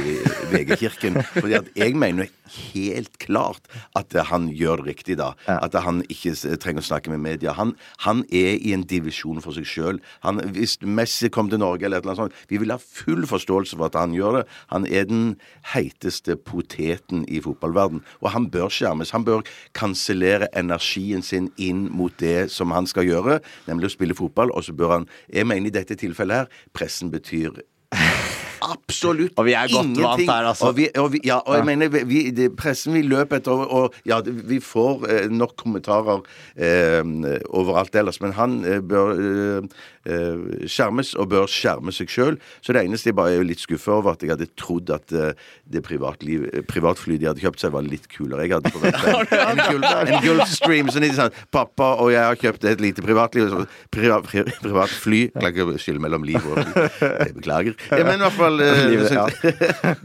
VG-kirken. 0.52 1.20
fordi 1.36 1.58
at 1.58 1.70
jeg 1.78 1.96
mener 1.98 2.28
helt 2.72 3.16
klart 3.22 3.66
at 3.98 4.14
han 4.30 4.48
gjør 4.54 4.82
det 4.82 4.92
riktig 4.92 5.16
da. 5.20 5.32
Ja. 5.46 5.58
At 5.66 5.76
han 5.82 6.02
ikke 6.12 6.34
trenger 6.62 6.84
å 6.84 6.88
snakke 6.88 7.12
med 7.12 7.22
media. 7.24 7.54
Han, 7.58 7.74
han 8.04 8.22
er 8.30 8.56
i 8.58 8.74
en 8.76 8.84
divisjon 8.88 9.40
for 9.44 9.56
seg 9.56 9.66
sjøl. 9.68 10.00
Hvis 10.56 10.78
Messi 10.82 11.30
kom 11.32 11.50
til 11.52 11.62
Norge 11.62 11.86
eller 11.86 12.00
et 12.00 12.06
eller 12.06 12.14
annet 12.14 12.24
sånt, 12.26 12.46
vi 12.50 12.60
vil 12.62 12.74
ha 12.74 12.78
full 12.82 13.26
forståelse 13.28 13.78
for 13.78 13.88
at 13.88 13.98
han 14.00 14.14
gjør 14.16 14.40
det. 14.40 14.44
Han 14.72 14.86
er 14.88 15.06
den 15.08 15.36
heiteste 15.72 16.36
poteten 16.36 17.24
i 17.28 17.40
fotballverden. 17.44 18.02
Og 18.22 18.30
han 18.34 18.50
bør 18.52 18.72
skjermes. 18.72 19.14
Han 19.16 19.26
bør 19.26 19.46
kansellere 19.76 20.50
energien 20.56 21.22
sin 21.22 21.50
inn 21.56 21.86
mot 21.92 22.14
det 22.22 22.50
som 22.54 22.74
han 22.74 22.88
skal 22.90 23.08
gjøre, 23.08 23.40
nemlig 23.68 23.90
å 23.90 23.96
spille 23.96 24.18
fotball. 24.18 24.52
Og 24.56 24.66
så 24.66 24.76
bør 24.76 24.98
han 24.98 25.08
Jeg 25.32 25.46
mener 25.46 25.70
i 25.70 25.74
dette 25.74 25.96
tilfellet 25.98 26.44
her, 26.46 26.52
pressen 26.74 27.10
betyr 27.10 27.62
Absolutt 28.66 29.36
Og 29.38 29.46
vi 29.46 29.52
er 29.52 29.68
godt 29.70 29.84
ingenting. 29.84 30.04
vant 30.04 30.30
her, 30.30 30.48
altså. 30.50 30.70
Og 30.70 30.76
vi, 30.76 30.88
og 30.98 31.12
vi, 31.12 31.20
ja, 31.24 31.38
og 31.38 31.56
jeg 31.58 31.66
mener 31.68 31.88
vi, 31.92 32.30
det, 32.34 32.48
Pressen 32.58 32.96
vi 32.96 33.02
løper 33.06 33.40
etter, 33.40 33.52
og, 33.52 33.70
og 33.70 33.94
ja, 34.08 34.20
vi 34.24 34.58
får 34.64 35.06
eh, 35.12 35.28
nok 35.30 35.54
kommentarer 35.60 36.24
eh, 36.56 37.02
overalt 37.50 37.94
ellers. 37.94 38.20
Men 38.24 38.34
han 38.38 38.58
eh, 38.64 38.80
bør 38.80 39.12
eh, 39.14 39.84
skjermes, 40.70 41.14
og 41.18 41.28
bør 41.32 41.46
skjerme 41.50 41.92
seg 41.94 42.10
sjøl. 42.12 42.38
Så 42.64 42.74
det 42.76 42.84
eneste 42.86 43.10
jeg 43.10 43.16
bare 43.18 43.36
er 43.36 43.46
litt 43.46 43.62
skuffa 43.62 43.96
over, 43.98 44.14
at 44.16 44.22
jeg 44.24 44.32
hadde 44.34 44.48
trodd 44.58 44.90
at 44.94 45.12
eh, 45.16 45.32
det 45.66 45.82
privatliv, 45.86 46.46
privatflyet 46.70 47.22
de 47.22 47.30
hadde 47.30 47.42
kjøpt 47.44 47.62
seg, 47.64 47.74
var 47.74 47.86
litt 47.86 48.06
kulere. 48.12 48.46
Jeg 48.46 48.56
hadde 48.58 48.72
forventa 48.74 49.50
en, 49.50 49.62
en 49.62 50.22
Gulfstream. 50.24 50.90
Så 50.94 51.02
de 51.02 51.10
sa 51.16 51.28
pappa 51.54 51.92
og 52.02 52.12
jeg 52.14 52.22
har 52.22 52.38
kjøpt 52.40 52.66
et 52.70 52.82
lite 52.84 53.04
privatliv. 53.04 53.50
Så, 53.52 53.64
privat, 53.94 54.26
pri, 54.28 54.44
privatfly. 54.62 55.22
Jeg 55.26 55.34
klarer 55.36 55.54
ikke 55.74 55.82
skille 55.82 56.02
mellom 56.02 56.26
liv 56.26 56.40
og 56.42 56.60
fly. 56.60 56.86
Jeg 57.26 57.36
beklager. 57.40 57.76
Ja, 57.90 58.02
men 58.06 58.20
i 58.20 58.24
hvert 58.26 58.36
fall 58.38 58.62
eh, 58.64 58.84
Livet, 58.90 59.12
ja. 59.14 59.26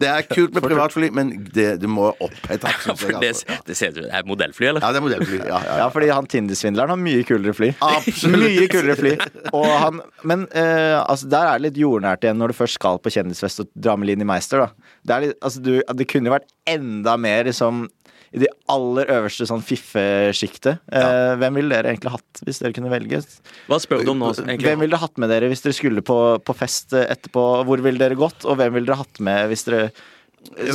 Det 0.01 0.09
er 0.09 0.25
kult 0.29 0.55
med 0.55 0.65
privatfly, 0.65 1.11
men 1.13 1.33
det, 1.53 1.67
det 1.81 1.89
må 1.91 2.09
opp 2.11 2.51
et 2.51 2.61
synes 2.61 3.03
Det, 3.21 3.31
altså. 3.31 3.59
det 3.67 3.77
det 3.97 4.07
er 4.09 4.25
modellfly, 4.27 4.67
eller? 4.71 4.83
Ja, 4.83 4.91
det 4.93 5.01
er 5.01 5.05
modellfly. 5.05 5.39
Ja, 5.41 5.45
ja, 5.49 5.59
Ja, 5.71 5.77
ja. 5.83 5.87
fordi 5.93 6.09
han 6.11 6.27
Tinder-svindleren 6.31 6.93
har 6.93 6.99
mye 6.99 7.23
kulere 7.27 7.53
fly. 7.55 7.71
Absolutt. 7.85 8.41
Mye 8.43 8.67
kulere 8.71 8.95
fly. 8.99 9.13
Og 9.51 9.67
han, 9.67 9.90
men 10.27 10.45
uh, 10.53 10.99
altså, 11.01 11.29
der 11.31 11.47
er 11.47 11.59
det 11.59 11.69
litt 11.69 11.81
jordnært 11.81 12.25
igjen 12.25 12.39
når 12.41 12.51
du 12.51 12.59
først 12.59 12.79
skal 12.79 12.99
på 13.01 13.13
kjendisfest 13.13 13.63
og 13.63 13.71
dra 13.73 13.97
med 13.99 14.11
Linni 14.11 14.27
Meister. 14.27 14.65
Da. 14.65 14.93
Det, 15.01 15.15
er 15.15 15.25
litt, 15.25 15.39
altså, 15.41 15.63
du, 15.63 15.73
det 15.81 16.07
kunne 16.11 16.31
jo 16.31 16.37
vært 16.37 16.51
enda 16.69 17.17
mer 17.19 17.49
liksom 17.49 17.87
i 18.31 18.39
det 18.39 18.47
aller 18.71 19.09
øverste 19.11 19.43
sånn 19.47 19.63
fiffesjiktet. 19.65 20.79
Eh, 20.95 21.31
hvem 21.41 21.57
ville 21.59 21.75
dere 21.75 21.91
egentlig 21.91 22.13
hatt 22.13 22.41
hvis 22.47 22.61
dere 22.63 22.75
kunne 22.77 22.91
velge? 22.93 23.19
Hva 23.67 23.79
spør 23.83 24.05
du 24.07 24.13
om 24.13 24.21
nå, 24.21 24.29
egentlig? 24.37 24.69
Hvem 24.69 24.85
ville 24.85 24.95
dere 24.95 25.03
hatt 25.03 25.19
med 25.19 25.33
dere 25.33 25.49
hvis 25.51 25.65
dere 25.65 25.75
skulle 25.75 26.03
på, 26.07 26.17
på 26.39 26.55
fest 26.55 26.95
etterpå? 26.95 27.43
Hvor 27.67 27.83
ville 27.83 27.99
dere 27.99 28.15
gått? 28.19 28.47
Og 28.47 28.55
hvem 28.61 28.77
ville 28.77 28.87
dere 28.87 29.01
hatt 29.01 29.19
med 29.19 29.51
hvis 29.51 29.67
dere 29.67 29.89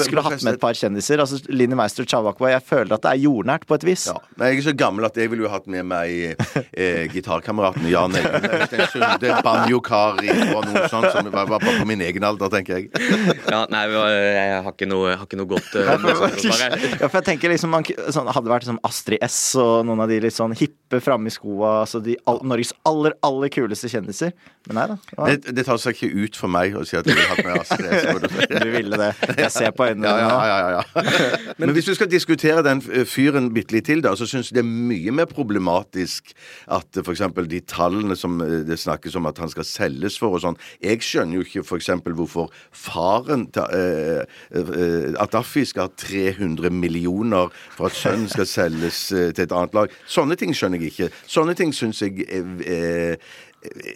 skulle 0.05 0.23
hatt 0.23 0.43
med 0.47 0.57
et 0.57 0.61
par 0.63 0.77
kjendiser? 0.79 1.21
Altså 1.23 1.41
Linni 1.53 1.77
Meister 1.79 2.05
og 2.07 2.11
Chavakwa. 2.11 2.51
Jeg 2.53 2.63
føler 2.67 2.97
at 2.97 3.03
det 3.05 3.13
er 3.13 3.23
jordnært 3.25 3.67
på 3.69 3.77
et 3.77 3.87
vis. 3.87 4.07
Ja. 4.11 4.17
Men 4.37 4.53
jeg 4.53 4.61
er 4.61 4.67
så 4.69 4.75
gammel 4.79 5.09
at 5.09 5.19
jeg 5.19 5.31
ville 5.33 5.47
jo 5.47 5.51
hatt 5.53 5.67
med 5.71 5.87
meg 5.89 6.37
eh, 6.73 7.07
gitarkameraten 7.13 7.87
Jan 7.91 8.17
Eggen. 8.17 8.47
Øystein 8.47 8.87
Sunde, 8.93 9.33
banjo-Kari 9.47 10.31
og 10.55 10.69
noe 10.69 10.85
sånt 10.93 11.11
som 11.13 11.31
var, 11.35 11.51
var 11.51 11.65
på 11.67 11.89
min 11.89 12.05
egen 12.07 12.27
alder, 12.27 12.53
tenker 12.53 12.79
jeg. 12.79 12.91
Ja, 13.51 13.65
nei, 13.73 13.85
jeg 13.91 14.63
har 14.67 14.73
ikke 14.73 14.89
noe, 14.91 15.17
har 15.17 15.27
ikke 15.27 15.41
noe 15.41 15.51
godt 15.51 15.75
uh. 15.77 15.93
Ja, 15.97 17.09
for 17.09 17.19
jeg 17.19 17.27
tenker 17.33 17.53
liksom 17.53 17.73
man, 17.75 17.87
sånn, 18.15 18.31
Hadde 18.31 18.47
det 18.49 18.53
vært 18.53 18.69
som 18.69 18.79
Astrid 18.87 19.23
S 19.25 19.39
og 19.61 19.87
noen 19.89 20.03
av 20.05 20.11
de 20.11 20.21
litt 20.23 20.35
sånn 20.37 20.55
hippe 20.57 21.01
framme 21.03 21.31
i 21.31 21.35
skoa, 21.35 21.83
altså 21.85 22.01
de 22.05 22.17
all, 22.31 22.41
Norges 22.47 22.73
aller, 22.89 23.17
aller 23.27 23.51
kuleste 23.53 23.91
kjendiser. 23.91 24.33
Men 24.69 24.81
nei 24.81 24.87
da. 24.93 24.97
Ja, 25.17 25.29
Det, 25.33 25.55
det 25.57 25.67
tar 25.67 25.81
seg 25.83 25.97
ikke 25.97 26.25
ut 26.27 26.39
for 26.39 26.53
meg 26.53 26.77
å 26.77 26.85
si 26.87 26.99
at 26.99 27.07
jeg 27.07 27.19
ville 27.19 27.31
hatt 27.31 27.45
med 27.47 27.61
Astrid 27.61 27.91
S. 27.91 28.07
du 28.51 28.57
du 28.67 28.71
ville 28.73 29.01
det. 29.01 29.13
Jeg 29.47 29.53
ser 29.59 29.75
på 29.77 29.89
øynene 29.89 30.07
dine 30.07 30.27
ja, 30.27 30.41
ja, 30.47 30.59
ja, 30.59 30.83
ja. 31.03 31.55
Men 31.61 31.73
hvis 31.77 31.89
du 31.89 31.95
skal 31.97 32.11
diskutere 32.11 32.65
den 32.67 32.83
fyren 32.83 33.51
bitte 33.55 33.77
litt 33.77 33.89
til, 33.89 34.03
da, 34.05 34.15
så 34.19 34.29
syns 34.29 34.51
jeg 34.51 34.59
det 34.59 34.65
er 34.65 34.71
mye 34.71 35.15
mer 35.15 35.29
problematisk 35.31 36.33
at 36.73 37.01
f.eks. 37.03 37.25
de 37.51 37.61
tallene 37.69 38.17
som 38.19 38.41
eh, 38.45 38.63
det 38.67 38.79
snakkes 38.83 39.17
om 39.19 39.29
at 39.31 39.39
han 39.43 39.53
skal 39.53 39.67
selges 39.69 40.19
for 40.21 40.37
og 40.37 40.43
sånn 40.45 40.59
Jeg 40.83 41.03
skjønner 41.05 41.41
jo 41.41 41.47
ikke 41.47 41.65
f.eks. 41.65 41.91
hvorfor 42.07 42.53
faren 42.73 43.47
til 43.55 43.67
eh, 43.77 44.23
eh, 44.53 45.15
At 45.23 45.37
skal 45.67 45.87
ha 45.87 45.93
300 45.97 46.71
millioner 46.71 47.51
for 47.77 47.91
at 47.91 47.97
sønnen 47.97 48.29
skal 48.29 48.47
selges 48.49 49.13
eh, 49.13 49.33
til 49.35 49.47
et 49.47 49.55
annet 49.55 49.75
lag. 49.77 49.93
Sånne 50.11 50.37
ting 50.39 50.55
skjønner 50.57 50.83
jeg 50.83 50.93
ikke. 50.95 51.11
Sånne 51.31 51.57
ting 51.59 51.73
syns 51.77 52.03
jeg 52.03 52.27
er, 52.27 52.47
er, 52.67 53.17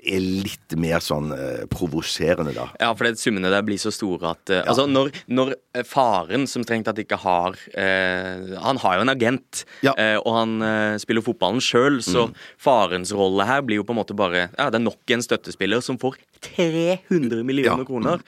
er 0.05 0.21
litt 0.21 0.75
mer 0.81 1.01
sånn 1.05 1.31
eh, 1.35 1.65
provoserende, 1.73 2.53
da. 2.57 2.69
Ja, 2.81 2.91
for 2.97 3.09
det 3.09 3.19
summene 3.21 3.51
der 3.53 3.65
blir 3.67 3.79
så 3.81 3.93
store 3.95 4.33
at 4.35 4.51
eh, 4.55 4.63
Altså, 4.71 4.87
når, 4.91 5.11
når 5.31 5.55
eh, 5.77 5.83
faren, 5.87 6.47
som 6.51 6.65
strengt 6.67 6.87
tatt 6.89 7.01
ikke 7.03 7.19
har 7.23 7.57
eh, 7.75 8.55
Han 8.65 8.81
har 8.85 8.99
jo 8.99 9.07
en 9.07 9.15
agent, 9.15 9.65
Ja. 9.87 9.95
eh, 9.97 10.17
og 10.21 10.31
han 10.37 10.57
eh, 10.67 10.99
spiller 11.03 11.25
fotballen 11.27 11.61
sjøl, 11.65 12.01
så 12.05 12.29
farens 12.61 13.13
rolle 13.17 13.47
her 13.49 13.63
blir 13.67 13.81
jo 13.81 13.89
på 13.89 13.95
en 13.97 14.01
måte 14.03 14.17
bare 14.19 14.49
Ja, 14.59 14.69
det 14.71 14.81
er 14.81 14.87
nok 14.87 15.15
en 15.17 15.23
støttespiller 15.27 15.83
som 15.85 15.99
får 16.01 16.17
300 16.55 17.45
millioner 17.45 17.85
Ja. 17.85 17.85
kroner. 17.85 18.25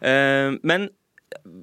Eh, 0.00 0.58
men 0.62 0.90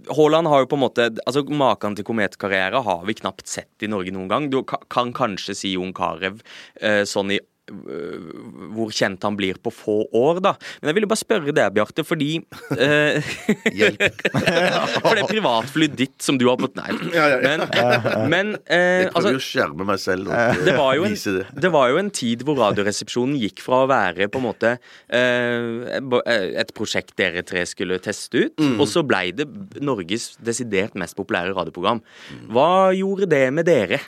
Haaland 0.10 0.48
har 0.50 0.64
jo 0.64 0.68
på 0.72 0.78
en 0.80 0.82
måte 0.82 1.04
altså 1.30 1.44
Maken 1.46 1.94
til 1.96 2.06
kometkarriere 2.08 2.80
har 2.84 3.04
vi 3.06 3.14
knapt 3.20 3.46
sett 3.48 3.84
i 3.86 3.90
Norge 3.92 4.10
noen 4.16 4.28
gang. 4.32 4.48
Du 4.50 4.64
kan 4.66 5.12
kanskje 5.14 5.54
si 5.56 5.74
Jon 5.76 5.94
Carew 5.94 6.40
eh, 6.82 7.04
sånn 7.06 7.36
i 7.36 7.40
hvor 7.70 8.92
kjent 8.96 9.24
han 9.26 9.38
blir 9.40 9.58
på 9.64 9.72
få 9.74 9.98
år, 10.16 10.40
da. 10.44 10.54
Men 10.82 10.92
jeg 10.92 10.98
ville 11.00 11.10
bare 11.12 11.22
spørre 11.22 11.54
deg, 11.56 11.74
Bjarte, 11.76 12.04
fordi 12.08 12.30
eh, 12.76 13.32
Hjelp. 13.80 14.04
For 15.04 15.16
det 15.18 15.26
privatflyet 15.30 15.96
ditt 16.00 16.18
som 16.26 16.38
du 16.40 16.48
har 16.50 16.58
på 16.60 16.70
Nei. 16.78 16.92
Ja, 17.16 17.26
ja, 17.34 17.40
ja. 17.42 17.58
Men, 17.58 18.30
men 18.32 18.52
eh, 18.66 19.06
Jeg 19.06 19.12
prøver 19.12 19.18
altså 19.20 19.34
jo 19.34 19.42
å 19.42 19.46
skjerme 19.50 19.88
meg 19.90 20.00
selv 20.04 20.30
og 20.30 20.64
det 20.66 20.76
var, 20.78 20.94
en, 21.00 21.14
vise 21.16 21.34
det. 21.40 21.46
det 21.66 21.72
var 21.74 21.90
jo 21.92 21.98
en 22.02 22.12
tid 22.14 22.44
hvor 22.48 22.60
Radioresepsjonen 22.60 23.38
gikk 23.42 23.64
fra 23.66 23.84
å 23.86 23.90
være 23.90 24.28
på 24.32 24.40
en 24.42 24.46
måte 24.46 24.74
eh, 25.16 26.00
et 26.62 26.74
prosjekt 26.78 27.16
dere 27.20 27.44
tre 27.48 27.66
skulle 27.70 28.00
teste 28.04 28.46
ut, 28.46 28.56
Mm. 28.60 28.76
og 28.82 28.88
så 28.92 29.02
blei 29.08 29.30
det 29.36 29.46
Norges 29.82 30.34
desidert 30.44 30.96
mest 31.00 31.16
populære 31.18 31.54
radioprogram. 31.56 32.02
Hva 32.52 32.92
gjorde 32.96 33.28
det 33.32 33.46
med 33.56 33.68
dere? 33.70 34.00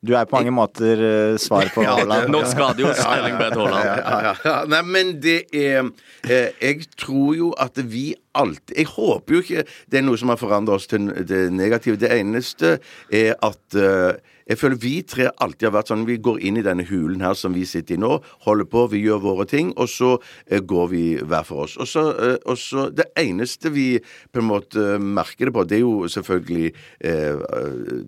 Du 0.00 0.14
er 0.16 0.24
på 0.24 0.38
mange 0.38 0.52
måter 0.56 1.00
uh, 1.04 1.38
svar 1.40 1.68
på 1.74 1.84
Haaland. 1.88 2.30
Norsk 2.32 2.56
radios 2.56 3.02
Erling 3.04 3.36
Braut 3.36 3.58
Haaland. 3.60 4.70
Nei, 4.72 4.80
men 4.88 5.12
det 5.20 5.42
er 5.52 5.90
eh, 6.24 6.48
Jeg 6.56 6.86
tror 6.96 7.34
jo 7.36 7.50
at 7.60 7.76
vi 7.84 8.14
alltid 8.38 8.76
Jeg 8.76 8.90
håper 8.94 9.34
jo 9.34 9.44
ikke 9.44 9.64
det 9.90 10.00
er 10.00 10.04
noe 10.06 10.18
som 10.20 10.30
har 10.32 10.40
forandret 10.40 10.80
oss 10.80 10.88
til 10.90 11.08
det 11.26 11.48
negative. 11.52 11.98
Det 12.00 12.10
eneste 12.14 12.78
er 13.12 13.34
at 13.42 13.76
uh, 13.76 14.18
jeg 14.50 14.58
føler 14.58 14.78
vi 14.82 14.92
tre 15.06 15.28
alltid 15.42 15.68
har 15.68 15.74
vært 15.76 15.90
sånn 15.92 16.06
Vi 16.08 16.18
går 16.22 16.40
inn 16.46 16.58
i 16.58 16.64
denne 16.66 16.86
hulen 16.88 17.22
her 17.22 17.36
som 17.38 17.54
vi 17.54 17.62
sitter 17.68 17.94
i 17.96 18.00
nå, 18.02 18.16
holder 18.46 18.66
på, 18.70 18.86
vi 18.90 19.02
gjør 19.04 19.22
våre 19.22 19.46
ting, 19.50 19.72
og 19.76 19.90
så 19.90 20.16
uh, 20.18 20.58
går 20.58 20.90
vi 20.92 21.04
hver 21.18 21.46
for 21.46 21.66
oss. 21.66 21.76
Og 21.80 21.90
så, 21.90 22.06
uh, 22.14 22.36
og 22.46 22.58
så 22.58 22.88
Det 22.94 23.10
eneste 23.18 23.72
vi 23.74 23.88
på 24.00 24.42
en 24.42 24.48
måte 24.50 24.86
merker 25.00 25.50
det 25.50 25.54
på, 25.54 25.64
det 25.66 25.78
er 25.78 25.84
jo 25.84 26.08
selvfølgelig 26.10 26.72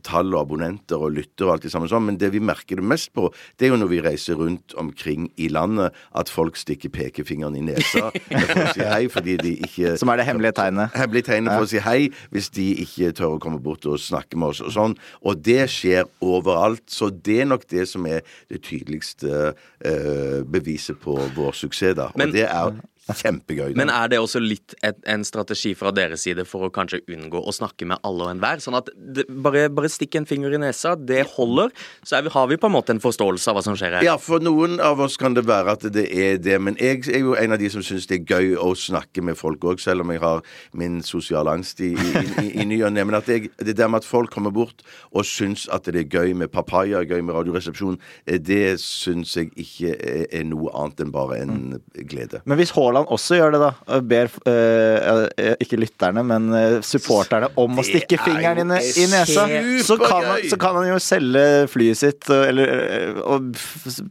tall 0.04 0.32
og 0.34 0.40
abonnenter 0.42 1.00
og 1.00 1.14
lyttere 1.16 1.48
og 1.48 1.52
alt 1.54 1.64
det 1.66 1.72
samme 1.72 1.88
sånn, 1.90 2.04
men 2.06 2.18
det 2.20 2.32
vi 2.34 2.40
merker 2.42 2.78
det 2.78 2.86
mest 2.86 3.12
på, 3.16 3.28
det 3.58 3.66
er 3.66 3.72
jo 3.72 3.78
når 3.80 3.90
vi 3.90 4.00
reiser 4.04 4.38
rundt 4.38 4.74
omkring 4.78 5.28
i 5.40 5.48
landet, 5.52 5.94
at 6.18 6.30
folk 6.32 6.58
stikker 6.60 6.92
pekefingeren 6.92 7.56
i 7.58 7.64
nesa 7.64 8.10
for 8.12 8.62
å 8.62 8.66
si 8.74 8.86
hei 8.86 9.02
fordi 9.12 9.38
de 9.40 9.54
ikke 9.66 9.94
Som 10.00 10.11
er 10.12 10.20
det 10.22 10.26
hemmelige 10.28 10.54
tegnet. 10.58 10.92
Hemmelige 10.96 11.28
tegnet 11.30 11.54
for 11.56 11.66
å 11.66 11.70
si 11.70 11.80
hei 11.82 12.10
hvis 12.34 12.50
de 12.54 12.68
ikke 12.84 13.12
tør 13.18 13.36
å 13.36 13.40
komme 13.42 13.60
bort 13.62 13.86
og 13.90 14.00
snakke 14.02 14.38
med 14.40 14.52
oss 14.52 14.62
og 14.64 14.72
sånn. 14.74 14.96
Og 15.24 15.42
det 15.44 15.66
skjer 15.72 16.06
overalt. 16.22 16.84
Så 16.92 17.10
det 17.10 17.40
er 17.42 17.50
nok 17.50 17.66
det 17.72 17.88
som 17.90 18.06
er 18.10 18.22
det 18.52 18.62
tydeligste 18.68 19.52
eh, 19.84 20.40
beviset 20.44 21.00
på 21.02 21.18
vår 21.36 21.52
suksess, 21.64 21.96
da. 21.98 22.10
Men- 22.16 22.28
og 22.28 22.34
det 22.36 22.46
er 22.48 22.72
kjempegøy. 23.10 23.72
Da. 23.72 23.78
Men 23.80 23.90
er 23.92 24.10
det 24.12 24.20
også 24.22 24.40
litt 24.42 24.76
et, 24.86 24.98
en 25.10 25.24
strategi 25.26 25.72
fra 25.78 25.90
deres 25.94 26.22
side 26.26 26.44
for 26.48 26.68
å 26.68 26.72
kanskje 26.74 27.02
unngå 27.10 27.40
å 27.42 27.54
snakke 27.54 27.88
med 27.88 28.02
alle 28.06 28.26
og 28.28 28.32
enhver? 28.34 28.62
Sånn 28.62 28.78
at 28.78 28.90
det, 28.94 29.26
bare, 29.42 29.66
bare 29.74 29.90
stikk 29.90 30.20
en 30.20 30.28
finger 30.28 30.54
i 30.54 30.60
nesa, 30.62 30.94
det 30.96 31.24
holder. 31.34 31.72
Så 32.06 32.18
er 32.18 32.26
vi, 32.26 32.32
har 32.34 32.48
vi 32.50 32.58
på 32.62 32.70
en 32.70 32.76
måte 32.76 32.94
en 32.94 33.02
forståelse 33.02 33.50
av 33.50 33.58
hva 33.58 33.64
som 33.66 33.78
skjer 33.78 33.98
her. 33.98 34.06
Ja, 34.06 34.16
for 34.22 34.42
noen 34.44 34.78
av 34.82 35.02
oss 35.02 35.18
kan 35.20 35.34
det 35.36 35.44
være 35.48 35.74
at 35.76 35.86
det 35.94 36.06
er 36.10 36.38
det, 36.42 36.58
men 36.62 36.78
jeg 36.80 37.02
er 37.10 37.24
jo 37.24 37.34
en 37.38 37.56
av 37.56 37.60
de 37.62 37.70
som 37.72 37.84
syns 37.84 38.06
det 38.10 38.20
er 38.20 38.36
gøy 38.36 38.54
å 38.60 38.72
snakke 38.78 39.24
med 39.24 39.38
folk 39.40 39.64
òg, 39.66 39.82
selv 39.82 40.06
om 40.06 40.14
jeg 40.14 40.22
har 40.22 40.42
min 40.78 41.00
sosiale 41.06 41.52
angst 41.52 41.82
i, 41.82 41.92
i, 41.96 42.24
i, 42.44 42.46
i 42.62 42.68
ny 42.68 42.82
og 42.86 42.94
ne. 42.94 43.06
Men 43.08 43.18
at 43.18 43.30
jeg, 43.30 43.50
det 43.58 43.76
der 43.78 43.90
med 43.90 44.02
at 44.02 44.08
folk 44.08 44.32
kommer 44.32 44.54
bort 44.54 44.84
og 45.10 45.26
syns 45.28 45.66
at 45.72 45.90
det 45.90 46.04
er 46.04 46.20
gøy 46.20 46.36
med 46.38 46.52
papaya, 46.54 47.02
gøy 47.02 47.20
med 47.24 47.34
Radioresepsjon, 47.36 47.98
eh, 48.26 48.38
det 48.38 48.78
syns 48.82 49.34
jeg 49.36 49.50
ikke 49.58 49.96
er, 49.96 50.26
er 50.30 50.46
noe 50.48 50.70
annet 50.78 51.02
enn 51.02 51.12
bare 51.14 51.40
en 51.42 51.80
glede. 52.08 52.42
Men 52.48 52.60
hvis 52.60 52.74
Haaland 52.92 53.10
også 53.16 53.38
gjør 53.38 53.54
det, 53.56 53.60
da, 53.62 53.98
ber 54.12 54.30
eh, 54.50 55.22
eh, 55.40 55.54
ikke 55.64 55.78
lytterne, 55.80 56.22
men 56.28 56.48
eh, 56.54 56.76
supporterne 56.84 57.48
om 57.58 57.80
å 57.80 57.84
stikke 57.86 58.18
er 58.18 58.24
fingeren 58.26 58.74
i, 58.76 58.80
i 59.02 59.06
nesa, 59.10 59.46
så 59.86 59.96
kan, 60.00 60.26
han, 60.28 60.44
så 60.52 60.58
kan 60.60 60.76
han 60.78 60.90
jo 60.92 60.98
selge 61.02 61.44
flyet 61.72 61.98
sitt 62.02 62.28
eller 62.32 62.72
eh, 62.76 63.20
og 63.22 63.50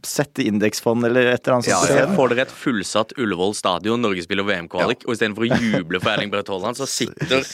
sette 0.06 0.44
indeksfond 0.48 1.06
eller 1.08 1.30
et 1.32 1.42
eller 1.46 1.58
annet 1.60 1.70
Ja, 1.70 1.78
sånt. 1.80 1.94
ja, 1.94 2.04
ja. 2.06 2.10
Får 2.16 2.32
dere 2.34 2.46
et 2.48 2.54
fullsatt 2.62 3.14
Ullevål 3.20 3.54
stadion, 3.58 4.02
Norge 4.02 4.24
spiller 4.26 4.46
VM-kvalik, 4.48 5.06
og 5.06 5.14
istedenfor 5.16 5.46
å 5.46 5.50
juble 5.52 6.00
for 6.02 6.14
Erling 6.14 6.32
Braut 6.32 6.50
Haaland, 6.52 6.78
så 6.80 6.88
sitter 6.90 7.46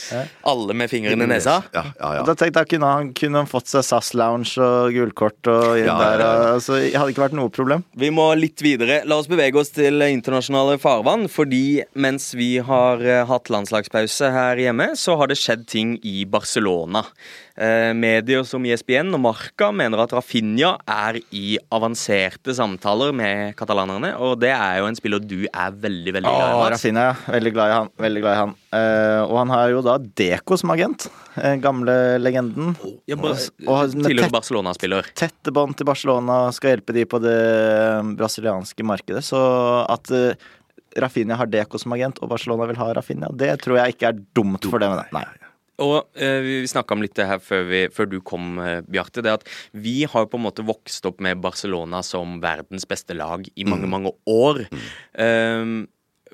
alle 0.48 0.76
med 0.78 0.90
fingeren 0.92 1.22
i 1.24 1.28
nesa? 1.30 1.58
Ja, 1.74 1.84
ja, 1.98 2.12
ja. 2.20 2.24
Da 2.28 2.34
tenkte 2.38 2.64
jeg 2.64 2.72
kunne 2.76 2.92
han 2.94 3.12
kunne 3.18 3.42
han 3.42 3.48
fått 3.50 3.68
seg 3.70 3.84
SAS 3.86 4.12
Lounge 4.18 4.56
og 4.62 4.92
gullkort 4.94 5.50
og 5.52 5.66
inn 5.80 5.86
Ja, 5.88 5.96
ja, 5.98 5.98
der. 6.14 6.22
ja. 6.24 6.52
Altså, 6.54 6.78
det 6.78 6.94
hadde 6.96 7.12
ikke 7.14 7.24
vært 7.26 7.36
noe 7.38 7.50
problem. 7.52 7.82
Vi 7.98 8.10
må 8.14 8.28
litt 8.38 8.62
videre. 8.64 9.00
La 9.08 9.18
oss 9.20 9.28
bevege 9.30 9.58
oss 9.60 9.72
til 9.74 10.00
internasjonale 10.06 10.76
farvann. 10.82 11.17
Fordi 11.26 11.82
mens 11.98 12.30
vi 12.38 12.58
har 12.62 13.02
eh, 13.02 13.24
hatt 13.26 13.50
landslagspause 13.52 14.30
her 14.34 14.60
hjemme, 14.62 14.92
så 14.98 15.16
har 15.18 15.30
det 15.30 15.38
skjedd 15.40 15.66
ting 15.68 15.96
i 16.06 16.22
Barcelona. 16.28 17.02
Eh, 17.58 17.90
medier 17.98 18.44
som 18.46 18.62
ISBN 18.62 19.10
og 19.16 19.22
Marca 19.24 19.72
mener 19.74 20.04
at 20.04 20.12
Rafinha 20.14 20.76
er 20.86 21.18
i 21.34 21.56
avanserte 21.74 22.54
samtaler 22.54 23.10
med 23.16 23.56
katalanerne. 23.58 24.12
Og 24.22 24.36
det 24.38 24.52
er 24.54 24.78
jo 24.78 24.86
en 24.86 24.98
spiller 24.98 25.24
du 25.24 25.40
er 25.48 25.74
veldig, 25.74 26.14
veldig 26.20 26.30
glad 26.30 26.44
i. 26.44 26.52
Ja, 26.54 26.68
Rafinha, 26.76 27.06
ja. 27.10 27.16
Veldig 27.34 27.54
glad 27.56 27.72
i 27.72 27.76
han. 27.80 27.90
Veldig 28.06 28.22
glad 28.22 28.36
i 28.36 28.42
han. 28.44 28.54
Eh, 28.78 29.22
og 29.24 29.34
han 29.40 29.54
har 29.56 29.72
jo 29.74 29.82
da 29.88 29.96
Deco 29.98 30.60
som 30.60 30.76
agent. 30.76 31.08
gamle 31.62 32.18
legenden. 32.22 32.76
Ja, 33.06 33.16
bare, 33.16 33.38
Og 33.66 33.92
tidligere 33.94 34.30
Barcelona-spiller. 34.32 35.10
tette 35.18 35.52
bånd 35.54 35.76
til 35.78 35.86
Barcelona, 35.86 36.52
skal 36.54 36.76
hjelpe 36.76 36.94
de 36.94 37.04
på 37.08 37.20
det 37.22 37.38
brasilianske 38.18 38.86
markedet. 38.86 39.24
Så 39.26 39.38
at 39.88 40.10
uh, 40.14 40.48
Rafinha 41.02 41.38
har 41.38 41.50
Deco 41.50 41.80
som 41.80 41.94
agent, 41.96 42.22
og 42.22 42.32
Barcelona 42.32 42.68
vil 42.70 42.80
ha 42.80 42.88
Rafinha, 42.98 43.30
det 43.34 43.54
tror 43.64 43.80
jeg 43.80 43.96
ikke 43.96 44.12
er 44.12 44.24
dumt 44.36 44.66
for 44.68 44.82
dem. 44.82 44.96
Nei. 45.14 45.26
Og 45.84 46.08
eh, 46.18 46.40
Vi 46.42 46.54
snakka 46.70 46.96
om 46.96 47.04
litt 47.04 47.14
det 47.18 47.28
her 47.28 47.42
før, 47.42 47.66
vi, 47.68 47.84
før 47.94 48.08
du 48.10 48.18
kom, 48.26 48.56
eh, 48.62 48.80
Bjarte. 48.86 49.22
Det 49.22 49.36
at 49.38 49.46
vi 49.70 50.00
har 50.10 50.26
på 50.30 50.40
en 50.40 50.46
måte 50.48 50.66
vokst 50.66 51.06
opp 51.06 51.22
med 51.24 51.38
Barcelona 51.42 52.02
som 52.06 52.40
verdens 52.42 52.88
beste 52.88 53.14
lag 53.14 53.46
i 53.54 53.68
mange, 53.68 53.90
mange 53.90 54.14
år. 54.26 54.64
Eh, 55.14 55.76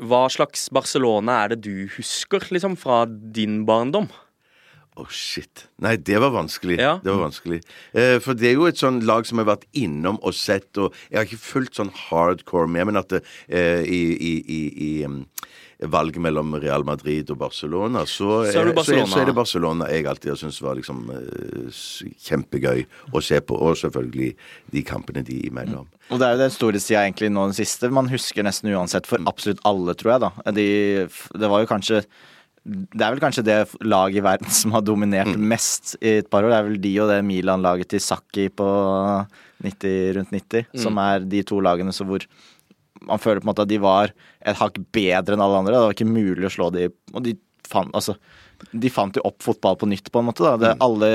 hva 0.00 0.24
slags 0.32 0.66
Barcelona 0.74 1.42
er 1.44 1.54
det 1.54 1.64
du 1.68 1.84
husker 1.94 2.48
liksom 2.50 2.78
fra 2.80 3.04
din 3.06 3.62
barndom? 3.68 4.08
Å, 4.94 5.04
shit. 5.10 5.64
Nei, 5.82 5.96
det 5.98 6.20
var 6.22 6.30
vanskelig. 6.30 6.76
Ja. 6.78 6.92
Det 7.02 7.10
var 7.10 7.24
vanskelig. 7.24 7.60
Eh, 7.98 8.20
for 8.22 8.38
det 8.38 8.52
er 8.52 8.54
jo 8.54 8.68
et 8.70 8.78
sånn 8.78 9.00
lag 9.02 9.26
som 9.26 9.40
jeg 9.40 9.48
har 9.48 9.56
vært 9.56 9.66
innom 9.74 10.20
og 10.22 10.36
sett, 10.38 10.70
og 10.78 10.94
jeg 11.08 11.18
har 11.18 11.26
ikke 11.26 11.42
fulgt 11.42 11.80
sånn 11.80 11.90
hardcore 12.06 12.70
med, 12.70 12.92
men 12.92 13.00
at 13.00 13.10
det, 13.10 13.24
eh, 13.48 13.82
i, 13.82 14.02
i, 14.14 14.32
i, 14.38 14.60
i 14.86 14.90
um, 15.08 15.24
valget 15.90 16.22
mellom 16.22 16.54
Real 16.62 16.86
Madrid 16.86 17.32
og 17.34 17.40
Barcelona, 17.40 18.04
så, 18.06 18.44
Så 18.46 18.60
er 18.60 18.70
det 18.70 18.76
Barcelona. 18.76 19.02
så, 19.02 19.10
er, 19.10 19.10
så 19.10 19.22
er 19.24 19.26
det 19.26 19.34
Barcelona 19.34 19.88
jeg 19.90 20.06
alltid 20.06 20.30
har 20.30 20.38
syntes 20.44 20.60
var 20.62 20.78
liksom 20.78 21.00
eh, 21.16 21.80
kjempegøy 22.28 22.84
å 23.10 23.22
se 23.24 23.40
på, 23.42 23.58
og 23.58 23.74
selvfølgelig 23.80 24.30
de 24.76 24.84
kampene 24.86 25.24
de 25.26 25.40
imellom. 25.48 25.88
Og 26.12 26.20
det 26.22 26.28
er 26.28 26.36
jo 26.36 26.44
den 26.44 26.54
store 26.54 26.78
sida 26.84 27.02
egentlig 27.02 27.32
nå 27.34 27.48
den 27.50 27.58
siste. 27.58 27.90
Man 27.90 28.12
husker 28.12 28.46
nesten 28.46 28.70
uansett 28.70 29.10
for 29.10 29.26
absolutt 29.26 29.64
alle, 29.66 29.96
tror 29.98 30.14
jeg. 30.14 30.22
da. 30.28 30.54
De, 30.54 30.68
det 31.42 31.50
var 31.50 31.64
jo 31.64 31.70
kanskje 31.74 32.04
det 32.64 33.02
er 33.04 33.12
vel 33.12 33.20
kanskje 33.20 33.44
det 33.44 33.56
laget 33.84 34.22
i 34.22 34.24
verden 34.24 34.52
som 34.60 34.72
har 34.72 34.84
dominert 34.84 35.36
mest 35.36 35.94
i 36.00 36.18
et 36.22 36.30
par 36.32 36.46
år. 36.46 36.52
Det 36.52 36.58
er 36.58 36.68
vel 36.70 36.80
de 36.80 36.92
og 37.04 37.10
det 37.12 37.18
Milan-laget 37.28 37.90
til 37.92 38.00
Sakki 38.00 38.48
på 38.56 38.68
90, 39.64 39.96
rundt 40.16 40.32
90, 40.32 40.70
som 40.80 41.00
er 41.02 41.26
de 41.28 41.42
to 41.44 41.60
lagene 41.64 41.92
så 41.92 42.06
hvor 42.08 42.24
man 43.04 43.20
føler 43.20 43.42
på 43.42 43.44
en 43.44 43.50
måte 43.52 43.66
at 43.66 43.72
de 43.72 43.80
var 43.82 44.14
et 44.40 44.56
hakk 44.56 44.78
bedre 44.96 45.36
enn 45.36 45.44
alle 45.44 45.60
andre. 45.60 45.74
Det 45.74 45.82
var 45.82 45.96
ikke 45.96 46.08
mulig 46.08 46.48
å 46.48 46.54
slå 46.54 46.70
de 46.72 46.88
Og 47.12 47.20
de 47.26 47.34
fant, 47.68 47.92
altså, 47.96 48.16
de 48.72 48.90
fant 48.90 49.14
jo 49.16 49.22
opp 49.24 49.42
fotball 49.44 49.76
på 49.76 49.88
nytt, 49.90 50.10
på 50.12 50.18
en 50.22 50.26
måte. 50.30 50.42
da 50.44 50.56
det, 50.56 50.72
Alle 50.84 51.10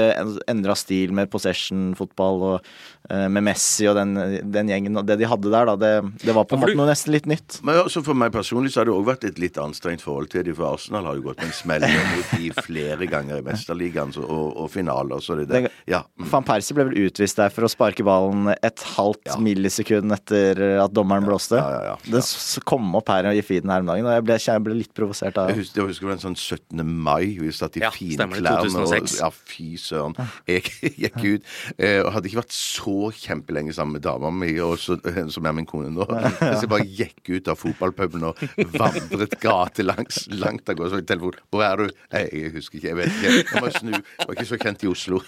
endra 0.48 0.76
stil 0.78 1.12
med 1.16 1.30
possession-fotball 1.32 2.42
og 2.50 2.70
eh, 3.10 3.28
med 3.32 3.44
Messi 3.48 3.88
og 3.90 3.96
den, 4.00 4.14
den 4.52 4.70
gjengen. 4.72 4.98
Og 5.00 5.06
det 5.08 5.18
de 5.22 5.28
hadde 5.30 5.52
der, 5.52 5.66
da, 5.72 5.76
det, 5.80 5.92
det 6.26 6.36
var 6.36 6.46
på 6.50 6.56
en 6.58 6.64
måte 6.64 6.76
noe 6.80 6.90
nesten 6.90 7.14
litt 7.16 7.28
nytt. 7.30 7.60
Men 7.66 7.82
også 7.84 8.04
for 8.06 8.18
meg 8.18 8.32
personlig 8.36 8.74
så 8.74 8.82
har 8.84 8.90
det 8.90 8.96
òg 8.96 9.08
vært 9.08 9.26
et 9.30 9.40
litt 9.42 9.58
anstrengt 9.62 10.04
forhold 10.06 10.30
til 10.34 10.44
dem, 10.48 10.56
for 10.58 10.74
Arsenal 10.74 11.08
har 11.10 11.20
jo 11.20 11.26
gått 11.30 11.42
med 11.44 11.50
en 11.52 11.58
smell 11.58 11.88
mot 12.14 12.34
de 12.38 12.52
flere 12.64 13.10
ganger 13.10 13.42
i 13.42 13.46
Mesterligaen 13.50 14.14
så- 14.16 14.28
og, 14.30 14.58
og 14.66 14.70
finaler, 14.74 15.22
så 15.24 15.38
det 15.40 15.48
er 15.48 15.54
det. 15.54 15.64
Det- 15.70 15.76
Ja. 15.90 16.04
mm. 16.20 16.28
Van 16.30 16.44
Persie 16.46 16.76
ble 16.78 16.86
vel 16.90 17.08
utvist 17.08 17.40
der 17.40 17.50
for 17.54 17.66
å 17.66 17.72
sparke 17.72 18.04
ballen 18.06 18.52
et 18.62 18.84
halvt 18.96 19.32
Ja. 19.32 19.38
millisekund 19.42 20.12
etter 20.14 20.60
at 20.84 20.94
dommeren 20.94 21.26
blåste. 21.26 21.58
Ja, 21.58 21.70
ja, 21.70 21.82
ja. 21.94 21.96
Det 22.06 22.22
s- 22.24 22.60
kom 22.66 22.94
opp 22.96 23.10
her 23.10 23.26
i 23.32 23.42
feeden 23.42 23.70
her 23.72 23.80
om 23.82 23.90
dagen, 23.90 24.06
og 24.06 24.14
jeg 24.14 24.24
ble, 24.28 24.38
jeg 24.40 24.64
ble 24.66 24.76
litt 24.76 24.94
provosert 24.94 25.38
av 25.38 25.50
Jeg 25.50 25.58
husker, 25.64 25.82
jeg 25.82 25.88
husker 25.94 26.08
det 26.12 26.16
en 26.20 26.24
sånn 26.28 26.38
17. 26.38 26.86
mai. 26.86 27.39
Vi 27.40 27.52
satt 27.56 27.78
i 27.80 27.84
Ja, 27.84 27.92
fine 27.94 28.28
klærne 28.28 28.40
klær. 28.40 28.66
2006. 28.68 29.16
Og, 29.16 29.20
ja, 29.24 29.30
fy 29.52 29.68
søren. 29.82 30.16
Jeg 30.50 30.66
gikk 31.04 31.20
ut 31.24 31.48
eh, 31.78 32.00
og 32.04 32.12
hadde 32.16 32.30
ikke 32.30 32.42
vært 32.42 32.56
så 32.56 32.96
kjempelenge 33.16 33.76
sammen 33.76 33.98
med 33.98 34.06
dama 34.06 34.32
mi, 34.34 34.52
og 34.64 34.78
som 34.80 35.50
er 35.50 35.56
min 35.56 35.68
kone 35.70 35.92
nå. 35.94 36.08
Så 36.40 36.66
jeg 36.66 36.72
bare 36.72 36.88
gikk 36.88 37.34
ut 37.34 37.52
av 37.52 37.60
fotballpuben 37.60 38.28
og 38.30 38.44
vandret 38.76 39.38
gatelangs 39.44 40.26
langt 40.36 40.70
av 40.70 40.80
gårde. 40.80 40.94
Så 40.94 41.02
i 41.04 41.08
telefon 41.10 41.38
Hvor 41.50 41.66
er 41.66 41.84
du? 41.84 41.96
Nei, 42.14 42.26
jeg 42.34 42.54
husker 42.58 42.80
ikke. 42.80 42.90
Jeg 42.92 43.00
vet 43.00 43.14
ikke. 43.14 43.36
Jeg 43.54 43.64
må 43.64 43.74
snu. 43.76 43.96
Jeg 43.96 44.28
var 44.28 44.38
ikke 44.38 44.50
så 44.50 44.60
kjent 44.62 44.86
i 44.86 44.92
Oslo. 44.92 45.22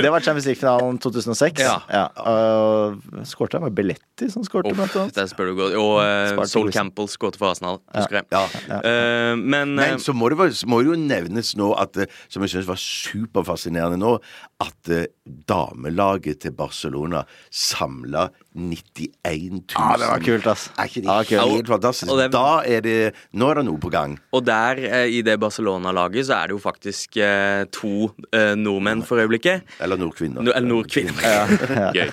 Det 0.00 0.10
var 0.12 0.20
Champions 0.24 0.46
League-finalen 0.48 0.98
2006. 1.02 1.60
Ja. 1.60 2.06
og 2.24 3.00
skårte 3.28 3.58
jeg 3.58 3.64
var 3.66 3.74
Belletti 3.74 4.28
som 4.32 4.44
skårte, 4.46 4.72
blant 4.76 4.94
annet. 4.96 5.14
der 5.16 5.28
spør 5.30 5.50
du 5.50 5.54
godt. 5.58 5.76
Og 5.80 5.94
uh, 6.00 6.44
Sol 6.50 6.70
Campbell 6.74 7.08
skåret 7.10 7.38
for 7.40 7.50
Arsenal, 7.52 7.80
husker 7.94 8.20
jeg. 8.20 8.26
Ja. 8.32 8.80
Eh, 8.80 9.34
men 9.38 9.69
eh, 9.78 9.90
Men 9.90 9.98
så 10.02 10.12
må 10.16 10.28
det, 10.30 10.38
være- 10.38 10.66
må 10.66 10.80
det 10.82 10.90
jo 10.90 10.96
nevnes 11.00 11.54
nå, 11.56 11.70
at, 11.78 11.96
eh, 11.96 12.06
som 12.28 12.42
jeg 12.42 12.50
syns 12.54 12.66
var 12.68 12.76
superfascinerende 12.80 13.98
nå, 14.00 14.16
at 14.60 14.88
eh, 14.90 15.06
damelaget 15.48 16.40
til 16.40 16.52
Barcelona 16.52 17.24
samla 17.50 18.28
91 18.54 19.62
000. 19.62 19.62
Ja, 19.78 19.96
det 19.96 20.08
var 20.10 20.18
kult, 20.26 20.46
ass. 20.50 20.70
Er 20.76 20.88
ikke 20.90 21.02
det 21.04 21.06
Ja, 21.06 21.22
kult. 21.22 21.52
helt 21.54 21.68
fantastisk? 21.68 22.10
Og 22.12 22.18
det- 22.18 22.30
Da 22.32 22.62
er 22.66 22.80
det 22.80 23.14
Nå 23.34 23.50
er 23.50 23.54
det 23.60 23.64
noe 23.66 23.78
på 23.78 23.90
gang. 23.90 24.18
Og 24.32 24.44
der, 24.44 24.76
eh, 24.78 25.06
i 25.18 25.22
det 25.22 25.38
Barcelona-laget, 25.40 26.26
så 26.26 26.34
er 26.42 26.46
det 26.48 26.56
jo 26.56 26.58
faktisk 26.58 27.16
eh, 27.16 27.64
to 27.70 28.10
eh, 28.32 28.54
nordmenn 28.56 29.02
for 29.06 29.16
øyeblikket. 29.18 29.62
Eller 29.80 29.96
nordkvinner. 29.96 30.42
No, 30.42 30.50
eller 30.50 30.68
nordkvinner. 30.68 31.92
Gøy. 31.94 32.10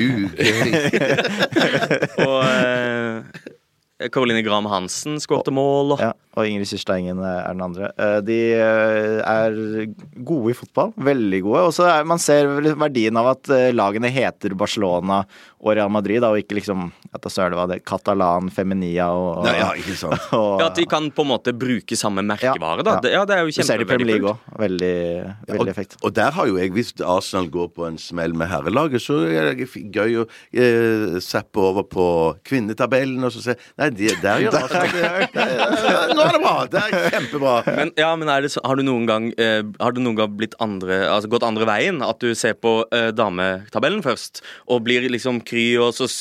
Ugøy. 0.00 0.70
Og 2.26 2.44
eh, 2.44 3.22
Caroline 4.08 4.40
Graham 4.46 4.68
Hansen 4.70 5.18
skåret 5.20 5.50
mål. 5.52 5.94
Og, 5.96 6.00
Ja, 6.00 6.12
og 6.38 6.46
Ingrid 6.48 6.70
Kyrsteingen 6.70 7.20
er 7.20 7.52
den 7.52 7.64
andre. 7.64 7.90
Eh, 8.00 8.20
De 8.24 8.38
eh, 8.56 9.20
er 9.20 9.58
gode 10.24 10.54
i 10.54 10.56
fotball. 10.56 10.94
Veldig 10.96 11.42
gode. 11.44 11.64
Og 11.68 11.74
så 11.76 11.88
ser 11.90 12.08
man 12.08 12.22
ser 12.22 12.48
verdien 12.80 13.16
av 13.20 13.34
at 13.34 13.52
eh, 13.52 13.70
lagene 13.76 14.08
heter 14.12 14.56
Barcelona 14.56 15.24
og 15.60 15.74
Real 15.76 15.90
Madrid, 15.92 16.22
da, 16.24 16.30
og 16.32 16.38
ikke 16.40 16.56
liksom 16.56 16.86
at 17.12 17.20
da 17.20 17.28
søren 17.32 17.56
var 17.58 17.66
det 17.68 17.80
Catalan, 17.84 18.48
Feminia 18.54 19.10
og, 19.12 19.42
Nei, 19.44 19.56
ja, 19.58 19.66
ikke 19.76 19.96
sant. 19.98 20.28
og 20.38 20.60
Ja, 20.62 20.68
At 20.70 20.78
de 20.78 20.86
kan 20.88 21.10
på 21.12 21.24
en 21.26 21.28
måte 21.34 21.52
bruke 21.52 21.96
samme 22.00 22.22
merkevare, 22.24 22.84
da. 22.86 22.94
Ja. 22.96 23.00
Det, 23.04 23.12
ja, 23.12 23.24
det 23.28 23.34
er 23.36 23.42
jo 23.44 23.52
Du 23.52 23.58
ser 23.66 23.76
det 23.82 23.84
i 23.84 23.90
Premier 23.90 24.08
League 24.14 24.30
òg. 24.32 24.46
Veldig, 24.62 24.92
veldig 25.50 25.60
Og, 25.60 25.68
effekt. 25.74 25.96
og 26.06 26.14
der 26.16 26.30
har 26.36 26.48
jo 26.48 26.56
jeg, 26.60 26.72
hvis 26.72 26.94
Arsenal 27.04 27.50
går 27.52 27.68
på 27.76 27.86
en 27.90 27.98
smell 28.00 28.32
med 28.40 28.48
herrelaget, 28.48 29.02
så 29.04 29.18
er 29.28 29.50
det 29.52 29.68
gøy 29.92 30.22
å 30.22 30.24
eh, 30.54 31.18
zappe 31.24 31.60
over 31.60 31.84
på 31.92 32.06
kvinnetabellen 32.48 33.24
og 33.28 33.34
så 33.34 33.42
se 33.50 33.56
Nei, 33.80 33.90
de, 33.96 34.10
der 34.22 34.44
gjør 34.46 34.56
Arsenal 34.62 34.94
det. 34.96 35.30
det- 35.34 36.16
Nå 36.16 36.24
er 36.24 36.32
det 36.36 36.42
bra! 36.42 36.54
Det 36.70 36.80
er 36.86 37.10
kjempebra. 37.14 37.54
Men, 37.76 37.92
ja, 38.00 38.10
men 38.18 38.28
er 38.32 38.46
det 38.46 38.52
har, 38.64 38.76
du 38.80 38.84
noen 38.86 39.06
gang, 39.08 39.28
eh, 39.40 39.60
har 39.80 39.92
du 39.96 40.00
noen 40.02 40.16
gang 40.18 40.32
blitt 40.40 40.56
andre, 40.62 41.02
altså 41.12 41.30
gått 41.32 41.44
andre 41.46 41.68
veien? 41.68 42.00
At 42.06 42.20
du 42.22 42.32
ser 42.38 42.56
på 42.60 42.78
eh, 42.94 43.10
dametabellen 43.16 44.02
først, 44.04 44.40
og 44.70 44.82
blir 44.86 45.06
liksom 45.12 45.40
kry, 45.50 45.66
og 45.82 45.92
så? 45.96 46.06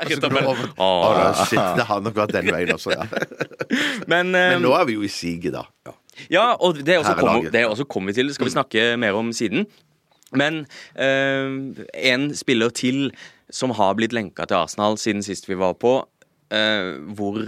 Å, 0.00 0.54
Åh. 0.80 1.40
shit, 1.46 1.60
det 1.76 1.86
har 1.88 2.04
nok 2.04 2.16
vært 2.16 2.34
den 2.36 2.50
veien 2.52 2.72
også, 2.74 2.94
ja. 2.94 3.06
Men, 4.12 4.34
eh, 4.34 4.54
Men 4.54 4.64
nå 4.64 4.74
er 4.76 4.86
vi 4.88 4.96
jo 4.98 5.06
i 5.06 5.12
siget, 5.12 5.54
da. 5.56 5.66
Ja. 5.88 5.96
Ja, 6.28 6.46
og 6.60 6.80
det 6.84 6.94
er 6.94 7.00
også 7.00 7.14
kommer, 7.16 7.48
er 7.48 7.84
kommer 7.88 8.12
vi 8.12 8.18
til. 8.18 8.28
Det 8.28 8.36
skal 8.36 8.48
vi 8.50 8.52
snakke 8.52 8.84
mer 9.00 9.16
om 9.16 9.30
siden. 9.32 9.64
Men 10.36 10.64
uh, 10.98 11.48
en 11.96 12.28
spiller 12.36 12.74
til 12.76 13.08
som 13.50 13.72
har 13.74 13.96
blitt 13.98 14.14
lenka 14.14 14.46
til 14.46 14.60
Arsenal 14.60 14.98
siden 15.00 15.24
sist 15.26 15.48
vi 15.48 15.58
var 15.58 15.74
på. 15.80 15.96
uh, 16.50 16.98
hvor 17.16 17.40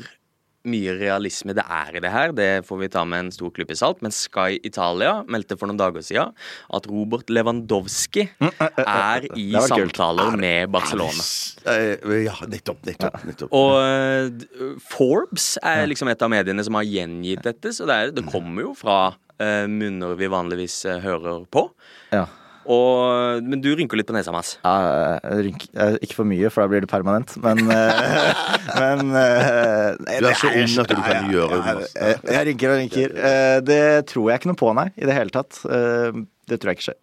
mye 0.69 0.93
realisme 0.99 1.55
det 1.57 1.65
er 1.67 1.97
i 1.99 2.03
det 2.05 2.11
her, 2.13 2.33
det 2.37 2.49
får 2.69 2.79
vi 2.83 2.89
ta 2.93 3.03
med 3.09 3.27
en 3.27 3.31
stor 3.35 3.51
klype 3.55 3.75
salt. 3.79 4.03
Men 4.05 4.15
Sky 4.15 4.61
Italia 4.63 5.23
meldte 5.31 5.57
for 5.59 5.71
noen 5.71 5.81
dager 5.81 6.05
siden 6.07 6.35
at 6.73 6.87
Robert 6.91 7.31
Lewandowski 7.33 8.29
er 8.39 9.27
i 9.33 9.49
Det 9.53 9.59
var 9.59 9.73
kult. 9.75 9.97
samtaler 9.97 10.37
med 10.39 10.71
Barcelona. 10.75 11.27
Eh, 11.73 12.15
ja, 12.27 12.37
nettopp, 12.47 12.83
nettopp. 12.87 13.19
nettopp. 13.29 13.57
Og 13.59 13.79
eh, 13.83 14.77
Forbes 14.93 15.57
er 15.63 15.87
liksom 15.91 16.11
et 16.13 16.23
av 16.23 16.31
mediene 16.33 16.65
som 16.67 16.79
har 16.79 16.87
gjengitt 16.87 17.43
dette, 17.47 17.75
så 17.75 17.89
det, 17.89 17.99
er, 17.99 18.15
det 18.15 18.27
kommer 18.31 18.69
jo 18.69 18.75
fra 18.79 19.01
eh, 19.43 19.67
munner 19.71 20.15
vi 20.19 20.31
vanligvis 20.31 20.85
eh, 20.91 21.03
hører 21.05 21.45
på. 21.53 21.67
Ja. 22.15 22.27
Og, 22.71 23.43
men 23.43 23.61
du 23.63 23.71
rynker 23.75 23.99
litt 23.99 24.07
på 24.07 24.15
nesa, 24.15 24.33
Mads. 24.35 24.55
Ja, 24.63 25.19
rynk, 25.43 25.65
ikke 26.05 26.19
for 26.21 26.29
mye, 26.29 26.51
for 26.53 26.63
da 26.63 26.71
blir 26.71 26.85
det 26.85 26.91
permanent. 26.93 27.35
Men, 27.43 27.63
eh, 27.75 28.43
men 28.83 29.15
eh, 29.19 29.89
nei, 29.99 30.19
Du 30.23 30.29
er 30.29 30.29
det 30.29 30.35
så 30.39 30.53
ung 30.53 30.77
at 30.85 30.93
du 30.93 30.99
kan 31.01 31.17
ja, 31.17 31.23
gjøre 31.35 31.61
ja. 31.63 31.77
Jeg, 31.83 32.19
jeg 32.29 32.49
rynker 32.51 32.75
og 32.75 32.81
rynker. 32.83 33.17
Eh, 33.33 33.57
Det 33.67 33.83
tror 34.13 34.31
jeg 34.31 34.43
ikke 34.43 34.53
noe 34.53 34.61
på, 34.63 34.71
nei. 34.79 34.89
I 34.95 35.09
det 35.09 35.17
hele 35.19 35.35
tatt. 35.35 35.63
Eh, 35.67 36.23
Det 36.51 36.61
tror 36.63 36.73
jeg 36.73 36.81
ikke 36.81 36.89
skjer. 36.91 37.01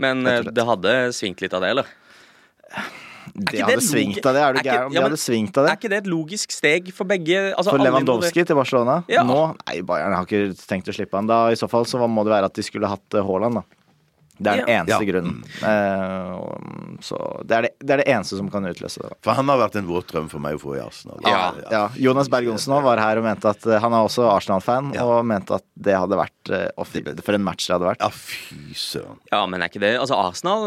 Men 0.00 0.24
eh, 0.26 0.44
det 0.48 0.64
hadde 0.70 0.96
svingt 1.16 1.44
litt 1.44 1.56
av 1.56 1.64
det, 1.66 1.74
eller? 1.76 1.92
De 3.36 3.42
det 3.52 3.64
hadde 3.66 3.82
svingt 3.84 4.24
av 4.24 4.36
det. 4.36 4.42
Er 4.42 4.54
du 4.56 4.60
gæren? 4.64 4.92
De 4.94 5.00
hadde 5.02 5.18
svingt 5.20 5.56
av 5.58 5.66
Er 5.68 5.76
ikke 5.76 5.90
det 5.92 5.98
et 6.04 6.08
logisk 6.08 6.52
steg 6.54 6.88
for 6.94 7.08
begge? 7.08 7.50
Altså, 7.52 7.72
For 7.72 7.80
alle 7.80 7.90
Lewandowski 7.90 8.44
til 8.46 8.56
Barcelona? 8.56 9.00
Ja. 9.12 9.24
Nå? 9.26 9.40
Nei, 9.66 9.80
Bayern 9.84 10.14
har 10.16 10.28
ikke 10.28 10.54
tenkt 10.68 10.88
å 10.88 10.94
slippe 10.96 11.18
han. 11.18 11.28
Da, 11.28 11.42
I 11.52 11.58
så 11.58 11.68
fall 11.68 11.84
så 11.90 12.00
må 12.08 12.24
det 12.24 12.32
være 12.32 12.48
at 12.48 12.56
de 12.56 12.64
skulle 12.64 12.88
hatt 12.88 13.16
eh, 13.18 13.26
Haaland, 13.26 13.60
da. 13.60 13.82
Det 14.38 14.46
er 14.52 14.56
den 14.60 14.68
Ja. 14.68 14.82
eneste 14.82 15.00
Ja. 15.00 15.12
grunnen. 15.12 15.44
Eh, 15.64 16.32
og- 16.36 16.98
så 17.00 17.46
det 17.46 17.56
er 17.56 17.62
det, 17.62 17.70
det 17.80 17.90
er 17.90 17.96
det 18.02 18.06
eneste 18.06 18.36
som 18.36 18.48
kan 18.50 18.64
utløse 18.64 19.00
det. 19.00 19.12
For 19.22 19.32
han 19.34 19.48
har 19.48 19.58
vært 19.58 19.76
en 19.76 19.86
våt 19.86 20.06
drøm 20.08 20.28
for 20.30 20.38
meg 20.38 20.56
å 20.56 20.60
få 20.60 20.76
i 20.76 20.80
Arsenal. 20.84 21.18
Ja. 21.24 21.52
Ja, 21.70 21.88
Jonas 21.96 22.28
Berg 22.28 22.44
Johnsen 22.44 22.82
var 22.82 22.98
her 22.98 23.16
og 23.18 23.24
mente 23.24 23.48
at 23.48 23.64
eh, 23.66 23.78
Han 23.80 23.92
er 23.92 24.04
også 24.06 24.28
Arsenal-fan, 24.30 24.92
Ja. 24.94 25.04
og 25.04 25.24
mente 25.24 25.54
at 25.54 25.64
det 25.78 25.94
hadde 25.96 26.16
vært 26.16 26.50
uh, 26.78 26.84
fy- 26.84 27.02
For 27.22 27.32
en 27.34 27.42
match 27.44 27.66
det 27.66 27.74
hadde 27.80 27.88
vært. 27.96 28.00
Ja, 28.00 28.08
fy 28.08 28.72
søren. 28.74 29.18
Ja, 29.32 29.46
men 29.46 29.62
er 29.62 29.68
ikke 29.68 29.80
det 29.80 29.98
Altså, 30.00 30.16
Arsenal 30.16 30.66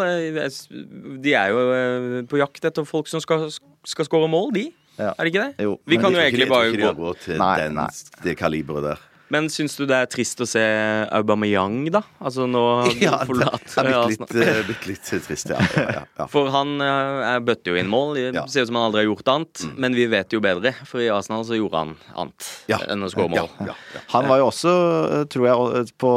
de 1.21 1.34
er 1.34 1.49
jo 1.49 2.23
på 2.27 2.38
jakt 2.39 2.62
etter 2.65 2.86
folk 2.86 3.08
som 3.08 3.19
skal, 3.21 3.49
skal 3.86 4.05
skåre 4.05 4.29
mål, 4.29 4.51
de. 4.53 4.73
Ja. 4.97 5.13
Er 5.17 5.23
det 5.25 5.34
ikke 5.34 5.45
det? 5.55 5.63
Jo, 5.63 5.77
Vi 5.88 5.95
men 5.95 6.03
kan 6.03 6.12
jo 6.13 6.19
egentlig 6.19 6.49
bare 6.49 6.71
gå 6.73 6.95
råd 6.97 7.19
til 7.23 7.38
Nei, 7.38 7.55
den, 7.58 7.75
nei. 7.75 7.88
det 8.23 8.38
kaliberet 8.38 8.84
der. 8.84 8.99
Men 9.30 9.46
syns 9.54 9.76
du 9.78 9.84
det 9.86 9.96
er 9.96 10.08
trist 10.10 10.39
å 10.42 10.48
se 10.50 10.62
Aubameyang, 11.13 11.84
da? 11.94 12.02
Altså 12.20 12.48
nå 12.50 12.63
Ja, 13.04 13.20
det 13.22 13.22
er 13.22 13.28
blitt 13.30 13.44
litt, 13.44 13.54
Arsenal. 13.54 14.13
eh, 14.42 14.62
blitt 14.68 14.88
litt 14.89 15.10
trist, 15.28 15.52
ja. 15.54 15.60
ja, 15.76 15.84
ja, 16.00 16.04
ja. 16.18 16.26
For 16.32 16.50
han 16.54 16.76
eh, 16.82 17.36
bøtter 17.46 17.74
jo 17.76 17.80
inn 17.82 17.92
mål. 17.92 18.15
Det 18.18 18.24
Ja. 18.34 18.44
Mm. 18.46 18.50
ser 18.52 18.65
ut 18.65 18.72
som 18.72 18.80
han 18.80 18.88
aldri 18.89 19.04
har 19.04 19.08
gjort 19.12 19.32
annet. 19.34 19.63
Men 19.78 19.94
vi 19.98 20.08
vet 20.12 20.34
jo 20.34 20.42
bedre, 20.44 20.74
for 20.89 21.02
i 21.04 21.10
Arsenal 21.13 21.46
så 21.48 21.58
gjorde 21.60 21.78
han 21.84 21.94
annet 22.15 22.48
Ja. 22.72 22.80
enn 22.89 23.06
å 23.06 23.10
skåre 23.13 23.30
mål. 23.36 23.50
ja, 23.68 23.76
ja. 23.94 24.02
Han 24.15 24.28
var 24.30 24.42
jo 24.42 24.48
også, 24.50 24.74
eh, 25.20 25.24
tror 25.30 25.48
jeg, 25.50 25.94
på 26.02 26.13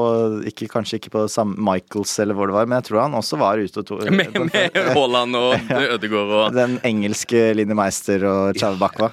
ikke, 0.53 0.71
Kanskje 0.73 0.97
ikke 1.01 1.11
på 1.13 1.27
Sam 1.29 1.53
Michaels 1.59 2.15
eller 2.23 2.35
hvor 2.39 2.49
det 2.49 2.55
var, 2.57 2.67
men 2.71 2.81
jeg 2.81 2.89
tror 2.91 3.03
han 3.05 3.19
også 3.19 3.37
var 3.41 3.61
ute 3.61 3.83
og 3.83 3.87
to, 3.93 4.01
Med, 4.13 4.33
med 4.49 4.77
Haaland 4.97 5.37
og 5.37 5.55
Ødegaard 5.69 6.33
og 6.39 6.57
Den 6.57 6.79
engelske 6.87 7.51
Linni 7.57 7.77
Meister 7.77 8.25
og 8.29 8.57
Chave 8.57 8.79
Bakwa. 8.81 9.13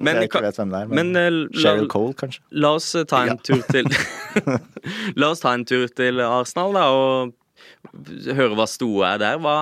Men, 0.00 0.16
jeg 0.16 0.30
ikke 0.30 0.40
vet 0.46 0.56
hvem 0.56 0.70
det 0.72 0.78
er, 0.80 0.86
men, 0.88 1.10
men 1.12 1.28
la, 1.52 1.60
Cheryl 1.60 1.88
Cole, 1.92 2.14
kanskje. 2.16 2.40
la 2.56 2.70
oss 2.78 2.86
ta 3.08 3.24
en 3.28 3.38
tur 3.42 3.62
til 3.70 3.88
La 5.18 5.30
oss 5.32 5.42
ta 5.42 5.54
en 5.56 5.64
tur 5.68 5.86
til 5.92 6.20
Arsenal, 6.24 6.76
da, 6.76 6.88
og 6.90 7.34
høre 8.36 8.54
hva 8.56 8.66
stoda 8.70 9.14
er 9.14 9.20
der. 9.20 9.38
Hva, 9.42 9.54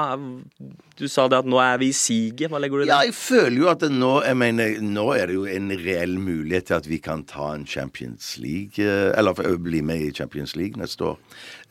du 1.00 1.06
sa 1.08 1.24
det 1.30 1.38
at 1.40 1.48
nå 1.48 1.58
er 1.62 1.78
vi 1.80 1.88
i 1.90 1.96
siget. 1.96 2.50
Hva 2.52 2.60
legger 2.60 2.82
du 2.82 2.84
i 2.84 2.90
Ja, 2.90 3.00
jeg 3.06 3.14
føler 3.16 3.56
jo 3.62 3.70
at 3.72 3.84
nå 3.88 4.12
jeg 4.26 4.36
mener, 4.38 4.76
Nå 4.84 5.06
er 5.16 5.30
det 5.30 5.38
jo 5.38 5.46
en 5.48 5.72
reell 5.80 6.18
mulighet 6.20 6.68
til 6.68 6.78
at 6.78 6.88
vi 6.90 7.00
kan 7.02 7.24
ta 7.28 7.52
en 7.56 7.66
Champions 7.66 8.34
League 8.42 8.82
eh, 8.84 9.10
Eller 9.18 9.56
bli 9.62 9.80
med 9.82 10.04
i 10.04 10.12
Champions 10.14 10.54
League 10.58 10.80
neste 10.80 11.12
år. 11.12 11.18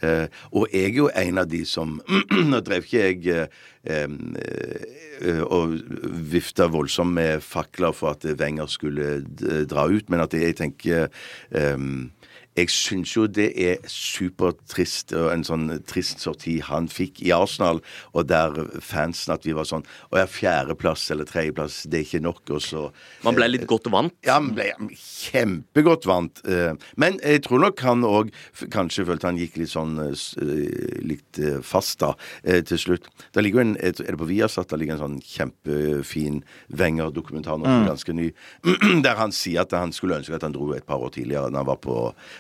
Eh, 0.02 0.26
og 0.52 0.68
jeg 0.74 0.92
er 0.92 1.02
jo 1.04 1.10
en 1.14 1.42
av 1.44 1.50
de 1.52 1.64
som 1.70 2.00
Nå 2.52 2.62
drev 2.66 2.88
ikke 2.88 3.06
jeg 3.06 3.50
eh, 3.86 4.08
eh, 5.24 5.44
og 5.46 5.78
vifta 6.34 6.70
voldsomt 6.72 7.14
med 7.16 7.44
fakler 7.46 7.94
for 7.96 8.16
at 8.16 8.26
Wenger 8.40 8.70
skulle 8.72 9.20
dra 9.70 9.86
ut, 9.92 10.10
men 10.10 10.24
at 10.24 10.34
jeg 10.36 10.56
tenker 10.60 11.10
eh, 11.52 11.78
jeg 12.60 12.70
syns 12.74 13.16
jo 13.16 13.26
det 13.32 13.50
er 13.56 13.80
supertrist, 13.90 15.14
og 15.18 15.32
en 15.34 15.44
sånn 15.48 15.66
trist 15.90 16.22
sorti 16.24 16.58
han 16.66 16.88
fikk 16.92 17.22
i 17.26 17.32
Arsenal, 17.36 17.82
og 18.14 18.28
der 18.30 18.56
fansen 18.84 19.34
at 19.36 19.46
vi 19.48 19.56
var 19.58 19.68
sånn 19.70 19.86
Å 20.14 20.20
ja, 20.22 20.26
fjerdeplass 20.30 21.08
eller 21.14 21.28
tredjeplass, 21.30 21.82
det 21.90 22.02
er 22.02 22.06
ikke 22.08 22.22
nok, 22.26 22.42
og 22.56 22.62
så 22.64 22.86
Man 23.26 23.38
ble 23.38 23.48
litt 23.52 23.66
godt 23.70 23.88
vant. 23.94 24.14
ja, 24.26 24.40
man 24.44 24.54
ble 24.58 24.70
kjempegodt 25.00 26.06
vant. 26.10 26.42
eh, 26.48 26.74
Men 27.00 27.20
jeg 27.24 27.44
tror 27.46 27.60
nok 27.64 27.80
han 27.86 28.04
òg 28.08 28.32
kanskje 28.74 29.06
følte 29.08 29.30
han 29.30 29.38
gikk 29.40 29.58
litt 29.62 29.72
sånn 29.74 29.98
eh, 30.04 30.14
eh, 30.42 31.00
litt 31.06 31.40
eh, 31.40 31.60
fast 31.66 32.00
da, 32.04 32.14
eh, 32.44 32.62
til 32.66 32.78
slutt. 32.82 33.08
Da 33.36 33.42
ligger 33.42 33.62
jo 33.64 33.68
en, 33.70 33.76
Er 33.80 33.92
det 33.94 34.18
på 34.20 34.28
Viasat 34.30 34.70
da 34.70 34.78
ligger 34.80 34.98
en 34.98 35.04
sånn 35.06 35.20
kjempefin 35.24 36.42
Wenger-dokumentar 36.70 37.58
nå, 37.60 37.66
er 37.70 37.88
ganske 37.90 38.14
ny, 38.16 38.30
der 39.06 39.16
han 39.20 39.32
sier 39.36 39.62
at 39.64 39.72
han 39.78 39.92
skulle 39.96 40.18
ønske 40.20 40.36
at 40.36 40.44
han 40.46 40.54
dro 40.56 40.72
et 40.76 40.86
par 40.88 41.02
år 41.04 41.14
tidligere, 41.16 41.50
da 41.54 41.62
han 41.62 41.68
var 41.70 41.80
på, 41.84 41.96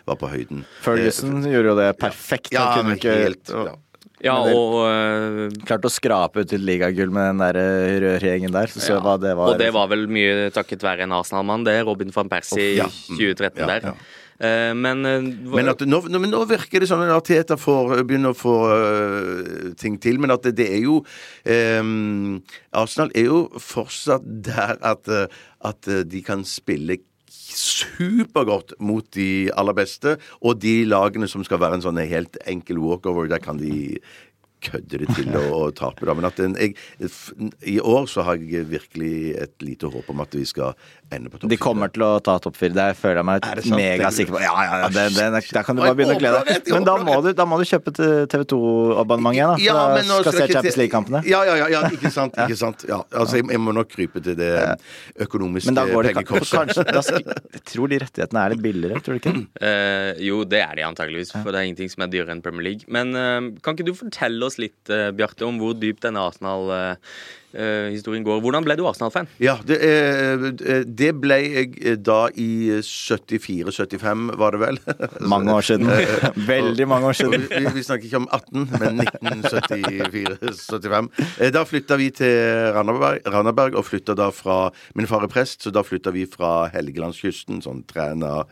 var 0.10 0.20
på 0.20 0.32
høyden. 0.32 0.66
Ferguson 0.86 1.44
gjorde 1.46 1.74
jo 1.74 1.78
det 1.80 1.92
perfekt. 2.02 2.52
Ja, 2.56 2.72
han 2.74 2.84
kunne 2.90 2.98
ikke 3.00 3.16
helt 3.24 3.54
ja. 3.54 3.78
Ja, 4.20 4.34
og, 4.36 4.82
øh, 4.84 5.46
klart 5.64 5.86
å 5.88 5.92
skrape 5.92 6.42
ut 6.44 6.52
et 6.52 6.60
ligagull 6.60 7.12
med 7.16 7.30
den 7.30 7.40
der 7.40 7.60
eh, 7.62 8.00
rødgjengen 8.04 8.52
der. 8.52 8.68
Så, 8.68 8.82
så 8.84 8.98
Ja. 8.98 9.04
hva 9.06 9.14
det 9.22 9.32
var. 9.38 9.54
og 9.54 9.62
det 9.62 9.70
var 9.72 9.88
vel 9.88 10.08
mye 10.12 10.50
takket 10.52 10.84
være 10.84 11.06
en 11.08 11.16
Arsenal-mann, 11.16 11.64
det. 11.64 11.78
Robin 11.88 12.12
van 12.12 12.28
Persie 12.28 12.74
Ja. 12.76 12.88
i 12.88 13.16
2013 13.16 13.64
Ja, 13.64 13.68
der. 13.68 13.82
ja. 13.94 13.94
Eh, 14.40 14.74
men 14.74 15.06
eh, 15.06 15.22
Men, 15.22 15.70
at 15.72 15.80
nå, 15.80 16.02
nå, 16.08 16.20
men 16.20 16.32
nå 16.32 16.46
virker 16.48 16.80
det 16.84 16.88
som 16.92 17.00
at 17.04 17.24
Teta 17.28 17.56
får, 17.60 18.04
begynner 18.08 18.32
å 18.32 18.38
få 18.40 18.56
uh, 18.72 19.74
ting 19.80 19.98
til. 20.00 20.20
Men 20.20 20.32
at 20.32 20.44
det, 20.44 20.56
det 20.60 20.68
er 20.68 20.84
jo 20.84 21.00
um, 21.80 22.42
Arsenal 22.76 23.12
er 23.16 23.28
jo 23.32 23.42
fortsatt 23.56 24.24
der 24.24 24.78
at, 24.84 25.08
at 25.64 25.92
de 26.08 26.22
kan 26.24 26.44
spille 26.48 27.00
supergodt 27.56 28.76
mot 28.80 29.06
de 29.16 29.50
aller 29.58 29.76
beste. 29.78 30.18
Og 30.42 30.60
de 30.62 30.84
lagene 30.88 31.30
som 31.30 31.44
skal 31.46 31.62
være 31.62 31.80
en 31.80 31.86
sånn 31.86 32.02
helt 32.02 32.40
enkel 32.50 32.82
walkover, 32.84 33.30
der 33.32 33.44
kan 33.44 33.60
de 33.62 34.00
kødde 34.64 35.02
det 35.04 35.10
til 35.16 35.30
å, 35.40 35.44
og 35.64 35.76
taper, 35.78 36.10
Da. 36.10 36.16
Men 36.18 36.28
at 36.30 36.40
den, 36.40 36.56
jeg, 36.60 36.76
i 37.68 37.78
år 37.80 38.08
så 38.12 38.26
har 38.28 38.40
jeg 38.42 38.68
virkelig 38.70 39.36
et 39.40 39.54
lite 39.64 39.90
håp 39.92 40.10
om 40.12 40.24
at 40.24 40.36
vi 40.36 40.46
skal 40.48 40.74
ende 41.14 41.32
på 41.32 41.40
topp 41.42 41.50
De 41.52 41.58
kommer 41.60 41.92
til 41.94 42.04
å 42.06 42.12
ta 42.24 42.38
topp 42.44 42.58
fire. 42.60 42.76
Der 42.76 42.98
føler 42.98 43.22
jeg 43.22 43.28
meg 43.30 43.46
megasikker 43.74 44.36
på. 44.36 44.42
Ja, 44.44 44.54
ja, 44.66 44.80
ja, 44.84 44.90
det, 44.94 45.06
det, 45.16 45.28
der 45.56 45.66
kan 45.68 45.78
du 45.78 45.84
bare 45.84 45.96
begynne 45.98 46.18
å 46.18 46.22
glede 46.22 46.42
deg. 46.48 46.70
Men 46.74 46.88
da 46.88 46.96
må, 47.02 47.18
du, 47.26 47.32
da 47.38 47.46
må 47.50 47.60
du 47.62 47.66
kjøpe 47.70 47.94
til 47.98 48.28
TV2-abonnementet 48.32 49.40
igjen, 49.40 49.54
da. 49.54 49.64
Ja, 49.64 49.78
men 49.96 50.10
nå 50.10 50.20
skal 50.22 50.36
skal 50.36 50.48
se 50.48 50.54
Champions 50.54 50.80
League-kampene. 50.82 51.22
Ja, 51.30 51.42
ja, 51.48 51.56
ja, 51.64 51.70
ja, 51.74 51.82
ikke 51.94 52.12
sant. 52.14 52.38
ikke 52.46 52.58
sant 52.60 52.86
ja, 52.90 53.00
altså, 53.14 53.40
jeg, 53.40 53.48
jeg 53.54 53.62
må 53.64 53.74
nok 53.76 53.90
krype 53.92 54.22
til 54.26 54.38
det 54.40 54.52
økonomiske 55.26 55.70
Men 55.72 55.78
da 55.80 55.86
går 55.90 56.10
det 56.10 56.14
pengekorset. 56.20 56.56
kanskje 56.58 56.86
da 56.90 57.04
sk- 57.06 57.22
Jeg 57.56 57.64
tror 57.74 57.92
de 57.92 58.00
rettighetene 58.04 58.44
er 58.46 58.54
litt 58.56 58.64
billigere, 58.64 59.02
tror 59.06 59.18
du 59.18 59.22
ikke? 59.22 59.34
Uh, 59.62 60.12
jo, 60.24 60.42
det 60.50 60.62
er 60.64 60.76
de 60.80 60.86
antageligvis, 60.88 61.34
for 61.36 61.52
det 61.54 61.62
er 61.62 61.70
ingenting 61.70 61.92
som 61.94 62.06
er 62.06 62.12
dyrere 62.14 62.36
enn 62.36 62.44
Premier 62.46 62.70
League. 62.72 62.88
Men 62.92 63.14
uh, 63.18 63.50
kan 63.66 63.78
ikke 63.78 63.88
du 63.90 63.94
fortelle 63.98 64.46
oss 64.48 64.49
litt, 64.58 64.80
uh, 64.90 65.12
Bjarte, 65.14 65.46
om 65.46 65.62
hvor 65.62 65.78
dypt 65.78 66.08
denne 66.08 66.26
Arsenal 66.26 66.66
eh, 67.54 67.90
historien 67.94 68.24
går. 68.26 68.42
Hvordan 68.44 68.66
ble 68.66 68.76
du 68.78 68.86
Arsenal-fan? 68.88 69.28
Ja, 69.42 69.58
det, 69.66 69.78
eh, 69.82 70.84
det 70.86 71.12
ble 71.22 71.38
jeg 71.42 71.74
eh, 71.82 71.98
da 71.98 72.28
i 72.38 72.80
74-75, 72.86 74.36
var 74.40 74.52
det 74.56 74.62
vel. 74.64 74.80
Mange 75.34 75.54
år 75.56 75.66
siden. 75.70 75.90
Veldig 76.50 76.88
mange 76.90 77.06
år 77.12 77.16
siden. 77.20 77.48
Vi, 77.50 77.64
vi 77.76 77.86
snakker 77.86 78.06
ikke 78.10 78.22
om 78.24 78.30
18, 78.32 78.68
men 78.80 78.94
1974-75. 79.06 81.12
Eh, 81.40 81.52
Da 81.54 81.66
flytta 81.68 81.98
vi 82.00 82.10
til 82.16 82.36
Randaberg, 82.76 83.24
Randaberg 83.30 83.78
og 83.80 83.86
flytta 83.88 84.16
da 84.18 84.30
fra 84.34 84.70
Min 84.98 85.08
far 85.10 85.24
er 85.26 85.32
prest, 85.32 85.64
så 85.64 85.70
da 85.74 85.84
flytta 85.86 86.14
vi 86.16 86.26
fra 86.30 86.70
Helgelandskysten, 86.74 87.62
sånn 87.66 87.84
Træna, 87.90 88.44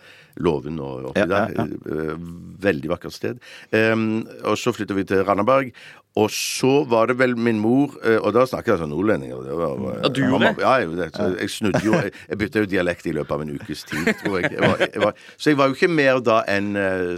Låven 0.44 0.80
og 0.84 1.12
oppi 1.12 1.24
Ja, 1.24 1.28
ja, 1.28 1.48
ja. 1.56 1.66
der. 1.68 2.12
Eh, 2.14 2.28
Veldig 2.58 2.90
vakkert 2.90 3.14
sted. 3.14 3.38
Um, 3.72 4.26
og 4.44 4.58
så 4.58 4.72
flytter 4.74 4.98
vi 4.98 5.04
til 5.06 5.22
Randaberg. 5.28 5.70
Og 6.18 6.32
så 6.34 6.72
var 6.90 7.12
det 7.12 7.18
vel 7.20 7.36
min 7.38 7.60
mor 7.62 7.94
eh, 8.02 8.16
Og 8.26 8.32
da 8.34 8.46
snakker 8.50 8.74
jeg 8.74 8.80
sånn 8.82 8.90
nordlendinger. 8.94 9.44
det 9.46 9.58
var- 9.60 10.00
Ja, 10.02 10.10
du 10.10 10.22
gjorde 10.24 10.48
det? 10.48 10.64
Ja, 10.64 10.74
jeg, 10.82 11.38
jeg 11.44 11.50
snudde 11.54 11.82
jo 11.86 11.94
Jeg, 12.00 12.14
jeg 12.30 12.38
bytta 12.42 12.64
jo 12.64 12.70
dialekt 12.72 13.06
i 13.06 13.14
løpet 13.14 13.32
av 13.36 13.44
en 13.44 13.52
ukes 13.54 13.84
tid, 13.90 14.08
tror 14.24 14.40
jeg. 14.42 14.52
jeg, 14.56 14.62
var, 14.64 14.82
jeg 14.88 15.04
var, 15.04 15.14
så 15.38 15.52
jeg 15.52 15.60
var 15.60 15.70
jo 15.70 15.78
ikke 15.78 15.90
mer 15.94 16.20
da 16.26 16.40
enn 16.50 16.72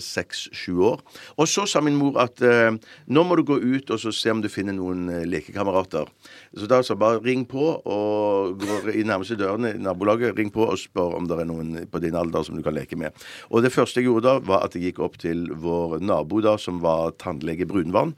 seks-sju 0.04 0.76
år. 0.90 1.02
Og 1.40 1.48
så 1.50 1.66
sa 1.70 1.82
min 1.86 1.96
mor 2.00 2.18
at 2.22 2.42
uh, 2.44 2.76
nå 3.08 3.24
må 3.28 3.38
du 3.40 3.44
gå 3.48 3.58
ut 3.62 3.94
og 3.94 4.02
så 4.02 4.12
se 4.16 4.32
om 4.34 4.42
du 4.44 4.50
finner 4.52 4.76
noen 4.78 5.06
uh, 5.12 5.22
lekekamerater. 5.30 6.10
Så 6.58 6.68
da 6.70 6.82
sa 6.86 6.98
bare 7.00 7.22
ring 7.24 7.46
på 7.50 7.70
og 7.80 8.60
gå 8.62 8.80
i 8.96 9.04
nærmeste 9.08 9.38
dørene 9.40 9.76
i 9.76 9.82
nabolaget. 9.84 10.36
Ring 10.40 10.52
på 10.54 10.66
og 10.68 10.78
spør 10.82 11.16
om 11.20 11.30
det 11.30 11.40
er 11.44 11.50
noen 11.50 11.76
på 11.92 12.02
din 12.04 12.18
alder 12.20 12.46
som 12.48 12.58
du 12.60 12.64
kan 12.66 12.76
leke 12.78 12.98
med. 13.00 13.16
Og 13.54 13.64
det 13.66 13.74
første 13.76 14.02
jeg 14.02 14.10
gjorde 14.10 14.28
da, 14.28 14.38
var 14.50 14.66
at 14.68 14.76
jeg 14.78 14.90
gikk 14.90 15.04
opp 15.06 15.20
til 15.22 15.48
vår 15.62 16.00
nabo 16.04 16.42
da, 16.46 16.58
som 16.62 16.82
var 16.84 17.14
tannlege 17.22 17.68
Brunvann. 17.70 18.16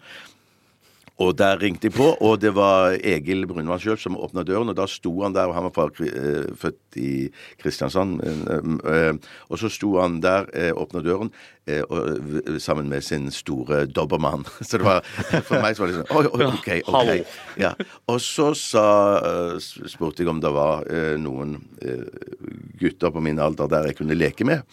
Og 1.21 1.35
der 1.37 1.59
ringte 1.61 1.89
jeg 1.89 1.93
på, 1.93 2.07
og 2.17 2.39
det 2.41 2.53
var 2.57 2.95
Egil 2.97 3.45
Brunvann 3.49 3.81
sjøl 3.81 3.99
som 4.01 4.17
åpna 4.17 4.43
døren. 4.47 4.71
Og 4.71 4.77
da 4.77 4.87
sto 4.89 5.11
han 5.21 5.35
der, 5.35 5.51
og 5.51 5.57
han 5.57 5.67
var 5.67 5.73
fra, 5.75 5.87
eh, 6.07 6.49
født 6.57 6.97
i 6.97 7.11
Kristiansand. 7.61 8.21
eh, 8.23 8.71
eh, 8.93 9.13
og 9.49 9.59
så 9.59 9.69
sto 9.69 9.99
han 9.99 10.19
der, 10.21 10.47
eh, 10.53 10.71
åpna 10.73 11.03
døren, 11.03 11.31
sammen 12.59 12.89
med 12.89 13.03
sin 13.03 13.29
store 13.31 13.85
dobbermann. 13.85 14.43
Så 14.65 14.79
det 14.79 14.83
var 14.83 15.01
For 15.45 15.61
meg 15.61 15.75
så 15.77 15.83
var 15.83 15.91
det 15.91 15.99
sånn 15.99 16.17
Oi, 16.17 16.25
oi, 16.25 16.47
OK. 16.49 16.69
Ok. 16.89 17.27
Ja. 17.61 17.69
Og 18.09 18.17
så 18.19 18.49
sa, 18.57 18.87
spurte 19.61 20.23
jeg 20.23 20.27
om 20.27 20.41
det 20.41 20.51
var 20.51 20.83
noen 21.21 21.59
gutter 22.81 23.13
på 23.13 23.21
min 23.21 23.39
alder 23.39 23.69
der 23.69 23.91
jeg 23.91 23.99
kunne 24.01 24.17
leke 24.17 24.43
med. 24.43 24.65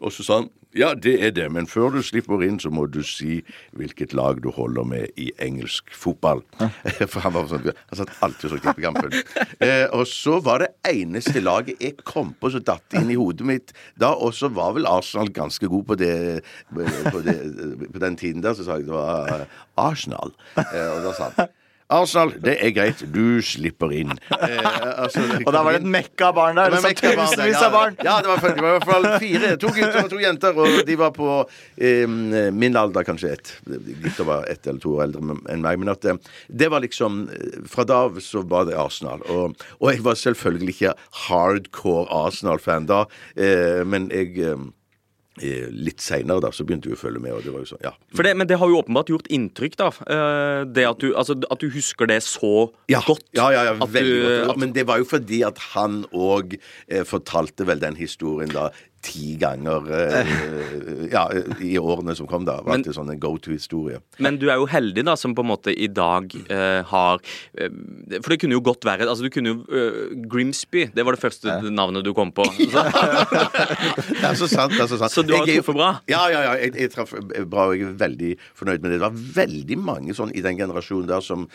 Og 0.00 0.12
så 0.14 0.26
sa 0.26 0.40
han 0.42 0.50
ja, 0.78 0.92
det 0.94 1.16
er 1.18 1.32
det, 1.34 1.48
men 1.50 1.66
før 1.66 1.90
du 1.96 1.98
slipper 2.06 2.44
inn, 2.46 2.60
så 2.62 2.70
må 2.70 2.84
du 2.86 3.00
si 3.02 3.40
hvilket 3.74 4.12
lag 4.14 4.38
du 4.38 4.52
holder 4.54 4.86
med 4.86 5.18
i 5.18 5.32
engelsk 5.42 5.90
fotball. 5.90 6.44
For 7.10 7.18
han 7.24 7.34
var 7.34 7.48
sånn, 7.50 7.66
han 7.74 7.98
satt 7.98 8.12
alltid 8.22 8.46
og 8.46 8.52
så 8.52 8.60
tippekampen. 8.62 9.16
Eh, 9.58 9.88
og 9.90 10.06
så 10.06 10.38
var 10.46 10.62
det 10.62 10.70
eneste 10.86 11.42
laget 11.42 11.82
jeg 11.82 11.98
kom 12.06 12.36
på 12.38 12.52
som 12.54 12.62
datt 12.62 12.94
inn 12.94 13.10
i 13.10 13.18
hodet 13.18 13.48
mitt 13.50 13.74
da, 13.98 14.12
og 14.14 14.30
så 14.36 14.52
var 14.54 14.76
vel 14.78 14.86
Arsenal 14.86 15.32
ganske 15.34 15.66
god 15.70 15.88
på 15.90 15.98
det 15.98 16.14
på, 16.70 17.24
det, 17.26 17.36
på 17.90 18.04
den 18.06 18.20
tiden 18.20 18.46
der, 18.46 18.54
så 18.54 18.66
sa 18.68 18.78
jeg 18.78 18.86
det 18.86 18.94
var 18.94 19.40
eh, 19.40 19.58
Arsenal. 19.74 20.36
Eh, 20.54 20.86
og 20.86 21.08
da 21.08 21.16
sa 21.18 21.32
han 21.34 21.50
Arsenal, 21.90 22.32
det 22.42 22.54
er 22.62 22.70
greit, 22.76 23.00
du 23.14 23.40
slipper 23.44 23.92
inn. 23.96 24.14
Eh, 24.40 24.66
altså, 25.04 25.20
Og 25.44 25.50
da 25.52 25.60
var 25.62 25.74
det 25.76 25.82
et 25.82 25.88
mekka 25.92 26.30
barn 26.34 26.56
der. 26.56 26.70
det 26.72 26.78
var 26.80 26.86
mekka 26.88 27.10
barn 27.12 27.18
der, 27.18 27.34
tusenvis 27.36 27.62
av 27.66 27.74
barn. 27.74 27.96
Ja, 28.06 28.14
det 28.24 28.30
var, 28.30 28.40
det 28.46 28.62
var 28.64 28.70
i 28.70 28.76
hvert 28.78 28.88
fall 28.88 29.08
fire. 29.22 29.50
To 29.60 29.72
gutter 29.76 29.98
og 30.04 30.10
to 30.14 30.20
jenter. 30.26 30.60
Og 30.64 30.78
de 30.88 30.96
var 31.00 31.12
på 31.16 31.28
eh, 31.76 32.06
min 32.56 32.78
alder, 32.80 33.04
kanskje 33.06 33.32
ett. 33.36 33.52
Gutter 33.68 34.26
var 34.28 34.48
ett 34.50 34.66
eller 34.66 34.80
to 34.82 34.94
år 34.96 35.04
eldre 35.08 35.36
enn 35.52 35.62
meg. 35.66 35.78
Men 35.82 35.92
at 35.92 36.08
eh, 36.08 36.18
det 36.48 36.70
var 36.72 36.82
liksom 36.84 37.22
eh, 37.34 37.60
Fra 37.70 37.84
da 37.88 38.00
av 38.08 38.18
så 38.24 38.42
var 38.48 38.66
det 38.70 38.78
Arsenal. 38.80 39.22
Og, 39.30 39.58
og 39.78 39.92
jeg 39.92 40.02
var 40.06 40.18
selvfølgelig 40.18 40.76
ikke 40.78 40.94
hardcore 41.28 42.06
Arsenal-fan 42.24 42.88
da, 42.90 43.04
eh, 43.36 43.82
men 43.86 44.08
jeg 44.14 44.38
eh, 44.40 44.56
Litt 45.40 46.00
seinere 46.04 46.40
da, 46.44 46.50
så 46.52 46.64
begynte 46.68 46.90
vi 46.90 46.94
å 46.94 47.00
følge 47.00 47.20
med, 47.22 47.32
og 47.32 47.42
det 47.46 47.52
var 47.54 47.62
jo 47.64 47.70
sånn, 47.72 47.80
ja. 47.84 47.92
Det, 48.12 48.36
men 48.36 48.46
det 48.46 48.58
har 48.60 48.68
jo 48.68 48.76
åpenbart 48.82 49.08
gjort 49.08 49.28
inntrykk, 49.32 49.76
da. 49.80 49.88
Eh, 50.06 50.64
Det 50.68 50.84
at 50.86 50.98
du, 51.00 51.14
altså, 51.16 51.36
at 51.50 51.58
du 51.62 51.68
husker 51.70 52.06
det 52.06 52.20
så 52.22 52.70
Ja, 52.92 53.00
godt. 53.06 53.24
ja, 53.32 53.50
ja, 53.50 53.62
ja 53.70 53.74
veldig 53.86 54.20
du- 54.20 54.46
godt. 54.46 54.58
Men 54.58 54.72
det 54.72 54.86
var 54.86 54.98
jo 54.98 55.04
fordi 55.04 55.42
at 55.46 55.58
han 55.74 56.04
òg 56.12 56.58
eh, 56.88 57.04
fortalte 57.04 57.64
vel 57.66 57.80
den 57.80 57.96
historien 57.96 58.48
da 58.52 58.70
ti 59.00 59.34
ganger 59.40 59.86
eh, 59.96 60.30
ja, 61.12 61.22
i 61.64 61.78
årene 61.80 62.12
som 62.18 62.26
kom, 62.28 62.44
da. 62.44 62.58
Var 62.60 62.74
Men- 62.76 62.82
det 62.84 62.92
sånn 62.96 63.08
en 63.10 63.18
go 63.22 63.30
to-historie. 63.40 64.00
Men 64.20 64.36
du 64.36 64.50
er 64.52 64.58
jo 64.60 64.66
heldig, 64.68 65.04
da, 65.08 65.14
som 65.16 65.32
på 65.34 65.40
en 65.44 65.48
måte 65.48 65.72
i 65.72 65.86
dag 65.88 66.28
uh, 66.50 66.82
har 66.90 67.16
uh, 67.22 67.68
For 68.20 68.34
det 68.34 68.38
kunne 68.42 68.56
jo 68.58 68.60
godt 68.60 68.84
være 68.84 69.06
Altså, 69.08 69.24
du 69.24 69.30
kunne 69.32 69.54
jo 69.54 69.62
uh, 69.72 70.12
Grimsby, 70.28 70.86
det 70.94 71.04
var 71.06 71.16
det 71.16 71.22
første 71.22 71.56
navnet 71.72 72.04
du 72.04 72.12
kom 72.16 72.30
på. 72.36 72.44
Så, 72.70 72.84
Det 74.20 74.26
er 74.28 74.36
så 74.36 74.48
sant. 74.50 74.72
det 74.76 74.82
er 74.84 74.90
så 74.90 74.98
sant. 75.00 75.12
Så 75.14 75.24
du 75.26 75.32
har 75.34 75.46
truffet 75.48 75.76
bra? 75.76 75.88
Ja, 76.10 76.26
ja, 76.32 76.42
ja. 76.50 76.52
Jeg, 76.60 76.74
jeg 76.76 76.92
traff 76.92 77.14
bra, 77.50 77.66
og 77.70 77.76
jeg 77.78 77.88
er 77.88 77.96
veldig 78.00 78.34
fornøyd 78.58 78.84
med 78.84 78.92
det. 78.92 78.98
Det 79.00 79.06
var 79.06 79.16
veldig 79.40 79.78
mange 79.80 80.14
sånn 80.16 80.32
i 80.36 80.44
den 80.44 80.58
generasjonen 80.60 81.08
der 81.10 81.24
som 81.24 81.46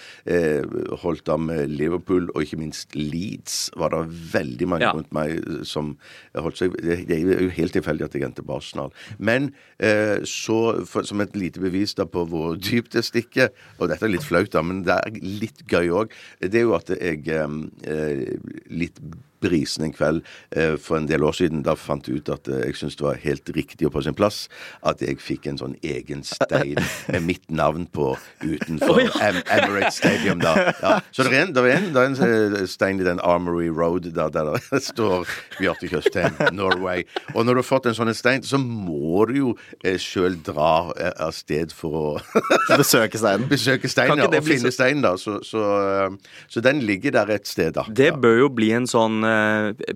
holdt 1.03 1.29
av 1.31 1.39
med 1.45 1.69
Liverpool, 1.71 2.27
og 2.33 2.43
ikke 2.45 2.59
minst 2.59 2.95
Leeds, 2.97 3.69
var 3.77 3.93
det 3.93 4.03
veldig 4.33 4.67
mange 4.73 4.85
Ja. 4.85 4.91
rundt 4.95 5.11
meg 5.15 5.39
som 5.65 5.95
holdt 6.35 6.57
seg 6.59 6.75
Det, 6.81 6.97
det 7.07 7.19
er 7.37 7.45
jo 7.45 7.55
helt 7.57 7.75
tilfeldig 7.75 8.07
at 8.07 8.17
jeg 8.17 8.25
endte 8.27 8.45
på 8.45 8.57
Arsenal. 8.57 8.93
Men 9.17 9.51
eh, 9.79 10.23
så, 10.29 10.59
for, 10.89 11.07
som 11.07 11.23
et 11.23 11.35
lite 11.37 11.63
bevis 11.63 11.95
da 11.97 12.07
på 12.09 12.25
hvor 12.31 12.57
dypt 12.59 12.95
det 12.97 13.05
stikker, 13.07 13.53
og 13.79 13.91
dette 13.91 14.07
er 14.07 14.15
litt 14.15 14.25
flaut, 14.25 14.51
da, 14.53 14.63
men 14.65 14.83
det 14.87 14.97
er 14.97 15.21
litt 15.21 15.65
gøy 15.71 15.93
òg, 16.01 16.17
det 16.41 16.61
er 16.61 16.67
jo 16.67 16.75
at 16.77 16.91
jeg 16.95 17.23
eh, 17.31 18.27
litt 18.71 19.01
brisen 19.45 19.85
en 19.87 19.93
kveld 19.95 20.21
eh, 20.57 20.75
for 20.81 20.97
en 20.99 21.07
del 21.09 21.23
år 21.23 21.37
siden. 21.37 21.63
Da 21.65 21.77
fant 21.79 22.07
jeg 22.09 22.19
ut 22.23 22.33
at 22.33 22.49
eh, 22.51 22.65
jeg 22.67 22.79
syntes 22.81 22.97
det 22.99 23.05
var 23.07 23.21
helt 23.23 23.53
riktig 23.55 23.87
og 23.87 23.93
på 23.95 24.03
sin 24.05 24.17
plass 24.17 24.45
at 24.85 25.01
jeg 25.05 25.19
fikk 25.21 25.47
en 25.51 25.61
sånn 25.61 25.77
egen 25.85 26.23
stein 26.25 26.81
med 27.13 27.23
mitt 27.29 27.45
navn 27.53 27.85
på 27.93 28.11
utenfor 28.43 28.99
Em 29.21 29.39
Emirates 29.45 29.99
Stadium. 30.01 30.39
da. 30.43 30.55
Ja. 30.81 30.93
Så 31.15 31.23
det 31.27 31.33
er 31.37 31.45
en, 31.45 31.53
det 31.55 31.63
er 31.63 31.77
en, 31.77 31.87
det 31.95 32.01
er 32.01 32.11
en 32.11 32.59
eh, 32.61 32.65
stein 32.69 32.99
i 33.01 33.05
den 33.07 33.21
Armory 33.23 33.69
Road 33.69 34.09
der, 34.15 34.29
der 34.33 34.55
det 34.71 34.81
står 34.91 35.27
Bjarte 35.59 35.89
Tjøstheim, 35.91 36.37
Norway. 36.55 37.03
Og 37.35 37.45
når 37.45 37.59
du 37.59 37.61
har 37.63 37.67
fått 37.69 37.89
en 37.91 37.97
sånn 37.97 38.11
stein, 38.17 38.43
så 38.45 38.59
må 38.61 39.25
du 39.29 39.35
jo 39.39 39.51
eh, 39.83 39.97
sjøl 40.01 40.37
dra 40.45 40.91
eh, 40.97 41.13
av 41.25 41.33
sted 41.37 41.73
for 41.75 41.99
å 41.99 42.05
Besøke 42.79 43.19
steinen. 43.21 43.47
besøke 43.49 43.89
steinen 43.91 44.23
ja, 44.23 44.27
og 44.29 44.47
finne 44.47 44.69
så- 44.71 44.75
steinen. 44.79 45.03
da. 45.05 45.15
Så, 45.21 45.37
så, 45.45 45.63
eh, 46.09 46.35
så 46.51 46.63
den 46.65 46.81
ligger 46.87 47.13
der 47.19 47.31
et 47.37 47.47
sted, 47.49 47.73
da. 47.77 47.85
Det 47.89 48.11
bør 48.21 48.39
jo 48.45 48.49
bli 48.57 48.71
en 48.75 48.87
sånn 48.89 49.21
eh, 49.27 49.34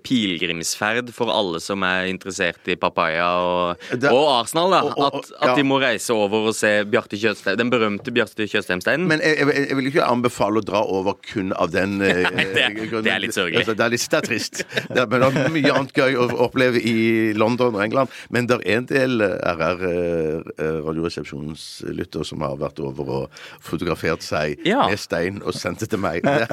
pilegrimsferd 0.05 1.11
for 1.15 1.31
alle 1.33 1.59
som 1.63 1.83
er 1.87 2.07
interessert 2.11 2.67
i 2.71 2.75
papaya 2.79 3.27
og, 3.39 3.77
Det- 3.91 4.11
og 4.11 4.27
Arsenal. 4.41 4.71
da 4.71 4.81
og- 4.83 4.97
og- 4.97 5.15
At, 5.19 5.31
at 5.41 5.47
ja. 5.49 5.55
de 5.55 5.63
må 5.63 5.79
reise 5.81 6.13
over 6.13 6.47
og 6.49 6.55
se 6.55 6.83
Bjarte 6.85 7.17
Kjøstheim, 7.17 7.57
den 7.57 7.69
berømte 7.71 8.11
Bjarte 8.13 8.45
Tjøstheim-steinen. 8.47 9.07
Men 9.07 9.19
jeg, 9.21 9.37
jeg, 9.39 9.67
jeg 9.69 9.75
vil 9.77 9.87
ikke 9.91 10.05
anbefale 10.05 10.61
å 10.61 10.65
dra 10.65 10.81
over 10.85 11.13
kun 11.33 11.53
av 11.53 11.71
den 11.71 11.97
Nei, 11.99 12.07
det 12.09 12.63
er- 12.63 12.75
grunnen. 12.75 13.03
det 13.03 13.11
er 13.13 13.19
litt 13.19 13.33
sørgelig. 13.35 13.63
Altså, 13.63 13.75
det 13.75 13.85
er 13.85 13.89
litt 13.89 14.09
det 14.09 14.17
er 14.17 14.27
trist. 14.27 14.63
Det 14.89 14.97
er, 14.97 15.07
men 15.07 15.21
det 15.21 15.45
er 15.45 15.49
mye 15.53 15.73
annet 15.73 15.93
gøy 15.93 16.15
å 16.17 16.27
oppleve 16.47 16.79
i 16.81 17.33
London 17.33 17.75
og 17.75 17.81
England. 17.83 18.09
Men 18.29 18.47
det 18.49 18.59
er 18.59 18.77
en 18.77 18.85
del 18.89 19.21
eh, 19.21 19.53
RR 19.55 19.83
eh, 19.89 20.79
Radioresepsjonslyttere 20.85 22.25
som 22.25 22.41
har 22.45 22.55
vært 22.59 22.79
over 22.83 23.09
og 23.09 23.29
fotografert 23.61 24.23
seg 24.25 24.57
Ja. 24.65 24.87
med 24.89 24.99
stein 24.99 25.41
og 25.45 25.53
sendt 25.53 25.79
det 25.83 25.89
til 25.89 25.99
meg. 25.99 26.21
Det 26.23 26.31
er, 26.31 26.47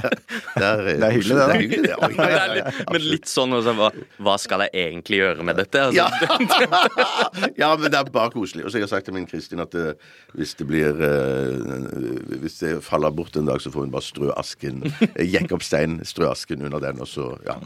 det 0.57 0.64
er, 0.64 0.83
Det 0.87 1.03
er 1.03 1.11
hyggelig, 1.16 1.37
det. 1.37 1.46
Det 1.46 1.55
er 1.57 1.61
hyggelig, 1.61 1.83
det. 1.83 1.90
Ja, 1.90 2.37
er 2.46 2.65
men 2.92 3.00
litt 3.05 3.29
sånn 3.31 3.52
også, 3.57 3.74
hva, 3.79 3.90
hva 4.22 4.37
skal 4.40 4.64
jeg 4.66 4.74
egentlig 4.90 5.20
gjøre 5.22 5.46
med 5.46 5.59
dette? 5.61 5.87
Altså, 5.88 5.96
Ja. 5.96 6.09
ja, 7.62 7.70
men 7.76 7.90
det 7.92 7.98
er 8.00 8.11
bare 8.12 8.31
koselig. 8.35 8.64
Og 8.66 8.72
så 8.72 8.81
jeg 8.81 8.87
har 8.87 8.92
sagt 8.96 9.07
til 9.09 9.16
min 9.16 9.26
Kristin 9.29 9.61
at 9.62 9.72
det, 9.74 9.94
hvis 10.37 10.55
det 10.59 10.66
blir 10.68 10.98
eh, 11.02 12.37
Hvis 12.42 12.59
det 12.62 12.72
faller 12.85 13.11
bort 13.14 13.37
en 13.38 13.48
dag, 13.48 13.61
så 13.62 13.70
får 13.72 13.87
hun 13.87 13.92
bare 13.94 14.05
strø 14.07 14.31
asken. 14.37 14.83
eh, 15.14 15.24
Jekke 15.26 15.57
opp 15.57 15.64
stein, 15.66 15.98
strø 16.07 16.29
asken 16.33 16.64
under 16.66 16.83
den, 16.83 17.00
og 17.02 17.09
så 17.11 17.29
Ja. 17.46 17.57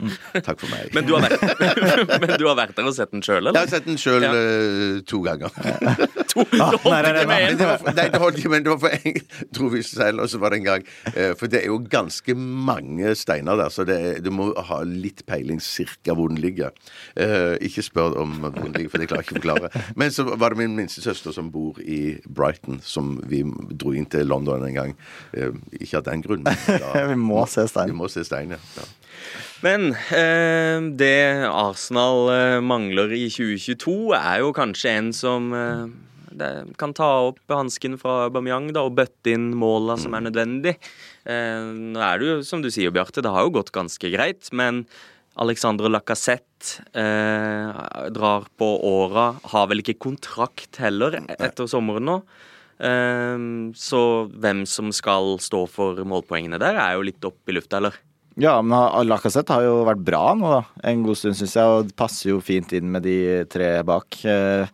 Takk 0.41 0.61
for 0.63 0.71
meg. 0.73 0.91
Men 0.95 1.07
du 1.09 1.15
har 1.17 1.27
vært, 1.27 1.43
men 2.23 2.35
du 2.41 2.47
har 2.49 2.57
vært 2.59 2.77
der 2.79 2.89
og 2.91 2.95
sett 2.97 3.13
den 3.15 3.23
sjøl, 3.25 3.51
jeg 3.51 3.57
har 3.61 3.71
sett 3.71 3.87
den 3.89 3.99
sjøl 4.01 4.25
Ja. 4.25 4.33
to 5.09 5.21
ganger. 5.25 5.51
To, 6.31 6.45
holdt 6.45 6.85
nei, 6.91 7.41
det 7.57 7.67
var 7.67 7.79
for, 7.81 7.93
nei, 7.97 8.07
det 8.13 8.21
holdt 8.23 8.39
ikke, 8.41 8.53
men 8.53 8.65
det 8.67 8.73
var 8.75 8.81
for 8.85 8.95
en 8.95 9.21
trovis 9.57 9.91
selv, 9.97 10.23
og 10.25 10.31
så 10.31 10.39
var 10.43 10.53
det 10.55 10.61
en 10.61 10.67
gang 10.69 10.85
eh, 11.15 11.33
For 11.39 11.51
det 11.51 11.63
er 11.63 11.71
jo 11.71 11.79
ganske 11.91 12.35
mange 12.37 13.15
steiner 13.19 13.59
der, 13.59 13.73
så 13.75 13.85
det, 13.89 13.99
du 14.25 14.31
må 14.35 14.51
ha 14.69 14.81
litt 14.91 15.25
peiling 15.29 15.61
cirka 15.65 16.15
hvor 16.17 16.31
den 16.33 16.41
ligger. 16.43 16.75
Eh, 17.17 17.57
ikke 17.67 17.85
spør 17.87 18.19
om 18.23 18.37
hvor 18.43 18.55
den 18.59 18.77
ligger, 18.77 18.93
for 18.93 19.03
det 19.03 19.11
klarer 19.11 19.25
jeg 19.25 19.29
ikke 19.29 19.39
å 19.39 19.41
forklare. 19.41 19.85
Men 20.01 20.15
så 20.15 20.27
var 20.31 20.55
det 20.55 20.63
min 20.63 20.77
minstesøster 20.79 21.35
som 21.37 21.51
bor 21.55 21.81
i 21.83 22.19
Brighton, 22.27 22.81
som 22.85 23.17
vi 23.31 23.43
dro 23.71 23.95
inn 23.97 24.09
til 24.11 24.29
London 24.31 24.67
en 24.67 24.77
gang. 24.77 24.97
Eh, 25.33 25.55
ikke 25.81 26.01
av 26.01 26.09
den 26.11 26.25
grunn, 26.27 26.47
men 26.47 26.81
da, 26.83 26.95
Vi 27.11 27.19
må 27.21 27.45
se 27.51 27.67
vi 27.67 27.73
stein. 27.75 27.97
må 27.97 28.11
se 28.13 28.25
stein, 28.27 28.57
ja. 28.57 28.61
ja. 28.79 28.89
Men 29.65 29.91
eh, 30.17 30.79
det 30.97 31.17
Arsenal 31.51 32.31
eh, 32.33 32.61
mangler 32.65 33.13
i 33.13 33.27
2022, 33.29 34.15
er 34.17 34.39
jo 34.45 34.55
kanskje 34.57 34.95
en 34.97 35.11
som 35.17 35.51
eh, 35.57 35.83
det 36.41 36.51
kan 36.81 36.95
ta 36.97 37.09
opp 37.29 37.41
hansken 37.53 37.99
fra 38.01 38.25
Aubameyang 38.29 38.71
da, 38.73 38.85
og 38.87 38.97
bøtte 38.99 39.35
inn 39.35 39.51
måla 39.59 39.99
som 40.01 40.15
er 40.17 40.25
nødvendig. 40.29 40.77
Eh, 41.31 41.71
nå 41.95 42.03
er 42.03 42.21
det 42.21 42.29
jo, 42.29 42.37
som 42.47 42.63
du 42.65 42.71
sier, 42.73 42.93
Bjarte, 42.95 43.23
det 43.23 43.33
har 43.33 43.47
jo 43.47 43.55
gått 43.61 43.73
ganske 43.75 44.13
greit, 44.13 44.51
men 44.57 44.85
Alexandre 45.41 45.89
Lacassette 45.93 46.83
eh, 46.99 47.81
drar 48.13 48.49
på 48.59 48.71
åra, 48.89 49.33
har 49.53 49.71
vel 49.71 49.85
ikke 49.85 50.01
kontrakt 50.03 50.81
heller 50.83 51.21
etter 51.39 51.71
sommeren 51.71 52.09
nå. 52.09 52.21
Eh, 52.81 53.49
så 53.79 54.05
hvem 54.35 54.67
som 54.69 54.91
skal 54.97 55.37
stå 55.41 55.65
for 55.71 56.03
målpoengene 56.03 56.61
der, 56.61 56.81
er 56.81 56.99
jo 56.99 57.07
litt 57.09 57.31
opp 57.31 57.49
i 57.49 57.57
lufta, 57.57 57.79
eller? 57.81 58.01
Ja, 58.41 58.55
men 58.63 59.09
Lacassette 59.09 59.53
har 59.53 59.67
jo 59.67 59.81
vært 59.85 60.03
bra 60.07 60.33
nå, 60.39 60.51
da. 60.53 60.61
En 60.89 61.03
god 61.05 61.19
stund, 61.19 61.37
syns 61.37 61.57
jeg. 61.59 61.67
Og 61.67 61.91
passer 61.99 62.31
jo 62.31 62.39
fint 62.45 62.71
inn 62.77 62.89
med 62.93 63.05
de 63.05 63.17
tre 63.51 63.73
bak. 63.87 64.21
Eh, 64.25 64.71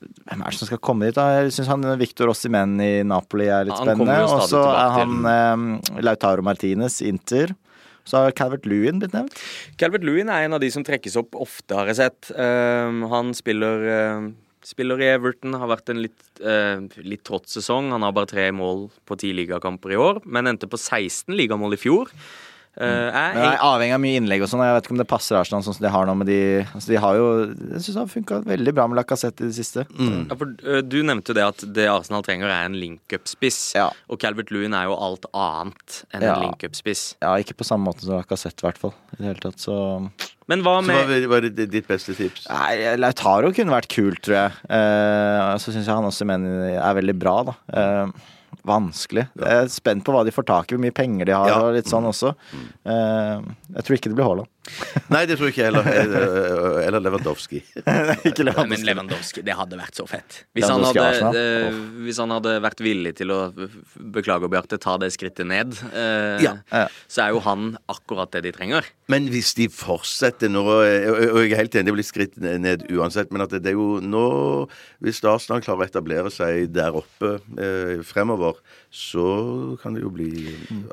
Hvem 0.00 0.40
er 0.40 0.52
det 0.52 0.58
som 0.58 0.68
skal 0.70 0.80
komme 0.80 1.08
dit, 1.08 1.16
da? 1.16 1.42
Jeg 1.42 1.52
syns 1.56 1.68
han 1.68 1.84
Victor 2.00 2.30
Ossimen 2.32 2.78
i 2.80 2.92
Napoli 3.04 3.50
er 3.52 3.66
litt 3.68 3.76
Han 3.76 3.90
spennende. 3.90 4.20
Og 4.32 4.46
så 4.48 4.62
er 4.72 4.94
han 4.96 5.26
eh, 5.28 6.00
Lautaro 6.06 6.44
Martinez, 6.46 7.00
Inter. 7.04 7.52
Så 8.08 8.18
har 8.18 8.34
Calvert 8.36 8.66
Lewin 8.68 9.00
blitt 9.00 9.14
nevnt. 9.14 9.36
Calvert 9.80 10.04
Lewin 10.06 10.30
er 10.32 10.46
en 10.46 10.56
av 10.56 10.62
de 10.62 10.70
som 10.72 10.84
trekkes 10.86 11.18
opp 11.20 11.36
ofte, 11.38 11.76
har 11.76 11.90
jeg 11.90 12.00
sett. 12.00 12.30
Uh, 12.34 13.04
han 13.12 13.34
spiller, 13.36 13.84
uh, 13.86 14.30
spiller 14.66 15.02
i 15.04 15.10
Everton, 15.12 15.58
har 15.60 15.70
vært 15.70 15.92
en 15.92 16.00
litt, 16.02 16.22
uh, 16.40 16.80
litt 17.04 17.22
trått 17.28 17.50
sesong. 17.52 17.92
Han 17.94 18.06
har 18.06 18.16
bare 18.16 18.32
tre 18.32 18.48
mål 18.56 18.88
på 19.08 19.18
ti 19.20 19.34
ligakamper 19.36 19.94
i 19.94 20.00
år, 20.00 20.22
men 20.24 20.50
endte 20.50 20.70
på 20.70 20.80
16 20.80 21.36
ligamål 21.36 21.76
i 21.76 21.82
fjor. 21.84 22.14
Eh, 22.78 22.86
er 22.86 23.32
Men 23.34 23.42
jeg 23.42 23.56
er 23.56 23.64
avhengig 23.66 23.94
av 23.96 24.00
mye 24.00 24.18
innlegg 24.20 24.42
og 24.44 24.48
sånn. 24.48 24.60
og 24.62 24.68
Jeg 24.68 24.74
vet 24.76 24.84
ikke 24.86 24.94
om 24.94 25.00
det 25.00 25.06
passer 25.10 25.36
Arsenal 25.40 25.64
sånn 25.66 25.74
som 25.74 25.82
de 25.82 25.90
har 25.90 26.06
nå 26.06 26.14
med 26.20 26.28
de 26.30 26.36
altså 26.70 26.92
De 26.92 27.00
har 27.02 27.16
jo 27.18 27.24
Jeg 27.50 27.82
syns 27.82 27.88
det 27.96 27.98
har 27.98 28.10
funka 28.12 28.38
veldig 28.46 28.74
bra 28.76 28.86
med 28.86 29.00
Lacassette 29.00 29.42
i 29.42 29.48
det 29.50 29.56
siste. 29.58 29.84
Ja, 29.90 30.36
for 30.38 30.46
øh, 30.54 30.80
Du 30.86 31.00
nevnte 31.02 31.34
jo 31.34 31.38
det 31.40 31.46
at 31.48 31.64
det 31.74 31.88
Arsenal 31.90 32.22
trenger, 32.22 32.46
er 32.46 32.68
en 32.70 32.78
link-up-spiss. 32.78 33.58
Ja. 33.74 33.90
Og 34.08 34.20
Calvert 34.22 34.52
Lewin 34.54 34.76
er 34.78 34.86
jo 34.86 34.94
alt 34.94 35.26
annet 35.34 36.00
enn 36.14 36.22
Ja. 36.22 36.36
en 36.36 36.46
link-up-spiss. 36.46 37.16
Ja, 37.20 37.34
ikke 37.42 37.58
på 37.58 37.66
samme 37.66 37.90
måte 37.90 38.06
som 38.06 38.20
Lacassette, 38.20 38.62
i 38.62 38.68
hvert 38.70 38.78
fall. 38.78 38.94
I 39.14 39.16
det 39.18 39.26
hele 39.32 39.44
tatt, 39.50 39.58
så 39.58 39.76
Men 40.48 40.62
hva 40.62 40.78
Så 40.82 40.94
hva 40.94 41.28
var 41.34 41.40
det 41.46 41.70
ditt 41.70 41.86
beste 41.90 42.14
tips? 42.14 42.46
Nei, 42.50 42.96
Lautaro 42.96 43.52
kunne 43.52 43.74
vært 43.74 43.90
kult, 43.90 44.22
tror 44.22 44.36
jeg. 44.38 44.52
Uh, 44.70 45.58
så 45.58 45.74
syns 45.74 45.86
jeg 45.86 45.94
han 45.94 46.06
også 46.06 46.26
mener 46.26 46.78
er 46.78 46.94
veldig 47.02 47.18
bra, 47.18 47.36
da. 47.50 47.54
Eh, 47.74 48.06
vanskelig. 48.66 49.26
Jeg 49.38 49.64
er 49.64 49.70
spent 49.72 50.04
på 50.06 50.12
hva 50.14 50.24
de 50.26 50.34
får 50.34 50.46
tak 50.50 50.70
i, 50.70 50.76
hvor 50.76 50.82
mye 50.84 50.94
penger 50.96 51.30
de 51.30 51.32
har, 51.36 51.52
og 51.64 51.74
litt 51.76 51.88
sånn 51.90 52.06
også. 52.10 52.34
Eh, 52.84 53.42
jeg 53.76 53.84
tror 53.86 53.96
ikke 53.96 54.10
det 54.12 54.18
blir 54.18 54.28
Haaland. 54.28 54.48
Nei, 55.10 55.24
det 55.26 55.36
tror 55.38 55.48
jeg 55.48 55.54
ikke 55.56 55.66
heller. 55.70 55.86
Eh, 55.88 56.86
Eller 56.86 57.00
Lewandowski. 57.02 57.62
ikke 58.28 58.44
Nei, 58.46 58.66
men 58.68 58.84
Lewandowski. 58.84 58.84
Lewandowski, 58.90 59.42
det 59.46 59.54
hadde 59.58 59.78
vært 59.80 59.96
så 59.98 60.04
fett. 60.10 60.36
Hvis 60.54 60.68
han 60.70 60.84
hadde, 60.84 61.40
øh, 61.40 61.78
hvis 62.04 62.20
han 62.22 62.34
hadde 62.34 62.52
vært 62.62 62.82
villig 62.84 63.14
til 63.18 63.32
å 63.34 63.38
beklage 64.14 64.46
og 64.46 64.52
Bjarte, 64.52 64.78
ta 64.82 64.96
det 65.00 65.10
skrittet 65.16 65.48
ned, 65.48 65.74
øh, 65.90 66.42
Ja. 66.44 66.52
Ja. 66.70 66.84
så 67.08 67.24
er 67.24 67.34
jo 67.34 67.40
han 67.46 67.78
akkurat 67.90 68.30
det 68.36 68.44
de 68.46 68.52
trenger. 68.52 68.84
Men 69.10 69.26
hvis 69.32 69.54
de 69.58 69.66
fortsetter 69.72 70.52
nå, 70.52 70.62
og 70.68 71.40
jeg 71.40 71.50
er 71.50 71.56
helt 71.64 71.74
enig, 71.80 71.88
det 71.90 71.96
blir 71.96 72.06
skritt 72.06 72.36
ned 72.38 72.86
uansett, 72.92 73.32
men 73.32 73.42
at 73.46 73.50
det 73.56 73.72
er 73.72 73.78
jo 73.78 73.98
nå 74.04 74.68
Hvis 75.00 75.22
Arsenal 75.24 75.62
klarer 75.64 75.86
å 75.86 75.88
etablere 75.88 76.30
seg 76.30 76.68
der 76.76 76.92
oppe 77.00 77.38
eh, 77.56 78.02
fremover, 78.04 78.58
så 78.92 79.78
kan 79.80 79.94
det 79.96 80.02
jo 80.04 80.10
bli 80.12 80.28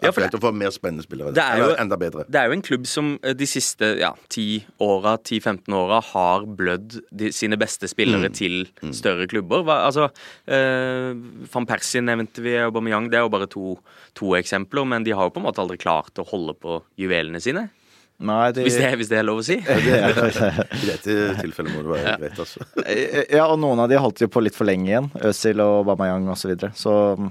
Ja, 0.02 0.14
for 0.14 0.24
aktuelt 0.24 0.38
å 0.40 0.42
få 0.48 0.52
mer 0.56 0.72
spennende 0.72 1.04
spillere. 1.04 1.34
Det 1.36 1.44
er 1.44 1.58
jo- 1.60 1.66
Eller 1.68 1.82
enda 1.84 1.98
bedre. 2.00 2.24
Det 2.30 2.40
er 2.40 2.48
jo 2.48 2.54
en 2.56 2.62
klubb 2.64 2.88
som 2.88 3.18
eh, 3.22 3.34
de 3.34 3.46
siste 3.46 3.57
ja, 4.00 4.12
10 4.30 4.66
åra, 4.84 5.16
10-15 5.18 5.74
åra, 5.78 6.02
har 6.14 6.46
blødd 6.58 7.00
de, 7.12 7.32
sine 7.36 7.58
beste 7.60 7.88
Mm. 7.88 7.92
spillere 7.94 8.30
til 8.34 8.68
større 8.94 9.28
klubber. 9.28 9.64
Hva, 9.64 9.78
altså, 9.88 10.10
eh, 10.48 11.14
Van 11.54 11.66
Persie 11.70 12.02
nevnte 12.02 12.42
vi, 12.44 12.56
Aubameyang. 12.62 13.10
Det 13.10 13.20
er 13.20 13.26
jo 13.26 13.30
bare 13.34 13.48
to, 13.48 13.78
to 14.14 14.36
eksempler, 14.38 14.86
men 14.88 15.04
de 15.04 15.12
har 15.12 15.28
jo 15.28 15.34
på 15.36 15.42
en 15.42 15.48
måte 15.48 15.62
aldri 15.64 15.78
klart 15.78 16.18
å 16.20 16.28
holde 16.28 16.54
på 16.58 16.82
juvelene 16.98 17.42
sine. 17.42 17.70
Nei, 18.18 18.52
det... 18.52 18.64
Hvis 18.66 18.80
det, 18.82 18.90
hvis 18.98 19.10
det 19.12 19.20
er 19.20 19.26
lov 19.28 19.44
å 19.44 19.46
si. 19.46 19.60
I 19.62 20.88
dette 20.90 21.18
tilfellet 21.38 21.74
må 21.76 21.84
det 21.86 21.92
være 21.94 22.16
greit, 22.24 22.40
altså. 22.42 22.66
Ja, 23.30 23.46
og 23.46 23.60
noen 23.62 23.84
av 23.84 23.92
de 23.92 24.00
holdt 24.02 24.24
jo 24.26 24.30
på 24.34 24.42
litt 24.42 24.58
for 24.58 24.66
lenge 24.66 24.90
igjen. 24.90 25.12
Øzil 25.22 25.62
og 25.62 25.84
Aubameyang 25.84 26.26
osv. 26.34 26.42
Så, 26.42 26.50
videre. 26.50 26.72
så 26.78 26.96
mm, 27.20 27.30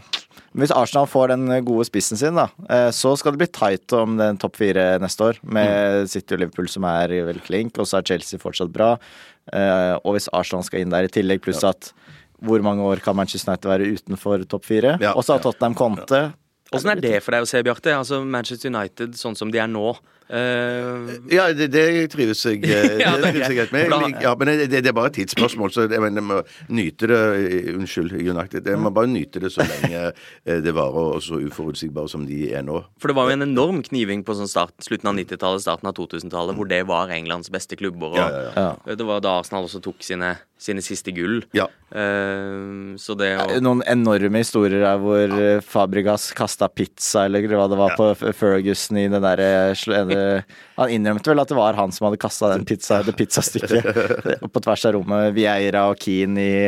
hvis 0.56 0.72
Arsenal 0.72 1.06
får 1.10 1.28
den 1.34 1.50
gode 1.66 1.84
spissen 1.88 2.16
sin, 2.16 2.34
da, 2.38 2.46
eh, 2.72 2.88
så 2.94 3.12
skal 3.18 3.34
det 3.34 3.42
bli 3.42 3.50
tight 3.52 3.92
om 3.92 4.16
den 4.16 4.38
topp 4.40 4.56
fire 4.56 4.98
neste 5.02 5.24
år. 5.30 5.40
Med 5.42 6.08
City 6.08 6.34
og 6.34 6.40
Liverpool 6.40 6.68
som 6.72 6.84
er 6.88 7.12
vel 7.28 7.40
klink, 7.44 7.76
og 7.78 7.86
så 7.88 7.98
er 8.00 8.08
Chelsea 8.08 8.40
fortsatt 8.40 8.72
bra. 8.72 8.94
Eh, 9.52 9.94
Og 10.04 10.16
hvis 10.16 10.28
Arsenal 10.32 10.64
skal 10.64 10.80
inn 10.80 10.90
der 10.90 11.04
i 11.04 11.12
tillegg, 11.12 11.42
pluss 11.44 11.62
at 11.64 11.92
hvor 12.42 12.60
mange 12.62 12.84
år 12.84 13.00
kan 13.00 13.16
Manchester 13.16 13.52
United 13.52 13.70
være 13.70 13.92
utenfor 13.96 14.42
topp 14.48 14.64
fire? 14.64 14.96
Ja, 15.00 15.12
Og 15.16 15.24
så 15.24 15.36
har. 15.36 15.40
Tottenham 15.44 15.74
Conte. 15.74 16.32
Åssen 16.74 16.90
er 16.96 17.00
det 17.00 17.22
for 17.22 17.36
deg 17.36 17.46
å 17.46 17.48
se, 17.48 17.62
Bjarte? 17.62 17.92
Altså, 17.94 18.24
Manchester 18.26 18.72
United 18.72 19.14
sånn 19.18 19.36
som 19.38 19.52
de 19.54 19.60
er 19.62 19.68
nå. 19.70 19.94
Uh... 20.26 21.06
Ja, 21.30 21.44
det, 21.54 21.68
det 21.70 21.82
trives 22.10 22.40
jeg 22.42 22.64
eh, 22.66 22.96
Ja, 22.98 23.12
det 23.14 23.28
det 23.28 23.30
trives 23.36 23.52
jeg 23.52 23.58
greit. 23.60 23.70
med. 23.70 24.16
Ja, 24.24 24.32
men 24.34 24.48
det, 24.58 24.64
det 24.82 24.90
er 24.90 24.96
bare 24.96 25.12
et 25.12 25.20
tidsspørsmål, 25.20 25.70
så 25.70 25.84
jeg, 25.86 26.00
mener, 26.02 26.18
jeg 26.18 26.26
må 26.26 26.40
nyte 26.74 27.06
det 27.12 27.20
Unnskyld, 27.76 28.16
United. 28.18 28.66
Jeg 28.66 28.80
må 28.82 28.90
bare 28.90 29.06
nyte 29.12 29.38
det 29.44 29.52
så 29.54 29.62
lenge 29.62 30.00
eh, 30.10 30.58
det 30.64 30.74
varer, 30.74 31.12
og 31.14 31.22
så 31.22 31.38
uforutsigbare 31.46 32.10
som 32.10 32.26
de 32.26 32.40
er 32.58 32.66
nå. 32.66 32.80
For 32.98 33.12
det 33.12 33.18
var 33.20 33.30
jo 33.30 33.36
en 33.38 33.46
enorm 33.46 33.78
kniving 33.86 34.26
på 34.26 34.34
sånn 34.34 34.50
start, 34.50 34.74
slutten 34.82 35.12
av 35.12 35.14
90-tallet, 35.20 35.62
starten 35.62 35.92
av 35.92 35.94
2000-tallet, 36.00 36.58
hvor 36.58 36.66
det 36.74 36.82
var 36.90 37.14
Englands 37.14 37.52
beste 37.54 37.78
klubber. 37.78 38.16
Og 38.16 38.18
Ja, 38.18 38.26
ja, 38.34 38.50
ja. 38.58 38.96
Det 38.98 39.06
var 39.06 39.22
da 39.22 39.38
Arsenal 39.44 39.70
også 39.70 39.78
tok 39.86 40.02
sine, 40.02 40.34
sine 40.58 40.80
siste 40.84 41.12
gull. 41.12 41.42
Ja. 41.56 41.66
Uh, 41.92 42.96
så 42.98 43.14
det 43.14 43.28
å 43.38 43.58
Noen 43.62 43.82
enorme 43.86 44.40
historier 44.40 44.80
der 44.82 44.98
hvor 44.98 45.30
ja. 45.30 45.60
Fabregas 45.62 46.30
kasta 46.36 46.66
pizza, 46.72 47.26
eller 47.26 47.44
hva 47.46 47.68
det 47.70 47.78
var, 47.78 47.92
Ja. 47.94 47.96
på 48.16 48.32
Ferguson 48.34 48.98
i 48.98 49.06
den 49.12 49.22
derre 49.22 49.76
Han 50.76 50.90
innrømte 50.90 51.30
vel 51.30 51.40
at 51.44 51.52
det 51.52 51.58
var 51.58 51.78
han 51.78 51.92
som 51.94 52.08
hadde 52.08 52.20
kasta 52.20 52.50
den 52.54 52.64
pizza, 52.68 53.02
det 53.06 53.14
pizzastykket 53.16 54.42
på 54.52 54.64
tvers 54.64 54.86
av 54.88 54.96
rommet. 54.96 55.34
Vieira 55.36 55.86
og 55.92 56.00
Keane 56.02 56.42
i, 56.42 56.58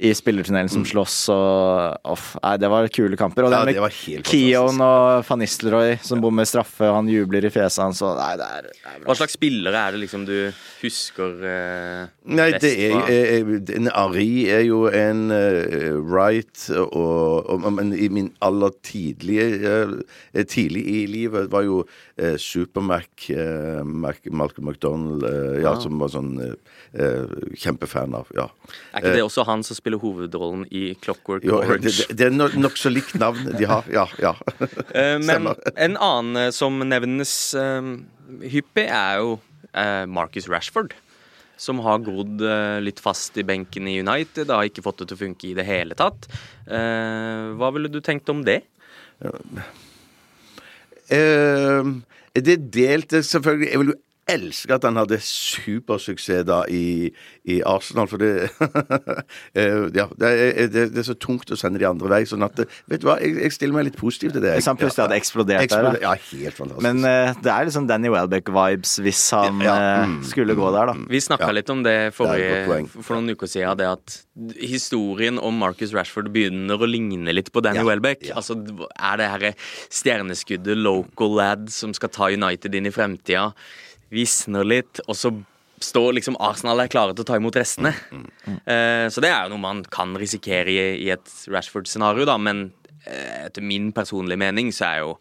i 0.00 0.10
spillertunnelen 0.16 0.70
som 0.72 0.84
slåss 0.88 1.16
og 1.34 2.08
off, 2.08 2.32
Nei, 2.40 2.54
det 2.62 2.70
var 2.72 2.86
kule 2.92 3.18
kamper. 3.20 3.44
Og 3.44 3.52
det 3.52 3.58
Ja, 3.58 3.64
det 3.68 3.74
med 3.74 3.82
var 3.84 3.92
helt 3.92 4.30
Keown 4.30 4.80
og 4.80 5.26
van 5.28 5.42
Nistelrooy 5.42 5.98
som 6.06 6.22
bommer 6.24 6.48
straffe, 6.48 6.86
og 6.88 6.96
han 7.02 7.10
jubler 7.12 7.44
i 7.44 7.50
fjeset 7.52 7.82
hans, 7.84 8.00
og 8.06 8.16
nei, 8.16 8.30
det 8.40 8.46
er, 8.46 8.68
det 8.70 8.80
er 8.80 8.94
bra. 9.02 9.08
Hva 9.10 9.16
slags 9.20 9.36
spillere 9.36 9.82
er 9.82 9.96
det 9.96 10.02
liksom 10.06 10.24
du 10.28 10.34
husker 10.80 11.44
eh, 11.50 12.08
Nei, 12.32 12.48
best 12.54 12.64
det 12.64 12.72
er, 12.86 12.96
fra? 12.96 13.12
er, 13.12 13.52
en 13.76 13.90
Ari 13.92 14.30
er 14.48 14.64
jo 14.64 14.80
en 14.88 15.22
uh, 15.34 16.00
right, 16.00 16.64
og, 16.78 17.50
og, 17.52 17.68
men 17.76 17.92
i 17.92 18.08
min 18.12 18.32
aller 18.44 18.72
tidlige 18.86 19.50
uh, 19.66 19.98
Tidlig 20.48 20.86
i 20.88 21.04
livet 21.10 21.50
var 21.52 21.66
jo 21.66 21.82
uh, 22.20 22.36
Super-Mac, 22.36 23.08
eh, 23.32 23.80
Malcolm 23.84 24.68
McDonald, 24.68 25.24
eh, 25.24 25.60
ja, 25.64 25.72
som 25.80 25.96
var 26.02 26.12
sånn 26.12 26.30
eh, 26.44 26.54
eh, 26.92 27.34
kjempefan 27.56 28.14
av. 28.18 28.28
Ja. 28.36 28.46
Er 28.92 29.00
ikke 29.02 29.14
det 29.16 29.24
også 29.24 29.46
han 29.48 29.64
som 29.66 29.78
spiller 29.78 29.98
hovedrollen 30.02 30.66
i 30.70 30.90
Clockwork 31.00 31.44
Jo, 31.48 31.58
Orange? 31.62 31.88
det, 31.88 31.96
det, 32.10 32.16
det 32.20 32.26
er 32.28 32.36
nok- 32.36 32.56
nokså 32.60 32.92
likt 32.92 33.16
navn 33.20 33.50
de 33.56 33.64
har. 33.70 33.88
Ja, 33.90 34.06
ja. 34.22 34.34
Eh, 35.00 35.16
men 35.22 35.46
en 35.76 35.96
annen 35.96 36.36
eh, 36.46 36.50
som 36.54 36.76
nevnes 36.84 37.32
eh, 37.58 37.92
hyppig, 38.52 38.86
er 38.90 39.20
jo 39.22 39.38
eh, 39.72 40.04
Marcus 40.10 40.48
Rashford. 40.50 40.92
Som 41.60 41.82
har 41.84 41.98
grodd 42.00 42.40
eh, 42.40 42.78
litt 42.80 43.00
fast 43.04 43.36
i 43.36 43.44
benken 43.44 43.84
i 43.90 43.98
United. 44.00 44.48
Har 44.48 44.64
ikke 44.68 44.80
fått 44.86 45.02
det 45.02 45.10
til 45.10 45.18
å 45.18 45.22
funke 45.26 45.48
i 45.50 45.54
det 45.58 45.66
hele 45.68 45.92
tatt. 45.98 46.24
Eh, 46.66 47.50
hva 47.60 47.68
ville 47.76 47.90
du 47.92 48.00
tenkt 48.00 48.28
om 48.32 48.40
det? 48.46 48.62
Eh, 51.12 51.82
det 52.36 52.74
delte 52.74 53.22
selvfølgelig 53.22 53.94
Vil 54.30 54.74
at 54.76 54.84
han 54.86 54.96
hadde 55.00 55.18
supersuksess 55.24 56.44
da 56.48 56.62
i, 56.70 57.10
i 57.50 57.60
Arsenal, 57.66 58.08
for 58.10 58.22
det 58.22 58.48
eh, 59.58 59.88
Ja, 59.96 60.06
det 60.18 60.30
er, 60.30 60.68
det, 60.70 60.84
det 60.94 61.02
er 61.02 61.06
så 61.10 61.16
tungt 61.18 61.50
å 61.52 61.58
sende 61.58 61.80
de 61.82 61.88
andre 61.88 62.10
vei. 62.12 62.22
Sånn 62.28 62.44
at 62.46 62.60
Vet 62.90 63.02
du 63.02 63.08
hva, 63.08 63.16
jeg, 63.22 63.36
jeg 63.40 63.54
stiller 63.56 63.76
meg 63.78 63.88
litt 63.90 63.98
positiv 64.00 64.34
til 64.36 64.44
det. 64.44 64.54
Hvis 64.58 64.68
han 64.70 64.78
plutselig 64.80 65.06
hadde 65.06 65.18
eksplodert 65.20 65.70
der, 65.72 65.88
da. 65.90 65.94
Ja, 66.02 66.14
helt 66.30 66.56
fantastisk. 66.58 66.84
Men 66.86 67.04
uh, 67.06 67.32
det 67.42 67.52
er 67.54 67.68
liksom 67.70 67.88
Danny 67.90 68.12
Welbeck-vibes 68.12 68.96
hvis 69.04 69.22
han 69.36 69.60
Ja, 69.64 69.76
ja. 69.76 70.02
mm. 70.10 70.18
skulle 70.30 70.56
gå 70.58 70.72
der, 70.76 70.92
da. 70.92 70.96
Vi 71.10 71.22
snakka 71.24 71.50
Ja. 71.50 71.56
litt 71.60 71.70
om 71.72 71.82
det 71.86 71.90
Det 71.90 72.06
et 72.12 72.14
forrige, 72.16 72.58
det 72.68 73.04
for 73.04 73.18
noen 73.18 73.34
uker 73.34 73.50
siden. 73.50 73.76
Det 73.80 73.88
at 73.90 74.18
historien 74.60 75.38
om 75.42 75.56
Marcus 75.60 75.92
Rashford 75.96 76.30
begynner 76.32 76.78
å 76.80 76.88
ligne 76.88 77.34
litt 77.34 77.50
på 77.52 77.62
Danny 77.64 77.82
Ja, 77.82 77.86
Welbeck. 77.88 78.22
ja. 78.28 78.36
Altså, 78.40 78.54
Er 78.94 79.16
det 79.20 79.28
her 79.32 79.54
stjerneskuddet 79.90 80.78
local 80.78 81.34
lad 81.36 81.70
som 81.72 81.92
skal 81.96 82.12
ta 82.14 82.30
United 82.30 82.74
inn 82.74 82.86
i 82.88 82.94
fremtida, 82.94 83.50
visner 84.12 84.66
litt, 84.66 85.02
og 85.06 85.16
så 85.18 85.32
står 85.80 86.12
liksom 86.18 86.36
Arsenal 86.44 86.82
er 86.82 86.90
klare 86.92 87.14
til 87.14 87.24
å 87.24 87.28
ta 87.30 87.38
imot 87.40 87.56
restene. 87.56 87.94
Eh, 88.44 89.06
så 89.08 89.22
det 89.22 89.30
er 89.32 89.46
jo 89.46 89.54
noe 89.54 89.62
man 89.62 89.80
kan 89.88 90.12
risikere 90.20 90.72
i, 90.72 90.82
i 91.06 91.08
et 91.14 91.30
Rashford-scenario, 91.50 92.26
da. 92.28 92.36
Men 92.36 92.66
eh, 93.06 93.46
etter 93.46 93.64
min 93.64 93.88
personlige 93.96 94.40
mening 94.42 94.68
så 94.76 94.90
er 94.90 95.00
jo 95.04 95.14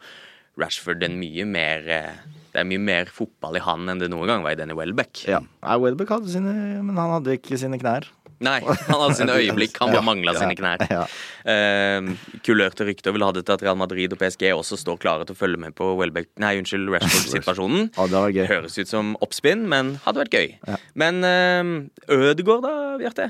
Rashford 0.59 1.05
en 1.07 1.15
mye 1.21 1.45
mer 1.47 1.87
eh, 1.87 2.19
Det 2.51 2.63
er 2.63 2.67
mye 2.67 2.81
mer 2.81 3.11
fotball 3.13 3.55
i 3.55 3.63
han 3.63 3.87
enn 3.91 4.01
det 4.01 4.09
noen 4.11 4.27
gang 4.27 4.43
var 4.43 4.55
i 4.55 4.59
Danny 4.59 4.75
Welbeck. 4.75 5.23
Ja. 5.29 5.39
Welbeck 5.79 6.11
hadde 6.11 6.33
sine, 6.33 6.53
men 6.81 6.97
han 6.97 7.13
hadde 7.19 7.37
ikke 7.37 7.59
sine 7.61 7.79
knær. 7.79 8.09
Nei, 8.45 8.59
han 8.63 9.01
hadde 9.01 9.17
sine 9.17 9.35
øyeblikk. 9.41 9.75
Han 9.81 9.91
bare 9.91 10.05
mangla 10.05 10.35
sine 10.37 10.55
knær. 10.55 10.85
Ja. 10.89 11.03
Uh, 11.43 12.13
kulørte 12.45 12.87
rykter 12.87 13.15
vil 13.15 13.25
ha 13.25 13.33
det 13.35 13.45
til 13.47 13.57
at 13.57 13.65
Real 13.65 13.79
Madrid 13.79 14.15
og 14.15 14.21
PSG 14.21 14.47
også 14.53 14.79
står 14.79 15.01
klare 15.01 15.27
til 15.27 15.35
å 15.35 15.39
følge 15.39 15.59
med 15.61 15.75
på 15.77 15.91
Welbeck 15.99 16.31
Nei, 16.41 16.55
unnskyld, 16.61 16.87
Rashford-situasjonen. 16.95 17.91
Det 18.09 18.15
var 18.15 18.31
gøy. 18.33 18.45
Høres 18.49 18.79
ut 18.79 18.89
som 18.89 19.13
oppspinn, 19.25 19.67
men 19.69 19.97
hadde 20.05 20.23
vært 20.23 20.39
gøy. 20.39 20.79
Men 20.99 21.21
uh, 21.25 22.15
Ødegaard, 22.15 22.65
da, 22.65 22.73
Bjarte? 23.01 23.29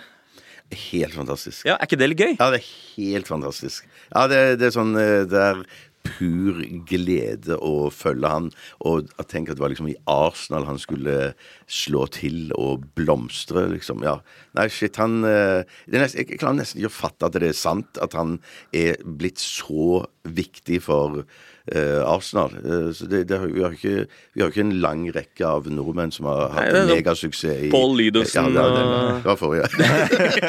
Helt 0.70 1.16
fantastisk. 1.18 1.66
Ja, 1.66 1.80
Er 1.80 1.88
ikke 1.88 1.97
det 1.97 2.12
litt 2.12 2.22
gøy? 2.22 2.34
Ja, 2.38 2.51
det 2.53 2.60
er 2.62 2.68
helt 2.99 3.30
fantastisk. 3.30 3.88
Ja, 4.12 4.28
det, 4.30 4.60
det 4.62 4.68
er 4.70 4.76
sånn 4.76 4.93
eh, 5.01 5.24
Det 5.30 5.39
er 5.41 5.64
pur 6.06 6.62
glede 6.89 7.58
å 7.60 7.89
følge 7.93 8.32
han. 8.32 8.50
Og 8.88 9.10
tenk 9.32 9.50
at 9.50 9.60
det 9.60 9.64
var 9.64 9.74
liksom 9.74 9.91
i 9.91 9.97
Arsenal 10.10 10.68
han 10.70 10.82
skulle 10.82 11.34
slå 11.70 12.06
til 12.16 12.54
og 12.58 12.88
blomstre, 12.97 13.68
liksom. 13.74 14.06
Ja. 14.08 14.20
Nei, 14.58 14.68
shit, 14.74 14.97
han 15.02 15.24
eh, 15.28 15.68
nesten, 15.91 16.24
Jeg 16.24 16.39
klarer 16.39 16.62
nesten 16.62 16.82
ikke 16.82 16.93
å 16.93 17.00
fatte 17.00 17.30
at 17.30 17.38
det 17.38 17.52
er 17.52 17.58
sant 17.58 18.00
at 18.02 18.18
han 18.18 18.39
er 18.76 19.00
blitt 19.04 19.41
så 19.41 20.06
viktig 20.30 20.84
for 20.86 21.24
eh, 21.68 21.99
Arsenal. 22.05 22.53
Eh, 22.64 22.89
så 22.95 23.07
det, 23.10 23.24
det, 23.30 23.39
vi, 23.51 23.64
har 23.64 23.76
ikke, 23.76 24.05
vi 24.36 24.43
har 24.43 24.51
ikke 24.53 24.64
en 24.66 24.76
lang 24.84 25.05
rekke 25.16 25.45
av 25.47 25.68
nordmenn 25.72 26.14
som 26.16 26.30
har 26.30 26.45
hatt 26.55 26.64
Nei, 26.64 26.72
det 26.74 26.82
sånn 26.84 26.91
megasuksess 26.99 27.64
i 27.68 27.72
Paul 27.74 27.95
Lydersen 27.99 28.49
Ja, 28.55 28.66
det, 28.66 28.80
det, 28.80 28.88
og- 28.88 29.30
var 29.30 29.39
forrige. 29.39 29.70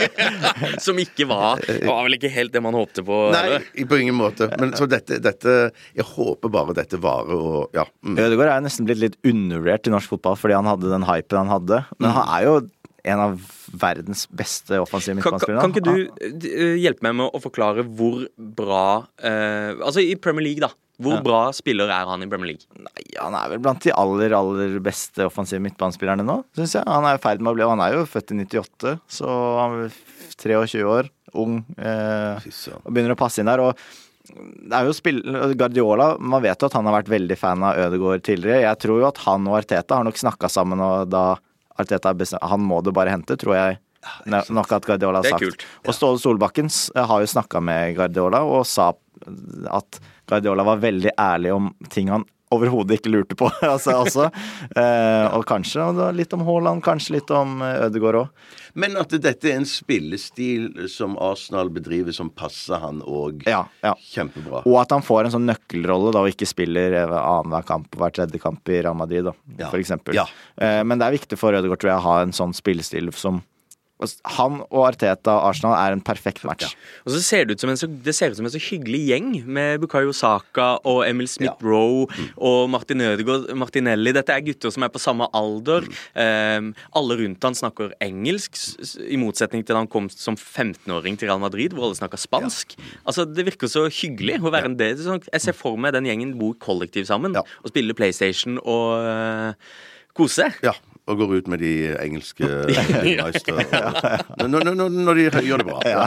Som 0.84 0.98
ikke 1.00 1.26
var 1.28 1.60
Det 1.64 1.82
var 1.88 2.02
vel 2.06 2.16
ikke 2.16 2.30
helt 2.32 2.52
det 2.54 2.62
man 2.64 2.76
håpte 2.76 3.04
på? 3.06 3.20
Nei, 3.34 3.44
eller? 3.46 3.68
på 3.90 4.00
ingen 4.00 4.16
måte. 4.18 4.50
Men 4.60 4.74
så 4.78 4.86
dette, 4.90 5.18
dette 5.22 5.54
Jeg 5.96 6.06
håper 6.14 6.52
bare 6.52 6.76
dette 6.78 7.00
varer 7.00 7.40
og 7.40 7.76
ja. 7.76 7.86
Mm. 8.06 8.18
Ødegaard 8.18 8.54
er 8.54 8.66
nesten 8.66 8.86
blitt 8.88 9.00
litt 9.02 9.16
undervurdert 9.26 9.88
i 9.88 9.94
norsk 9.94 10.14
fotball 10.14 10.38
fordi 10.40 10.56
han 10.58 10.68
hadde 10.68 10.92
den 10.92 11.06
hypen 11.08 11.40
han 11.42 11.52
hadde. 11.52 11.82
Men 11.98 12.14
han 12.16 12.30
er 12.36 12.46
jo 12.46 12.54
en 13.08 13.22
av 13.22 13.36
verdens 13.80 14.26
beste 14.36 14.80
offensive 14.82 15.22
Kan, 15.24 15.38
kan, 15.40 15.60
kan 15.62 15.72
ikke 15.72 15.84
du 15.86 16.50
eh, 16.50 16.76
hjelpe 16.82 17.06
meg 17.06 17.16
med 17.20 17.32
å 17.36 17.40
forklare 17.42 17.84
hvor 17.86 18.26
bra 18.36 19.06
eh, 19.24 19.72
Altså 19.78 20.04
i 20.04 20.16
Premier 20.20 20.50
League, 20.50 20.60
da. 20.64 20.72
Hvor 21.00 21.14
Ja. 21.16 21.20
bra 21.24 21.40
spiller 21.56 21.88
er 21.88 22.04
han 22.06 22.22
i 22.22 22.26
Bremer 22.26 22.46
League? 22.50 22.66
Nei, 22.76 23.04
han 23.18 23.34
er 23.34 23.48
vel 23.54 23.58
blant 23.64 23.80
de 23.80 23.92
aller, 23.96 24.34
aller 24.36 24.78
beste 24.84 25.24
offensive 25.24 25.60
midtbanespillerne 25.64 26.24
nå, 26.26 26.44
syns 26.56 26.74
jeg. 26.76 26.84
Han 26.86 27.04
er 27.08 27.14
i 27.16 27.22
ferd 27.22 27.40
med 27.40 27.52
å 27.52 27.56
bli 27.56 27.64
Han 27.68 27.80
er 27.80 27.92
jo 27.96 28.04
født 28.04 28.32
i 28.34 28.38
98, 28.44 29.00
så 29.08 29.26
han 29.60 29.78
er 29.86 29.90
23 30.36 30.84
år, 30.84 31.08
ung. 31.34 31.64
Eh, 31.78 32.36
og 32.84 32.92
begynner 32.92 33.14
å 33.16 33.20
passe 33.20 33.38
inn 33.40 33.46
der. 33.46 33.60
Og 33.60 33.74
det 34.30 34.72
er 34.76 34.84
jo 34.86 34.92
spill 34.94 35.22
Guardiola 35.58 36.12
Man 36.20 36.42
vet 36.44 36.60
jo 36.60 36.66
at 36.68 36.74
han 36.76 36.84
har 36.86 37.02
vært 37.02 37.08
veldig 37.10 37.36
fan 37.38 37.62
av 37.66 37.76
Ødegaard 37.76 38.22
tidligere. 38.22 38.62
Jeg 38.62 38.78
tror 38.84 39.00
jo 39.00 39.06
at 39.08 39.18
han 39.24 39.46
og 39.48 39.56
Arteta 39.64 39.96
har 39.96 40.04
nok 40.04 40.20
snakka 40.20 40.50
sammen, 40.52 40.78
og 40.80 41.08
da 41.10 41.36
Arteta 41.80 42.12
bestem- 42.14 42.42
Han 42.46 42.60
må 42.60 42.82
du 42.84 42.92
bare 42.92 43.08
hente, 43.08 43.36
tror 43.40 43.54
jeg. 43.56 43.78
Nok 44.26 44.72
at 44.72 44.86
Guardiola 44.88 45.20
har 45.22 45.30
sagt. 45.34 45.42
kult. 45.44 45.66
Og 45.86 45.94
Ståle 45.96 46.18
Solbakken 46.22 46.70
har 46.96 47.20
jo 47.20 47.30
snakka 47.30 47.60
med 47.62 47.96
Guardiola 47.98 48.42
og 48.48 48.66
sa 48.68 48.92
at 49.70 50.00
Guardiola 50.30 50.64
var 50.64 50.80
veldig 50.80 51.10
ærlig 51.20 51.52
om 51.52 51.72
ting 51.92 52.08
han 52.12 52.24
overhodet 52.50 52.96
ikke 52.98 53.10
lurte 53.12 53.36
på. 53.38 53.46
altså, 53.62 53.92
også. 54.02 54.24
Eh, 54.74 55.26
og 55.36 55.44
kanskje 55.46 55.84
og 55.86 56.00
litt 56.18 56.32
om 56.34 56.40
Haaland, 56.48 56.80
kanskje 56.82 57.12
litt 57.20 57.30
om 57.30 57.60
eh, 57.62 57.84
Ødegaard 57.86 58.18
òg. 58.24 58.48
Men 58.74 58.96
at 58.98 59.12
dette 59.22 59.46
er 59.52 59.60
en 59.60 59.66
spillestil 59.70 60.88
som 60.90 61.14
Arsenal 61.22 61.70
bedriver, 61.70 62.10
som 62.16 62.30
passer 62.34 62.80
han 62.82 63.04
òg 63.06 63.44
Ja, 63.46 63.60
ja. 63.86 63.92
kjempebra. 64.10 64.64
Og 64.66 64.80
at 64.82 64.90
han 64.96 65.04
får 65.06 65.28
en 65.28 65.36
sånn 65.36 65.46
nøkkelrolle 65.46 66.10
da, 66.16 66.24
og 66.24 66.32
ikke 66.34 66.48
spiller 66.50 66.96
eh, 67.04 67.14
annenhver 67.20 67.68
kamp 67.70 67.94
hver 68.00 68.16
tredje 68.18 68.42
kamp 68.42 68.66
i 68.74 68.80
Real 68.82 68.98
Madrid, 68.98 69.28
da, 69.30 69.36
Ja. 69.60 69.70
eksempel. 69.78 70.18
Ja. 70.18 70.26
Eh, 70.58 70.80
Men 70.82 70.98
det 70.98 71.06
er 71.06 71.18
viktig 71.20 71.38
for 71.38 71.54
Ødegaard 71.54 71.84
tror 71.84 71.92
jeg, 71.94 72.00
å 72.02 72.08
ha 72.08 72.18
en 72.26 72.34
sånn 72.34 72.56
spillestil 72.56 73.12
som 73.14 73.44
Han 74.36 74.60
og 74.70 74.84
Arteta 74.88 75.34
og 75.36 75.50
Arsenal 75.50 75.74
er 75.76 75.92
en 75.96 76.00
perfekt 76.04 76.44
match. 76.48 76.74
Og 77.04 77.12
så 77.12 77.20
ser 77.22 77.44
det 77.44 77.56
ut 77.58 77.60
som 77.64 77.70
en 77.72 77.76
så, 77.80 77.88
det 77.90 78.14
ser 78.16 78.32
ut 78.32 78.38
som 78.38 78.46
en 78.48 78.52
så 78.54 78.60
hyggelig 78.62 79.00
gjeng 79.10 79.26
med 79.44 79.82
Bukayo 79.82 80.14
Saka 80.16 80.70
og 80.88 81.02
Emil 81.08 81.28
Smith-Roe 81.28 82.06
og 82.36 82.70
Martin 82.72 83.02
Ødegaard, 83.04 83.50
Martinelli. 83.60 84.14
Dette 84.16 84.32
er 84.32 84.44
gutter 84.46 84.72
som 84.72 84.86
er 84.86 84.92
på 84.94 85.02
samme 85.02 85.28
alder. 85.36 85.84
Um, 86.16 86.72
alle 86.96 87.18
rundt 87.20 87.44
han 87.44 87.58
snakker 87.58 87.92
engelsk, 88.04 88.56
i 89.04 89.18
motsetning 89.20 89.64
til 89.66 89.74
da 89.76 89.82
han 89.82 89.90
kom 89.92 90.08
som 90.12 90.38
15-åring 90.40 91.18
til 91.20 91.28
Real 91.30 91.42
Madrid, 91.42 91.74
hvor 91.76 91.90
alle 91.90 92.00
snakker 92.00 92.20
spansk. 92.20 92.76
Altså, 93.04 93.24
Det 93.28 93.44
virker 93.46 93.68
så 93.70 93.84
hyggelig 93.92 94.40
å 94.40 94.52
være 94.52 94.72
en 94.72 94.78
del. 94.80 94.96
Sånn, 95.00 95.20
jeg 95.28 95.44
ser 95.44 95.56
for 95.56 95.76
meg 95.80 95.92
den 95.96 96.08
gjengen 96.08 96.36
bor 96.40 96.56
kollektivt 96.60 97.10
sammen 97.12 97.36
Ja. 97.36 97.44
og 97.62 97.72
spiller 97.72 97.94
PlayStation 97.98 98.56
og 98.64 99.04
uh, 99.04 99.52
kose. 100.16 100.48
Ja. 100.64 100.72
Og 101.10 101.18
går 101.18 101.34
ut 101.40 101.50
med 101.50 101.62
de 101.62 101.72
engelske 101.98 102.46
meister. 103.02 103.60
Når, 104.38 104.68
når, 104.70 104.94
når, 104.94 105.18
de 105.18 105.42
gjør 105.48 105.64
det 105.64 105.66
bra. 105.66 105.80
Ja, 105.88 106.06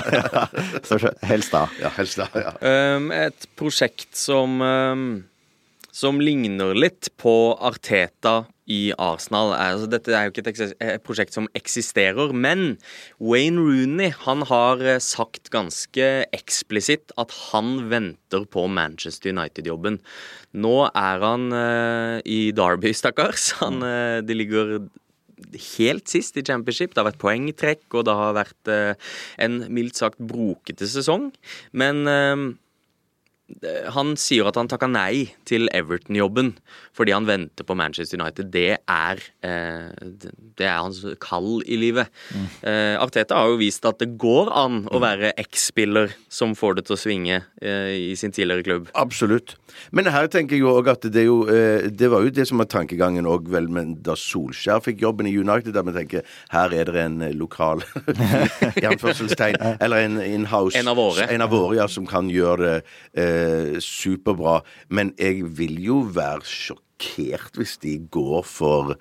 Så 0.87 0.99
helst 1.27 1.51
da. 1.51 1.65
helst 1.97 2.21
da. 2.21 2.29
Ja. 2.37 2.53
Um, 2.95 3.11
et 3.15 3.47
prosjekt 3.59 4.15
som 4.17 4.61
um, 4.63 5.05
Som 5.93 6.21
ligner 6.23 6.73
litt 6.77 7.11
på 7.21 7.35
Arteta 7.59 8.43
i 8.69 8.93
Arsenal. 9.01 9.51
Altså, 9.57 9.89
dette 9.91 10.13
er 10.15 10.27
jo 10.27 10.33
ikke 10.33 10.45
et, 10.53 11.03
prosjekt 11.03 11.35
som 11.35 11.49
eksisterer, 11.57 12.31
men 12.31 12.77
Wayne 13.19 13.59
Rooney 13.59 14.13
han 14.23 14.45
har 14.49 14.83
eh, 14.85 15.01
sagt 15.03 15.51
ganske 15.53 16.09
eksplisitt 16.35 17.13
at 17.19 17.35
han 17.51 17.89
venter 17.91 18.47
på 18.49 18.65
Manchester 18.71 19.33
United-jobben. 19.35 19.99
Nå 20.53 20.75
er 20.89 21.23
han 21.23 21.47
uh, 21.49 22.17
i 22.29 22.51
Derby, 22.55 22.91
stakkars. 22.93 23.53
Han, 23.63 23.81
uh, 23.81 24.21
de 24.21 24.35
ligger 24.37 24.75
helt 25.77 26.09
sist 26.11 26.37
i 26.37 26.43
championship. 26.45 26.93
Det 26.93 27.01
har 27.01 27.09
vært 27.09 27.21
poengtrekk, 27.21 27.85
og 27.93 28.05
det 28.07 28.15
har 28.17 28.35
vært 28.37 28.71
uh, 28.71 29.13
en 29.43 29.63
mildt 29.73 29.99
sagt 29.99 30.21
brokete 30.21 30.87
sesong. 30.89 31.31
Men 31.73 32.03
eh, 32.09 32.45
han 33.93 34.13
sier 34.19 34.47
at 34.47 34.57
han 34.57 34.69
takka 34.71 34.87
nei 34.87 35.27
til 35.47 35.67
Everton-jobben 35.75 36.53
fordi 36.95 37.13
han 37.15 37.25
venter 37.27 37.65
på 37.65 37.75
Manchester 37.75 38.19
United. 38.21 38.51
Det 38.53 38.77
er, 38.77 39.21
eh, 39.43 39.89
det 40.57 40.67
er 40.67 40.77
hans 40.77 41.01
kall 41.23 41.63
i 41.65 41.77
livet. 41.81 42.07
Eh, 42.63 42.95
Arteta 43.01 43.35
har 43.35 43.49
jo 43.49 43.57
vist 43.57 43.85
at 43.89 43.99
det 43.99 44.13
går 44.21 44.51
an 44.53 44.83
å 44.93 45.01
være 45.01 45.33
X-spiller 45.41 46.13
som 46.29 46.53
får 46.55 46.77
det 46.77 46.85
til 46.87 46.95
å 46.95 47.01
svinge 47.01 47.41
eh, 47.61 48.11
i 48.11 48.15
sin 48.15 48.31
tidligere 48.31 48.63
klubb. 48.63 48.91
Absolutt. 48.95 49.55
Men 49.91 50.05
her 50.13 50.29
tenker 50.29 50.55
jeg 50.55 50.63
jo 50.63 50.75
òg 50.77 50.91
at 50.91 51.07
det 51.09 51.25
jo 51.25 51.43
Det 51.43 52.07
var 52.11 52.21
jo 52.21 52.29
det 52.29 52.45
som 52.47 52.61
var 52.61 52.67
tankegangen 52.69 53.25
òg, 53.25 53.49
vel, 53.49 53.67
men 53.73 53.95
da 54.05 54.13
Solskjær 54.15 54.83
fikk 54.85 55.01
jobben 55.01 55.27
i 55.27 55.33
United, 55.33 55.73
der 55.73 55.83
vi 55.87 55.95
tenker 55.95 56.21
her 56.53 56.73
er 56.73 56.85
det 56.85 57.01
en 57.01 57.19
lokal 57.37 57.81
i 58.79 58.85
anførselstegn, 58.85 59.57
eller 59.83 60.05
en 60.05 60.21
in-house 60.21 60.77
En 60.77 60.87
av 60.87 60.97
våre. 61.01 61.25
En 61.33 61.41
av 61.41 61.51
våre, 61.51 61.77
ja, 61.81 61.87
som 61.89 62.05
kan 62.07 62.29
gjøre 62.31 62.61
det 62.63 63.32
superbra. 63.83 64.61
Men 64.89 65.13
jeg 65.19 65.43
vil 65.57 65.79
jo 65.83 66.01
være 66.15 66.45
sjokkert 66.47 66.92
hvis 67.57 67.77
de 67.83 67.97
går 68.11 68.43
for 68.47 68.93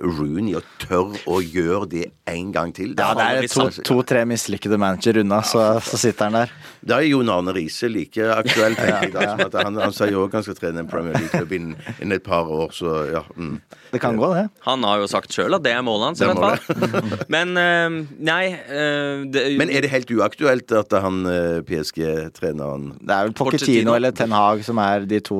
Rooney 0.00 0.54
og 0.58 0.64
tør 0.82 1.14
å 1.28 1.38
gjøre 1.42 1.88
det 1.90 2.04
en 2.28 2.52
gang 2.54 2.72
til. 2.76 2.94
Ja, 2.98 3.12
det 3.16 3.26
er 3.44 3.48
to- 3.52 3.82
to-tre 3.88 4.24
mislykkede 4.28 4.78
manager 4.80 5.18
unna, 5.22 5.40
så, 5.42 5.80
så 5.82 5.98
sitter 6.00 6.28
han 6.28 6.32
der. 6.42 6.52
Da 6.88 6.98
er 7.00 7.08
Jon 7.10 7.28
Arne 7.32 7.52
Riise 7.56 7.88
like 7.90 8.20
aktuell, 8.34 8.76
tenker 8.78 9.02
jeg. 9.02 9.12
Da, 9.14 9.26
som 9.32 9.44
at 9.46 9.58
han, 9.64 9.80
han 9.82 9.92
sier 9.96 10.12
jo 10.14 10.26
òg 10.26 10.36
han 10.38 10.44
skal 10.46 10.58
trene 10.60 10.84
en 10.84 10.90
Premier 10.90 11.16
League-klubb 11.18 11.52
innen, 11.56 11.76
innen 11.98 12.16
et 12.18 12.24
par 12.26 12.48
år, 12.48 12.70
så 12.76 12.98
ja. 13.12 13.22
Mm. 13.36 13.58
Det 13.90 14.00
kan 14.02 14.18
gå, 14.20 14.28
det. 14.36 14.46
Han 14.66 14.82
har 14.84 15.00
jo 15.00 15.06
sagt 15.08 15.32
sjøl 15.32 15.56
at 15.56 15.62
det 15.64 15.72
er 15.72 15.80
målet 15.86 16.10
hans, 16.10 16.20
i 16.20 16.26
er 16.28 16.34
hvert 16.36 16.64
fall. 16.68 17.24
Men 17.34 17.54
eh, 17.56 17.98
nei 18.28 18.42
eh, 18.52 19.24
det, 19.32 19.44
Men 19.58 19.72
er 19.72 19.84
det 19.86 19.90
helt 19.94 20.10
uaktuelt 20.12 20.72
at 20.76 20.92
han 21.00 21.22
eh, 21.28 21.60
PSG-treneren 21.68 22.90
Det 23.00 23.14
er 23.14 23.28
vel 23.28 23.32
Pochettino. 23.32 23.58
Pochettino 23.64 23.94
eller 23.96 24.12
Ten 24.16 24.34
Hag 24.36 24.62
som 24.66 24.80
er 24.82 25.06
de 25.08 25.20
to, 25.24 25.38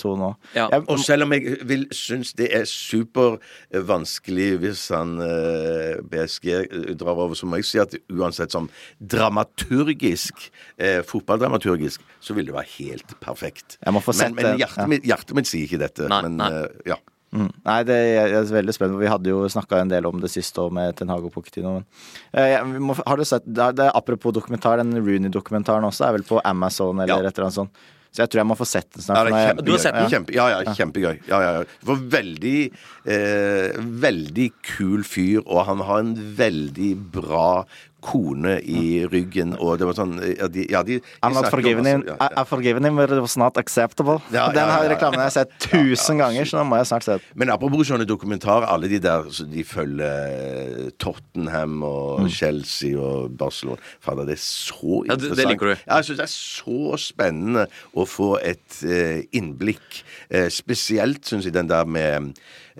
to 0.00 0.14
nå. 0.18 0.32
Ja, 0.56 0.68
Jeg- 0.72 0.86
Og 0.88 0.98
selv 1.04 1.26
om 1.28 1.32
jeg 1.36 1.59
vil 1.66 1.86
synes 1.94 2.32
det 2.38 2.48
er 2.56 2.64
supervanskelig 2.68 4.48
hvis 4.62 4.82
han 4.94 5.16
eh, 5.24 6.00
BSG 6.10 6.96
drar 7.00 7.14
over, 7.18 7.34
så 7.38 7.48
må 7.48 7.60
jeg 7.60 7.68
si 7.68 7.80
at 7.82 7.94
uansett 8.12 8.54
som 8.54 8.68
dramaturgisk, 9.00 10.50
eh, 10.78 11.00
fotballdramaturgisk, 11.06 12.02
så 12.20 12.34
vil 12.36 12.50
det 12.50 12.56
være 12.56 12.72
helt 12.78 13.14
perfekt. 13.20 13.78
Jeg 13.84 13.94
må 13.96 14.02
få 14.04 14.14
sett 14.16 14.34
men 14.34 14.50
men 14.50 14.60
hjertet, 14.62 14.82
ja. 14.84 14.90
mitt, 14.90 15.06
hjertet 15.08 15.36
mitt 15.36 15.50
sier 15.50 15.66
ikke 15.68 15.82
dette. 15.84 16.08
Nei, 16.10 16.22
men 16.26 16.38
nei. 16.40 16.50
eh, 16.50 16.92
ja. 16.94 17.00
Mm. 17.30 17.46
Nei, 17.62 17.76
det, 17.86 17.96
jeg 18.10 18.32
er 18.40 18.48
veldig 18.50 18.72
spennende. 18.74 18.98
Vi 19.04 19.10
hadde 19.12 19.30
jo 19.30 19.44
snakka 19.54 19.78
en 19.84 19.90
del 19.92 20.06
om 20.08 20.18
det 20.18 20.32
siste 20.32 20.58
år 20.64 20.72
med 20.74 20.96
Ten 20.98 21.12
Hag 21.12 21.22
og 21.28 21.30
Pochettino. 21.36 21.76
Men, 21.76 21.84
eh, 22.34 22.56
vi 22.72 22.82
må, 22.82 22.96
har 23.06 23.20
du 23.20 23.24
sett, 23.28 23.46
det 23.46 23.62
er, 23.68 23.76
det 23.78 23.84
er, 23.86 23.92
Apropos 23.94 24.34
dokumentar, 24.34 24.80
den 24.82 24.96
Rooney-dokumentaren 24.98 25.86
også 25.86 26.08
er 26.08 26.16
vel 26.18 26.26
på 26.26 26.40
Amazon 26.44 26.98
eller 26.98 27.22
Ja. 27.22 27.28
et 27.30 27.38
eller 27.38 27.46
annet 27.46 27.60
sånt. 27.60 27.86
Så 28.10 28.24
jeg 28.24 28.30
tror 28.32 28.40
jeg 28.40 28.48
må 28.50 28.56
få 28.58 28.66
sett 28.66 28.88
den 28.90 29.02
Ja, 29.02 29.06
snart. 29.06 29.28
er 29.30 29.46
kjempegøy. 29.46 29.66
Du 29.66 29.70
har 29.72 29.78
sett 29.84 29.94
den? 29.94 30.08
Kjempe, 30.10 30.34
ja, 30.34 30.46
ja, 30.50 30.74
kjempegøy. 30.74 31.20
Ja, 31.28 31.38
ja, 31.44 31.50
ja. 31.60 31.64
For 31.86 32.00
veldig 32.10 32.56
eh, 33.06 33.78
Veldig 34.06 34.48
kul 34.66 35.04
fyr, 35.06 35.44
og 35.46 35.64
han 35.68 35.84
har 35.86 36.02
en 36.02 36.14
veldig 36.40 36.90
bra 37.14 37.64
kone 38.00 38.58
i 38.64 39.06
ryggen, 39.10 39.54
og 39.60 39.78
det 39.80 39.86
var 39.88 39.94
sånn 39.98 40.16
ja, 40.24 40.48
de, 40.48 40.66
ja, 40.70 40.82
de, 40.82 40.98
de 41.00 41.26
I'm 41.26 41.34
not 41.34 41.50
forgiven 41.52 41.84
him, 41.86 42.04
ja, 42.06 42.14
I, 42.16 42.28
ja. 42.34 42.42
I 42.42 42.44
forgiven 42.48 42.84
him, 42.84 42.96
but 42.96 43.10
it 43.10 43.20
was 43.20 43.36
not 43.36 43.56
acceptable. 43.60 44.18
Ja, 44.32 44.46
ja, 44.48 44.52
Den 44.56 44.68
her 44.72 44.88
reklamen 44.94 45.20
har 45.20 45.28
jeg 45.30 45.32
sett 45.32 45.56
tusen 45.70 46.18
ganger, 46.18 46.44
så 46.48 46.58
nå 46.60 46.64
må 46.70 46.76
jeg 46.80 46.86
snart 46.86 47.04
se 47.04 47.12
den. 47.18 47.20
Men 47.34 47.50
apropos 47.50 47.86
sånne 47.90 48.06
dokumentarer, 48.08 48.66
alle 48.70 48.88
de 48.88 48.98
der 49.02 49.28
så 49.30 49.44
de 49.50 49.64
følger 49.64 50.90
Tottenham 50.98 51.82
og 51.86 52.28
Chelsea 52.30 52.96
og 52.98 53.36
Barcelona 53.38 53.80
Fader, 54.00 54.24
det 54.28 54.36
er 54.38 54.44
så 54.44 55.04
Ja, 55.08 55.14
det- 55.16 55.36
det 55.36 55.46
liker 55.48 55.66
du. 55.66 55.76
Ja, 55.86 55.96
jeg 55.96 56.04
syns 56.04 56.16
det 56.18 56.26
er 56.26 56.34
så 56.34 56.96
spennende 56.98 57.66
å 57.94 58.06
få 58.06 58.38
et 58.42 58.82
eh, 58.84 59.22
innblikk. 59.32 60.02
Eh, 60.30 60.48
spesielt 60.48 61.24
syns 61.24 61.44
jeg 61.44 61.52
den 61.52 61.68
der 61.68 61.84
med 61.84 62.10
eh, 62.20 62.30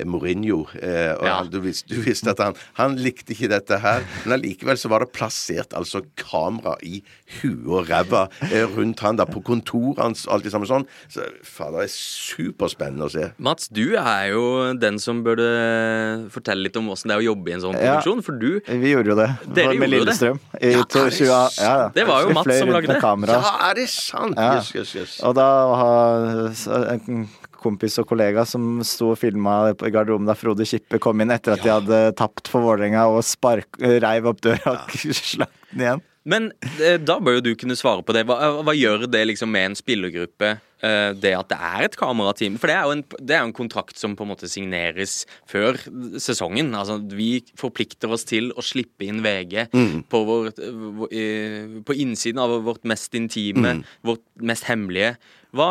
Mourinho. 0.04 0.66
Eh, 0.80 1.12
og 1.18 1.24
Ja. 1.26 1.34
han, 1.40 1.50
du, 1.50 1.60
visste, 1.60 1.88
du 1.94 2.00
visste 2.02 2.30
at 2.30 2.38
han, 2.38 2.54
han 2.74 2.96
likte 2.96 3.32
ikke 3.34 3.48
dette 3.50 3.78
her, 3.82 4.02
men 4.24 4.36
allikevel 4.38 4.78
så 4.80 4.88
var 4.88 5.00
det 5.04 5.12
plassert 5.12 5.74
altså 5.76 6.02
kamera 6.16 6.76
i 6.82 7.02
huet 7.40 7.66
og 7.66 7.88
ræva 7.90 8.28
eh, 8.50 8.64
rundt 8.76 9.00
han 9.00 9.16
da 9.16 9.24
på 9.28 9.42
kontoret 9.46 9.98
hans 10.02 10.26
og 10.26 10.34
alt 10.38 10.44
det 10.44 10.52
samme 10.54 10.66
sånn. 10.70 10.86
Så 11.08 11.26
fader, 11.44 11.80
det 11.84 11.90
er 11.90 11.94
superspennende 11.94 13.06
å 13.08 13.12
se. 13.12 13.30
Mats, 13.38 13.68
du 13.68 13.96
er 13.96 14.30
jo 14.32 14.44
den 14.80 14.98
som 15.02 15.22
burde 15.26 15.48
fortelle 16.32 16.62
litt 16.66 16.76
om 16.80 16.88
åssen 16.92 17.10
det 17.10 17.16
er 17.18 17.22
å 17.22 17.28
jobbe 17.30 17.50
i 17.50 17.54
en 17.58 17.60
sånn 17.64 17.76
Ja. 17.80 17.96
produksjon, 18.00 18.22
for 18.24 18.32
du 18.40 18.60
Vi 18.66 18.92
gjorde 18.94 19.12
jo 19.14 19.16
det. 19.16 19.28
Dere 19.54 19.74
med 19.78 19.90
Lillestrøm. 19.90 20.38
det. 20.52 20.72
Ja, 20.72 20.84
det 20.84 21.20
ja, 21.20 21.48
ja. 21.58 21.88
Det 21.94 22.06
var 22.06 22.22
jo 22.22 22.34
Mats 22.36 22.58
som 22.58 22.68
lagde 22.68 22.92
det. 22.94 23.00
Kamera. 23.00 23.32
Ja, 23.40 23.70
er 23.70 23.74
det 23.74 23.88
sant? 23.88 24.36
Ja. 24.36 24.54
Jøss, 24.58 24.72
jøss, 24.74 24.94
jøss. 24.94 25.20
Og 25.24 25.34
da 25.34 25.46
ha 25.80 25.90
kompis 27.60 27.98
og 28.02 28.08
kollega 28.10 28.44
som 28.48 28.80
sto 28.86 29.12
og 29.14 29.20
filma 29.20 29.60
i 29.72 29.92
garderoben 29.92 30.28
da 30.28 30.36
Frode 30.38 30.66
Kippe 30.68 31.00
kom 31.02 31.20
inn 31.22 31.34
etter 31.34 31.56
at 31.56 31.64
de 31.64 31.72
hadde 31.72 32.04
tapt 32.18 32.50
for 32.50 32.64
Vålerenga 32.64 33.06
og 33.12 33.22
spark, 33.26 33.80
reiv 33.80 34.30
opp 34.32 34.42
døra 34.44 34.76
og 34.76 34.96
slapp 35.22 35.52
den 35.70 35.86
igjen. 35.86 36.06
Men 36.28 36.50
eh, 36.82 36.98
da 37.00 37.16
bør 37.22 37.38
jo 37.38 37.44
du 37.48 37.54
kunne 37.58 37.76
svare 37.78 38.04
på 38.04 38.12
det. 38.12 38.26
Hva, 38.28 38.60
hva 38.60 38.74
gjør 38.76 39.06
det 39.08 39.22
liksom 39.30 39.48
med 39.54 39.70
en 39.70 39.76
spillergruppe, 39.78 40.50
eh, 40.84 41.12
det 41.16 41.32
at 41.36 41.48
det 41.48 41.58
er 41.70 41.86
et 41.86 41.96
kamerateam? 41.96 42.58
For 42.60 42.68
det 42.68 42.76
er 42.76 42.84
jo 42.84 42.96
en, 42.98 43.04
det 43.16 43.36
er 43.36 43.46
en 43.46 43.54
kontrakt 43.56 43.96
som 44.00 44.16
på 44.18 44.26
en 44.26 44.32
måte 44.34 44.50
signeres 44.50 45.22
før 45.48 45.80
sesongen. 46.20 46.74
Altså, 46.76 46.98
vi 47.16 47.30
forplikter 47.60 48.12
oss 48.12 48.28
til 48.28 48.52
å 48.52 48.64
slippe 48.64 49.08
inn 49.08 49.24
VG 49.24 49.70
på, 50.12 50.22
vår, 50.28 50.52
eh, 51.08 51.80
på 51.88 51.98
innsiden 52.04 52.42
av 52.44 52.58
vårt 52.68 52.84
mest 52.88 53.16
intime, 53.16 53.78
vårt 54.04 54.24
mest 54.44 54.68
hemmelige. 54.68 55.16
Hva, 55.56 55.68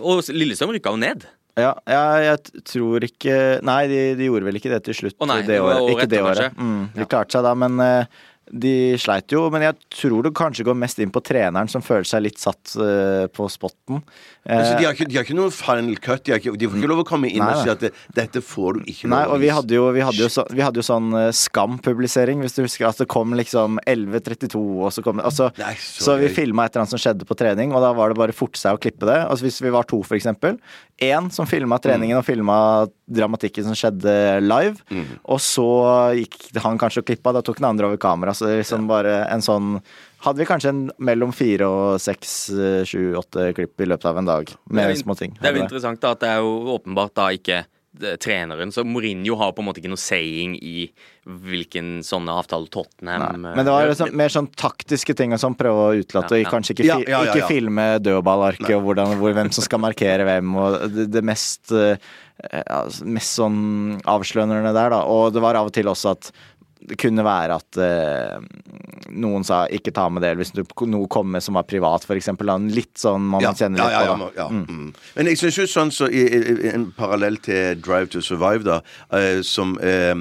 og 0.00 0.28
Lillestrøm 0.32 0.72
rykka 0.76 0.92
jo 0.94 1.00
ned. 1.00 1.26
Ja, 1.54 1.70
jeg, 1.86 2.22
jeg 2.26 2.62
tror 2.66 3.04
ikke 3.06 3.34
Nei, 3.62 3.82
de, 3.86 3.98
de 4.18 4.26
gjorde 4.26 4.48
vel 4.48 4.56
ikke 4.58 4.72
det 4.72 4.80
til 4.88 4.96
slutt 4.98 5.20
Å 5.22 5.28
nei, 5.30 5.36
det 5.46 5.52
det 5.52 5.58
året. 5.62 5.90
Ikke 5.92 6.08
det 6.10 6.22
året. 6.26 6.56
Mm, 6.58 6.80
de 6.96 7.06
klarte 7.06 7.36
seg 7.36 7.44
da, 7.46 7.52
men 7.54 7.78
eh, 7.84 8.24
de 8.50 8.74
sleit 9.00 9.32
jo. 9.32 9.46
Men 9.52 9.68
jeg 9.68 9.78
tror 10.00 10.26
det 10.26 10.34
kanskje 10.36 10.66
går 10.68 10.78
mest 10.78 11.00
inn 11.02 11.12
på 11.14 11.22
treneren, 11.24 11.70
som 11.70 11.84
føler 11.84 12.08
seg 12.08 12.26
litt 12.26 12.40
satt 12.42 12.76
uh, 12.78 13.26
på 13.32 13.48
spotten. 13.52 14.02
Altså, 14.44 14.74
Eh, 14.74 14.78
de, 14.78 14.84
har 14.84 14.92
ikke, 14.92 15.06
de 15.08 15.16
har 15.16 15.24
ikke 15.24 15.36
noen 15.36 15.52
final 15.54 15.98
cut. 16.02 16.24
De, 16.26 16.34
har 16.34 16.40
ikke, 16.42 16.52
de 16.60 16.68
får 16.68 16.80
ikke 16.80 16.90
lov 16.90 17.00
å 17.00 17.06
komme 17.08 17.30
inn 17.30 17.40
Nei, 17.40 17.54
og 17.54 17.64
si 17.64 17.72
at 17.72 17.80
det, 17.80 17.90
'dette 18.12 18.42
får 18.44 18.76
du 18.76 18.90
ikke 18.92 19.08
Nei, 19.08 19.22
lov 19.24 19.36
og 19.36 19.40
vi 19.40 19.50
hadde 19.56 19.76
jo, 19.78 19.86
vi 19.96 20.02
hadde 20.04 20.20
jo, 20.20 20.28
så, 20.32 20.44
vi 20.52 20.64
hadde 20.64 20.80
jo 20.80 20.84
sånn 20.84 21.08
uh, 21.16 21.28
Skam-publisering, 21.34 22.42
hvis 22.44 22.56
du 22.56 22.60
husker. 22.64 22.88
At 22.90 23.00
det 23.00 23.08
kom 23.12 23.32
liksom 23.38 23.80
11.32, 23.88 24.60
og 24.60 24.92
så 24.92 25.04
kom 25.04 25.20
det 25.20 25.28
altså, 25.30 25.48
Nei, 25.60 25.72
så 25.80 26.10
Så 26.10 26.18
vi 26.20 26.28
filma 26.34 26.66
et 26.66 26.74
eller 26.74 26.84
annet 26.84 26.92
som 26.92 27.00
skjedde 27.00 27.28
på 27.28 27.38
trening, 27.40 27.72
og 27.72 27.84
da 27.84 27.94
var 27.96 28.12
det 28.12 28.20
bare 28.20 28.36
forte 28.36 28.60
seg 28.60 28.76
å 28.76 28.80
klippe 28.80 29.08
det. 29.08 29.20
Altså 29.24 29.48
Hvis 29.48 29.62
vi 29.64 29.72
var 29.72 29.88
to, 29.88 30.02
for 30.04 30.18
eksempel. 30.18 30.60
Én 31.02 31.32
som 31.32 31.48
filma 31.48 31.80
treningen 31.82 32.20
og 32.20 32.26
filma 32.26 32.58
dramatikken 33.06 33.66
som 33.66 33.76
skjedde 33.76 34.14
live. 34.44 34.76
Og 35.24 35.40
så 35.42 35.68
gikk 36.18 36.48
han 36.64 36.80
kanskje 36.80 37.02
og 37.04 37.08
klippa, 37.10 37.34
da 37.36 37.42
tok 37.44 37.60
den 37.60 37.68
andre 37.68 37.90
over 37.90 38.00
kamera. 38.00 38.34
Så 38.34 38.48
det 38.48 38.58
ja. 38.58 38.64
liksom 38.64 38.90
bare 38.90 39.22
en 39.28 39.44
sånn 39.44 39.78
Hadde 40.24 40.40
vi 40.40 40.46
kanskje 40.48 40.70
en 40.72 40.84
mellom 41.04 41.34
fire 41.36 41.66
og 41.68 41.98
seks, 42.00 42.30
eh, 42.56 42.78
sju, 42.88 43.12
åtte 43.20 43.50
klipp 43.52 43.82
i 43.84 43.88
løpet 43.90 44.06
av 44.08 44.16
en 44.22 44.30
dag. 44.30 44.52
Med 44.72 44.96
små 44.96 45.12
ting. 45.18 45.34
Det 45.36 45.50
er 45.50 45.58
jo 45.58 45.66
interessant 45.66 46.00
da, 46.00 46.14
at 46.16 46.22
det 46.22 46.30
er 46.32 46.38
jo 46.40 46.54
åpenbart 46.78 47.12
da 47.20 47.26
ikke 47.36 47.58
treneren. 48.20 48.72
Så 48.74 48.84
Mourinho 48.84 49.36
har 49.38 49.52
på 49.54 49.62
en 49.62 49.68
måte 49.68 49.80
ikke 49.82 49.92
noe 49.92 50.00
saying 50.00 50.56
i 50.58 50.88
hvilken 51.24 52.02
sånne 52.04 52.34
avtaler 52.36 52.68
Tottenham 52.72 53.38
Nei, 53.40 53.54
men 53.56 53.64
det 53.64 53.72
var 53.72 53.86
liksom 53.88 54.10
mer 54.18 54.32
sånn 54.32 54.50
taktiske 54.60 55.14
ting 55.16 55.32
og 55.32 55.40
sånn, 55.40 55.56
prøve 55.56 55.86
å 55.86 56.02
utelate, 56.02 56.36
Ja, 56.36 56.44
ja. 56.44 56.50
kanskje 56.52 56.74
ikke, 56.74 56.88
Ja, 56.88 56.98
fi, 57.00 57.06
ja, 57.08 57.22
ja, 57.24 57.32
ikke 57.32 57.48
filme 57.48 57.86
dødballarket 58.04 58.74
og 58.76 58.84
hvordan, 58.88 59.14
hvor, 59.22 59.32
hvem 59.36 59.48
som 59.54 59.64
skal 59.64 59.80
markere 59.80 60.26
hvem, 60.28 60.52
og 60.60 60.76
det, 60.92 61.06
det 61.14 61.24
mest 61.24 61.72
eh, 61.72 61.96
ja, 62.50 62.82
mest 63.06 63.38
sånn 63.38 64.00
avslørende 64.10 64.74
der, 64.74 64.90
da. 64.92 65.00
Og 65.08 65.32
det 65.32 65.42
var 65.44 65.56
av 65.56 65.70
og 65.70 65.74
til 65.76 65.88
også 65.88 66.12
at 66.16 66.32
det 66.84 66.98
kunne 67.00 67.24
være 67.24 67.56
at 67.56 67.78
uh, 67.80 68.44
noen 69.14 69.44
sa 69.46 69.64
'ikke 69.68 69.92
ta 69.94 70.08
med 70.12 70.22
det', 70.24 70.36
hvis 70.36 70.52
du, 70.52 70.62
noe 70.90 71.08
kom 71.08 71.30
med 71.32 71.42
som 71.42 71.56
var 71.56 71.64
privat, 71.68 72.04
eksempel. 72.04 72.52
Litt 72.74 72.98
sånn 73.00 73.24
man 73.24 73.42
kjenner 73.42 73.80
litt 73.80 73.94
ja, 73.94 74.02
ja, 74.04 74.16
på. 74.16 74.28
ja, 74.36 74.44
ja. 74.44 74.48
Mm. 74.52 74.90
Men 75.16 75.30
jeg 75.30 75.40
syns 75.40 75.58
jo 75.58 75.66
sånn 75.70 75.92
så 75.94 76.08
i, 76.08 76.24
i, 76.28 76.68
en 76.68 76.90
parallell 76.96 77.38
til 77.44 77.80
Drive 77.80 78.12
to 78.12 78.20
Survive, 78.24 78.64
da, 78.66 78.80
uh, 79.14 79.40
som 79.42 79.78
eh, 79.80 80.12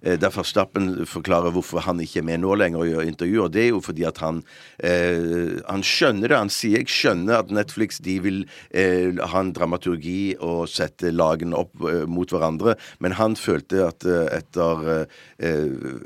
der 0.00 0.32
Verstappen 0.34 1.06
forklarer 1.08 1.52
hvorfor 1.54 1.84
han 1.84 2.00
ikke 2.00 2.20
er 2.20 2.28
med 2.28 2.42
nå 2.44 2.54
lenger 2.58 2.84
og 2.84 2.90
gjør 2.90 3.08
intervjuer, 3.08 3.52
det 3.52 3.64
er 3.64 3.70
jo 3.72 3.80
fordi 3.84 4.06
at 4.08 4.20
han 4.20 4.42
uh, 4.84 5.60
Han 5.70 5.82
skjønner 5.84 6.28
det. 6.28 6.36
Han 6.36 6.52
sier 6.52 6.80
'jeg 6.80 6.88
skjønner 6.88 7.40
at 7.40 7.50
Netflix 7.50 7.98
de 8.02 8.18
vil 8.22 8.38
ha 8.72 9.40
en 9.40 9.52
dramaturgi 9.52 10.36
og 10.40 10.68
sette 10.68 11.10
lagene 11.12 11.56
opp 11.56 11.72
mot 12.08 12.30
hverandre', 12.30 12.76
men 13.00 13.12
han 13.18 13.36
følte 13.36 13.82
at 13.86 14.04
etter 14.04 15.06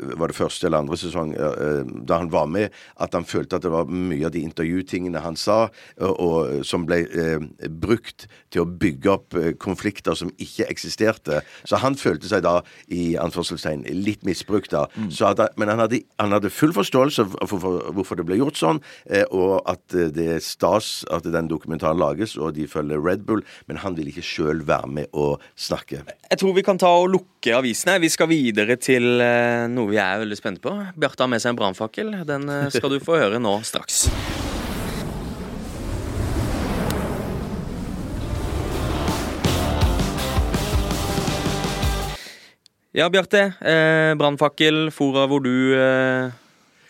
Var 0.04 0.30
det 0.30 0.36
første 0.36 0.68
eller 0.68 0.84
andre 0.84 0.98
sesong 1.00 1.34
eh, 1.34 1.82
da 2.06 2.20
han 2.22 2.32
var 2.32 2.48
med, 2.50 2.74
at 3.00 3.16
han 3.16 3.26
følte 3.28 3.58
at 3.58 3.64
det 3.64 3.72
var 3.72 3.90
mye 3.90 4.28
av 4.28 4.34
de 4.34 4.44
intervjutingene 4.44 5.22
han 5.24 5.38
sa, 5.40 5.68
og, 6.00 6.14
og 6.14 6.66
som 6.66 6.86
ble 6.88 7.02
eh, 7.08 7.48
brukt 7.68 8.26
til 8.52 8.64
å 8.64 8.68
bygge 8.68 9.12
opp 9.12 9.38
eh, 9.38 9.52
konflikter 9.60 10.16
som 10.18 10.32
ikke 10.38 10.68
eksisterte. 10.70 11.42
Så 11.64 11.80
han 11.82 11.98
følte 12.00 12.30
seg 12.30 12.44
da, 12.46 12.58
i 12.92 13.14
anførselstegn, 13.20 13.86
litt 14.04 14.24
misbrukt 14.26 14.74
da. 14.74 14.86
Så 15.12 15.30
at, 15.30 15.42
men 15.60 15.70
han 15.72 15.82
hadde, 15.82 16.02
han 16.20 16.34
hadde 16.34 16.52
full 16.52 16.74
forståelse 16.76 17.26
for, 17.32 17.48
for, 17.50 17.64
for 17.64 17.94
hvorfor 17.96 18.20
det 18.20 18.26
ble 18.28 18.38
gjort 18.40 18.58
sånn, 18.60 18.80
eh, 19.10 19.24
og 19.34 19.62
at 19.70 19.96
eh, 19.96 20.10
det 20.14 20.28
er 20.36 20.44
stas 20.44 21.02
at 21.14 21.26
den 21.26 21.50
dokumentaren 21.50 22.00
lages, 22.00 22.36
og 22.38 22.54
de 22.58 22.66
følger 22.70 23.02
Red 23.02 23.24
Bull, 23.28 23.44
men 23.70 23.80
han 23.82 23.96
vil 23.98 24.10
ikke 24.12 24.24
sjøl 24.24 24.64
være 24.68 24.90
med 25.00 25.10
og 25.12 25.42
snakke. 25.56 26.04
Jeg 26.30 26.40
tror 26.40 26.54
vi 26.56 26.66
kan 26.66 26.80
ta 26.80 26.90
og 27.00 27.10
lukke 27.14 27.54
avisene. 27.58 27.98
Vi 28.02 28.10
skal 28.12 28.30
videre 28.30 28.76
til 28.80 29.22
eh, 29.22 29.66
noe 29.94 30.02
vi 30.02 30.02
er 30.02 30.22
veldig 30.22 30.38
spente 30.38 30.60
på. 30.62 30.74
Bjarte 30.98 31.22
har 31.22 31.30
med 31.30 31.42
seg 31.42 31.52
en 31.52 31.58
brannfakkel. 31.58 32.14
Den 32.26 32.48
eh, 32.50 32.70
skal 32.74 32.90
du 32.90 33.00
få 33.02 33.18
høre 33.20 33.38
nå 33.38 33.60
straks. 33.62 34.08
Ja, 42.94 43.08
Bjarte. 43.10 43.54
Eh, 43.58 44.14
brannfakkel, 44.18 44.90
fora 44.94 45.26
hvor 45.26 45.42
du 45.42 45.74
eh, 45.74 46.30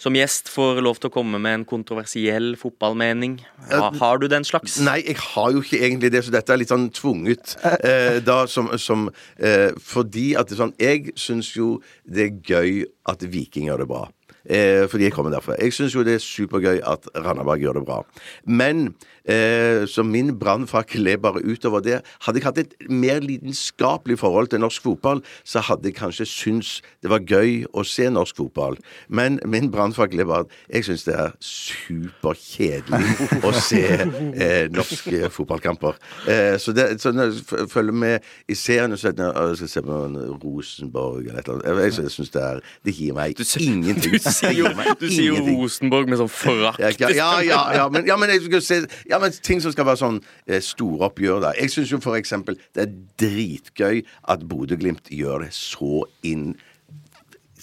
som 0.05 0.17
gjest 0.19 0.51
får 0.53 0.83
lov 0.85 0.99
til 1.01 1.09
å 1.09 1.15
komme 1.15 1.41
med 1.41 1.61
en 1.61 1.67
kontroversiell 1.69 2.53
fotballmening. 2.61 3.39
Ha, 3.71 3.89
har 4.01 4.21
du 4.21 4.29
den 4.29 4.45
slags? 4.45 4.77
Nei, 4.85 4.99
jeg 5.07 5.17
har 5.23 5.55
jo 5.55 5.63
ikke 5.65 5.81
egentlig 5.81 6.13
det, 6.13 6.25
så 6.27 6.35
dette 6.35 6.53
er 6.53 6.61
litt 6.61 6.73
sånn 6.73 6.91
tvunget. 6.95 7.57
Eh, 7.65 8.21
da 8.25 8.43
som, 8.51 8.69
som 8.81 9.09
eh, 9.39 9.71
Fordi 9.81 10.35
at 10.39 10.51
det 10.51 10.59
sånn 10.59 10.75
Jeg 10.81 11.15
syns 11.21 11.51
jo 11.57 11.79
det 12.05 12.27
er 12.27 12.37
gøy 12.45 12.85
at 13.11 13.25
Viking 13.25 13.71
gjør 13.71 13.85
det 13.85 13.89
bra. 13.91 14.05
Eh, 14.45 14.89
fordi 14.89 15.09
jeg 15.09 15.13
kommer 15.13 15.33
derfra. 15.33 15.57
Jeg 15.61 15.73
syns 15.73 15.95
jo 15.95 16.05
det 16.05 16.19
er 16.19 16.23
supergøy 16.23 16.83
at 16.85 17.09
Randaberg 17.17 17.63
gjør 17.63 17.79
det 17.79 17.85
bra. 17.89 18.03
Men 18.45 18.95
eh, 19.25 19.87
så 19.89 20.05
min 20.05 20.35
brannfakkel 20.39 21.07
er 21.09 21.17
bare 21.17 21.41
utover 21.45 21.81
det. 21.81 22.03
Hadde 22.27 22.41
jeg 22.41 22.45
hatt 22.45 22.61
et 22.61 22.75
mer 22.91 23.25
lidenskapelig 23.25 24.19
forhold 24.21 24.53
til 24.53 24.61
norsk 24.61 24.83
fotball, 24.83 25.23
så 25.45 25.63
hadde 25.65 25.89
jeg 25.89 25.97
kanskje 25.97 26.27
syntes 26.29 26.83
det 27.03 27.13
var 27.13 27.25
gøy 27.25 27.65
å 27.73 27.87
se 27.89 28.11
norsk 28.13 28.37
fotball. 28.37 28.77
Men 29.09 29.41
min 29.49 29.71
brannfakkel 29.73 30.21
er 30.21 30.29
bare 30.29 30.45
at 30.45 30.53
jeg 30.69 30.91
syns 30.91 31.07
det 31.09 31.17
er 31.17 31.33
superkjedelig 31.41 33.41
å 33.49 33.55
se 33.57 33.83
eh, 33.87 34.69
norske 34.73 35.33
fotballkamper. 35.33 35.97
Eh, 36.29 36.59
så, 36.61 36.77
det, 36.77 37.01
så 37.01 37.15
når 37.17 37.33
jeg 37.33 37.71
følger 37.73 37.97
med 38.05 38.21
i 38.49 38.55
serien 38.59 38.93
sier 38.99 39.15
jeg 39.17 39.57
skal 39.59 39.71
se 39.71 39.83
på 39.85 39.99
Rosenborg 40.43 41.25
eller 41.25 41.41
et 41.41 41.49
eller 41.49 41.65
annet 41.65 41.85
Jeg, 41.85 42.05
jeg 42.05 42.13
synes 42.13 42.33
det 42.35 42.43
er 42.43 42.61
Det 42.85 42.95
gir 42.95 43.15
meg 43.17 43.41
ingenting. 43.61 44.19
Du 44.35 44.41
sier 44.41 44.57
jo, 44.59 44.71
du 44.99 45.07
sier 45.09 45.31
jo. 45.31 45.43
Rosenborg 45.47 46.11
med 46.11 46.21
sånn 46.21 46.33
forakt. 46.33 46.83
Ja, 46.83 46.91
ja, 47.15 47.31
ja, 47.47 47.61
ja, 47.79 47.87
men, 47.93 48.07
ja, 48.09 48.19
men, 48.19 48.33
se, 48.65 48.83
ja, 49.11 49.21
men 49.23 49.35
ting 49.47 49.63
som 49.63 49.75
skal 49.75 49.87
være 49.89 50.03
sånn 50.03 50.21
eh, 50.47 50.61
store 50.65 51.09
oppgjør, 51.09 51.43
da. 51.47 51.55
Jeg 51.61 51.73
syns 51.75 51.95
jo 51.95 52.03
for 52.03 52.19
eksempel 52.19 52.59
det 52.77 52.87
er 52.87 52.95
dritgøy 53.23 54.05
at 54.35 54.47
Bodø-Glimt 54.51 55.13
gjør 55.15 55.47
det 55.47 55.53
så 55.57 56.05
inn 56.27 56.55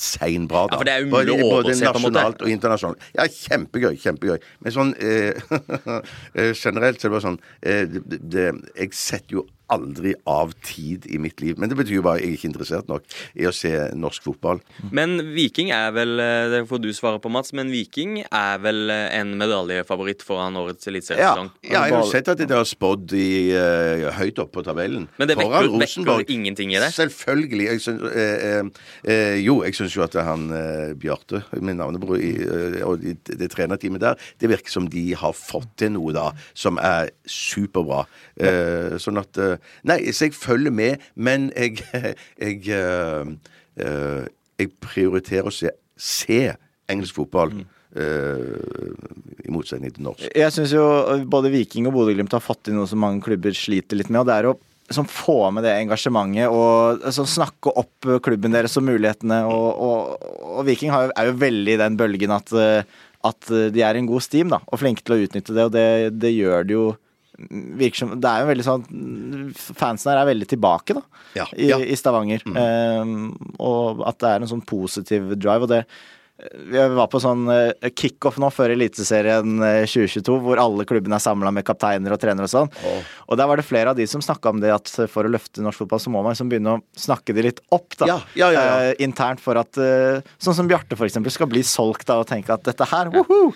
seinbra, 0.01 0.65
da. 0.65 0.73
Ja, 0.73 0.79
for 0.79 0.87
det 0.87 0.93
er 0.95 1.05
umulig 1.05 1.35
å 1.35 1.37
Både 1.37 1.47
overse, 1.47 1.85
både 1.85 1.99
nasjonalt 1.99 2.43
og 2.43 2.51
internasjonalt. 2.51 3.07
Ja, 3.17 3.27
kjempegøy. 3.29 3.95
Kjempegøy. 4.01 4.37
Men 4.63 4.75
sånn 4.75 4.93
eh, 4.97 5.57
eh, 6.39 6.53
generelt 6.57 7.01
så 7.01 7.07
er 7.07 7.11
det 7.11 7.15
bare 7.15 7.25
sånn 7.27 7.41
eh, 7.59 7.83
det, 7.91 8.21
det, 8.31 8.47
Jeg 8.79 8.95
setter 8.97 9.41
jo 9.41 9.45
aldri 9.71 10.13
av 10.29 10.53
tid 10.65 11.07
i 11.09 11.19
mitt 11.21 11.41
liv. 11.41 11.59
Men 11.59 11.71
det 11.71 11.77
betyr 11.79 11.99
jo 11.99 12.05
bare 12.05 12.19
at 12.19 12.25
jeg 12.25 12.33
er 12.33 12.39
ikke 12.39 12.49
interessert 12.51 12.89
nok 12.91 13.05
i 13.39 13.47
å 13.47 13.53
se 13.55 13.71
norsk 13.97 14.25
fotball. 14.27 14.61
Men 14.93 15.17
Viking 15.35 15.71
er 15.75 15.93
vel 15.95 16.19
eh, 16.21 16.49
Det 16.51 16.61
får 16.69 16.81
du 16.83 16.89
svare 16.95 17.21
på, 17.21 17.31
Mats. 17.31 17.53
Men 17.57 17.71
Viking 17.73 18.19
er 18.23 18.61
vel 18.63 18.91
eh, 18.91 19.07
en 19.19 19.33
medaljefavoritt 19.39 20.25
foran 20.25 20.59
årets 20.59 20.89
eliteseriesesong? 20.91 21.51
Ja, 21.65 21.85
jeg 21.87 21.95
har 21.95 22.09
sett 22.11 22.31
at 22.31 22.41
de 22.41 22.49
har 22.51 22.67
spådd 22.67 23.15
i, 23.17 23.31
eh, 23.55 24.07
høyt 24.17 24.41
opp 24.43 24.53
på 24.57 24.65
tabellen. 24.65 25.07
Men 25.19 25.31
det 25.31 25.37
Foran 25.39 25.55
vekker, 25.55 25.75
Rosenborg. 25.75 26.23
vekker 26.23 26.37
ingenting 26.37 26.75
i 26.75 26.81
det? 26.81 26.91
Selvfølgelig. 26.95 27.67
Jeg 27.71 27.83
synes, 27.85 28.01
uh, 28.01 28.87
eh, 29.07 29.37
jo, 29.41 29.61
jeg 29.65 29.77
syns 29.77 29.95
jo 29.95 30.05
at 30.05 30.17
han 30.25 30.49
Bjarte, 30.99 31.43
min 31.61 31.79
navnebror, 31.79 32.19
og 32.87 33.03
det, 33.03 33.49
trenerteamet 33.53 34.01
der, 34.03 34.19
det 34.41 34.49
virker 34.51 34.73
som 34.73 34.87
de 34.91 35.03
har 35.17 35.33
fått 35.37 35.69
til 35.79 35.93
noe 35.95 36.13
da 36.15 36.27
som 36.57 36.79
er 36.81 37.11
superbra. 37.29 38.03
Sånn 39.01 39.19
at 39.21 39.37
Nei, 39.89 39.99
så 40.13 40.27
jeg 40.27 40.37
følger 40.37 40.73
med, 40.75 41.03
men 41.15 41.49
jeg 41.55 41.79
Jeg, 42.45 42.61
eh, 42.69 43.35
eh, 43.81 44.23
jeg 44.61 44.73
prioriterer 44.83 45.49
å 45.49 45.53
se, 45.53 45.71
se 45.97 46.41
engelsk 46.91 47.17
fotball. 47.21 47.53
Mm. 47.61 47.69
Uh, 47.91 48.93
I 49.43 49.51
motsetning 49.51 49.91
til 49.91 50.05
norsk. 50.05 50.23
Jeg 50.37 50.53
syns 50.55 50.71
jo 50.71 50.83
både 51.27 51.49
Viking 51.51 51.89
og 51.89 51.95
Bodø-Glimt 51.97 52.31
har 52.31 52.43
fått 52.43 52.69
inn 52.71 52.77
noe 52.79 52.87
som 52.87 53.01
mange 53.03 53.19
klubber 53.25 53.51
sliter 53.57 53.99
litt 53.99 54.07
med, 54.07 54.21
og 54.21 54.29
det 54.29 54.37
er 54.37 54.47
å 54.47 54.53
som 54.91 55.07
få 55.07 55.35
med 55.55 55.63
det 55.63 55.73
engasjementet 55.79 56.51
og 56.51 57.03
altså, 57.07 57.23
snakke 57.27 57.71
opp 57.79 58.07
klubben 58.23 58.51
deres 58.55 58.73
og 58.79 58.83
mulighetene. 58.87 59.41
Og, 59.47 59.67
og, 59.87 60.25
og 60.59 60.65
Viking 60.67 60.91
har, 60.91 61.09
jo- 61.09 61.13
er 61.19 61.29
jo 61.29 61.35
veldig 61.43 61.75
i 61.75 61.79
den 61.83 61.95
bølgen 61.99 62.33
at, 62.35 62.51
at 63.31 63.51
de 63.75 63.83
er 63.87 63.99
en 63.99 64.07
god 64.09 64.23
steam 64.23 64.51
da, 64.51 64.59
og 64.67 64.81
flinke 64.81 65.03
til 65.07 65.15
å 65.15 65.21
utnytte 65.27 65.55
det, 65.55 65.67
og 65.67 65.75
det, 65.75 65.85
det 66.19 66.31
gjør 66.35 66.67
det 66.67 66.75
jo 66.75 66.85
virker 67.49 68.03
som 68.03 68.15
Det 68.21 68.29
er 68.29 68.43
jo 68.43 68.49
veldig 68.51 68.65
sånn 68.67 68.85
Fansen 69.55 70.11
her 70.11 70.21
er 70.21 70.29
veldig 70.31 70.47
tilbake, 70.53 70.95
da, 70.97 71.03
Ja, 71.37 71.45
i, 71.55 71.69
ja. 71.71 71.79
i 71.81 71.97
Stavanger. 71.97 72.43
Eh, 72.45 73.13
og 73.59 74.03
at 74.07 74.19
det 74.21 74.31
er 74.33 74.41
en 74.43 74.51
sånn 74.51 74.65
positiv 74.67 75.33
drive. 75.35 75.65
Og 75.65 75.71
det 75.71 75.85
vi 76.41 76.81
var 76.95 77.05
på 77.11 77.19
sånn 77.21 77.43
eh, 77.53 77.89
kickoff 77.93 78.39
nå 78.41 78.49
før 78.53 78.73
Eliteserien 78.73 79.61
eh, 79.61 79.83
2022, 79.85 80.37
hvor 80.41 80.61
alle 80.61 80.85
klubbene 80.89 81.17
er 81.19 81.23
samla 81.23 81.51
med 81.53 81.65
kapteiner 81.67 82.15
og 82.15 82.21
trenere 82.21 82.47
og 82.47 82.53
sånn. 82.53 82.71
Og 83.27 83.37
der 83.37 83.49
var 83.49 83.61
det 83.61 83.67
flere 83.67 83.93
av 83.93 83.99
de 83.99 84.07
som 84.09 84.23
snakka 84.25 84.49
om 84.53 84.61
det 84.63 84.71
at 84.73 84.89
for 85.11 85.27
å 85.27 85.31
løfte 85.31 85.61
norsk 85.61 85.83
fotball, 85.83 86.01
så 86.01 86.13
må 86.13 86.23
man 86.25 86.33
liksom 86.33 86.49
begynne 86.51 86.77
å 86.79 86.81
snakke 86.97 87.35
det 87.37 87.45
litt 87.45 87.61
opp, 87.69 87.93
da. 87.99 88.09
Ja, 88.09 88.17
ja, 88.39 88.49
ja. 88.55 88.63
Eh, 88.87 88.95
internt 89.05 89.43
for 89.43 89.59
at 89.61 89.77
eh, 89.81 90.25
Sånn 90.41 90.57
som 90.57 90.69
Bjarte, 90.69 90.97
for 90.97 91.05
eksempel, 91.05 91.33
skal 91.33 91.49
bli 91.51 91.61
solgt 91.67 92.09
da 92.09 92.17
og 92.23 92.29
tenke 92.31 92.55
at 92.55 92.65
dette 92.65 92.89
her, 92.89 93.13
woho! 93.13 93.51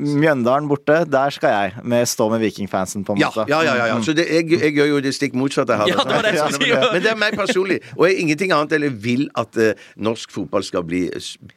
Mjøndalen 0.00 0.68
borte, 0.70 1.02
der 1.04 1.30
skal 1.34 1.50
jeg. 1.52 1.72
Med 1.84 2.06
stå 2.08 2.28
med 2.32 2.40
vikingfansen, 2.40 3.02
på 3.04 3.12
en 3.12 3.20
måte. 3.20 3.44
ja, 3.48 3.58
ja, 3.62 3.74
ja, 3.76 3.86
ja. 3.90 3.98
Så 4.00 4.14
det, 4.16 4.24
jeg, 4.32 4.48
jeg 4.62 4.72
gjør 4.78 4.86
jo 4.88 5.00
det 5.04 5.12
stikk 5.14 5.34
motsatte 5.36 5.76
her. 5.76 5.86
Ja, 5.92 5.98
det 6.00 6.14
var 6.16 6.22
det 6.24 6.32
jeg 6.38 6.54
skulle 6.54 6.74
men- 6.78 6.84
si. 6.86 6.92
Men 6.94 7.02
det 7.04 7.10
er 7.10 7.18
meg 7.20 7.36
personlig. 7.36 7.76
Og 7.98 8.06
jeg 8.08 8.22
ingenting 8.24 8.54
annet 8.56 8.72
eller 8.78 8.88
vil 9.04 9.26
at 9.36 9.58
eh, 9.60 9.74
norsk 10.00 10.32
fotball 10.32 10.64
skal 10.64 10.86
bli 10.88 11.02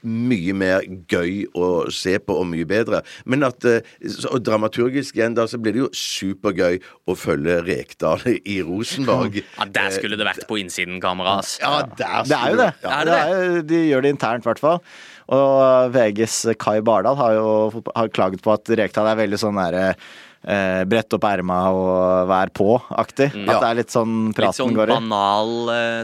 mye 0.04 0.54
mer 0.58 0.84
gøy 1.08 1.46
å 1.56 1.70
se 1.96 2.18
på 2.20 2.36
og 2.42 2.50
mye 2.52 2.68
bedre. 2.68 3.02
Men 3.26 3.48
at 3.48 3.64
eh, 3.72 3.80
så- 4.04 4.34
Og 4.36 4.44
dramaturgisk 4.44 5.16
igjen, 5.16 5.36
da, 5.40 5.46
så 5.48 5.58
blir 5.62 5.72
det 5.78 5.86
jo 5.86 5.90
supergøy 5.96 6.82
å 7.08 7.16
følge 7.16 7.62
Rekdal 7.64 8.20
i 8.44 8.60
Rosenborg. 8.68 9.40
Ja, 9.60 9.66
Der 9.72 9.92
skulle 9.96 10.18
det 10.20 10.28
vært 10.28 10.44
på 10.50 10.60
innsiden, 10.60 11.00
kamera. 11.00 11.40
Ja, 11.62 11.86
der 11.88 12.24
Det 12.28 12.36
er 12.36 12.52
jo 12.52 12.58
det. 12.66 12.72
Ja. 12.84 13.00
Er 13.00 13.06
det 13.06 13.16
det? 13.16 13.26
jo- 13.56 13.62
de 13.72 13.84
gjør 13.94 14.02
det 14.10 14.10
internt, 14.18 14.44
i 14.44 14.50
hvert 14.52 14.60
fall. 14.60 14.82
Og 15.34 15.96
VGs 15.96 16.38
Kai 16.62 16.80
Bardal 16.86 17.18
har 17.18 17.36
jo 17.38 17.84
har 17.96 18.14
klaget 18.14 18.44
på 18.46 18.54
at 18.54 18.70
Rekdal 18.78 19.10
er 19.10 19.24
veldig 19.24 19.42
sånn 19.42 19.58
derre 19.58 19.88
eh, 20.46 20.84
brett 20.88 21.14
opp 21.16 21.26
erma 21.28 21.58
og 21.74 22.30
vær 22.30 22.52
på-aktig. 22.56 23.28
At 23.46 23.64
det 23.64 23.70
er 23.70 23.80
litt 23.80 23.94
sånn 23.94 24.16
Litt 24.30 24.38
praten 24.38 24.60
sånn 24.60 24.78
går 24.78 24.92
i. 24.92 24.94
Litt 24.94 25.02
sånn 25.02 25.10
banal 25.10 25.74
eh, 25.74 26.00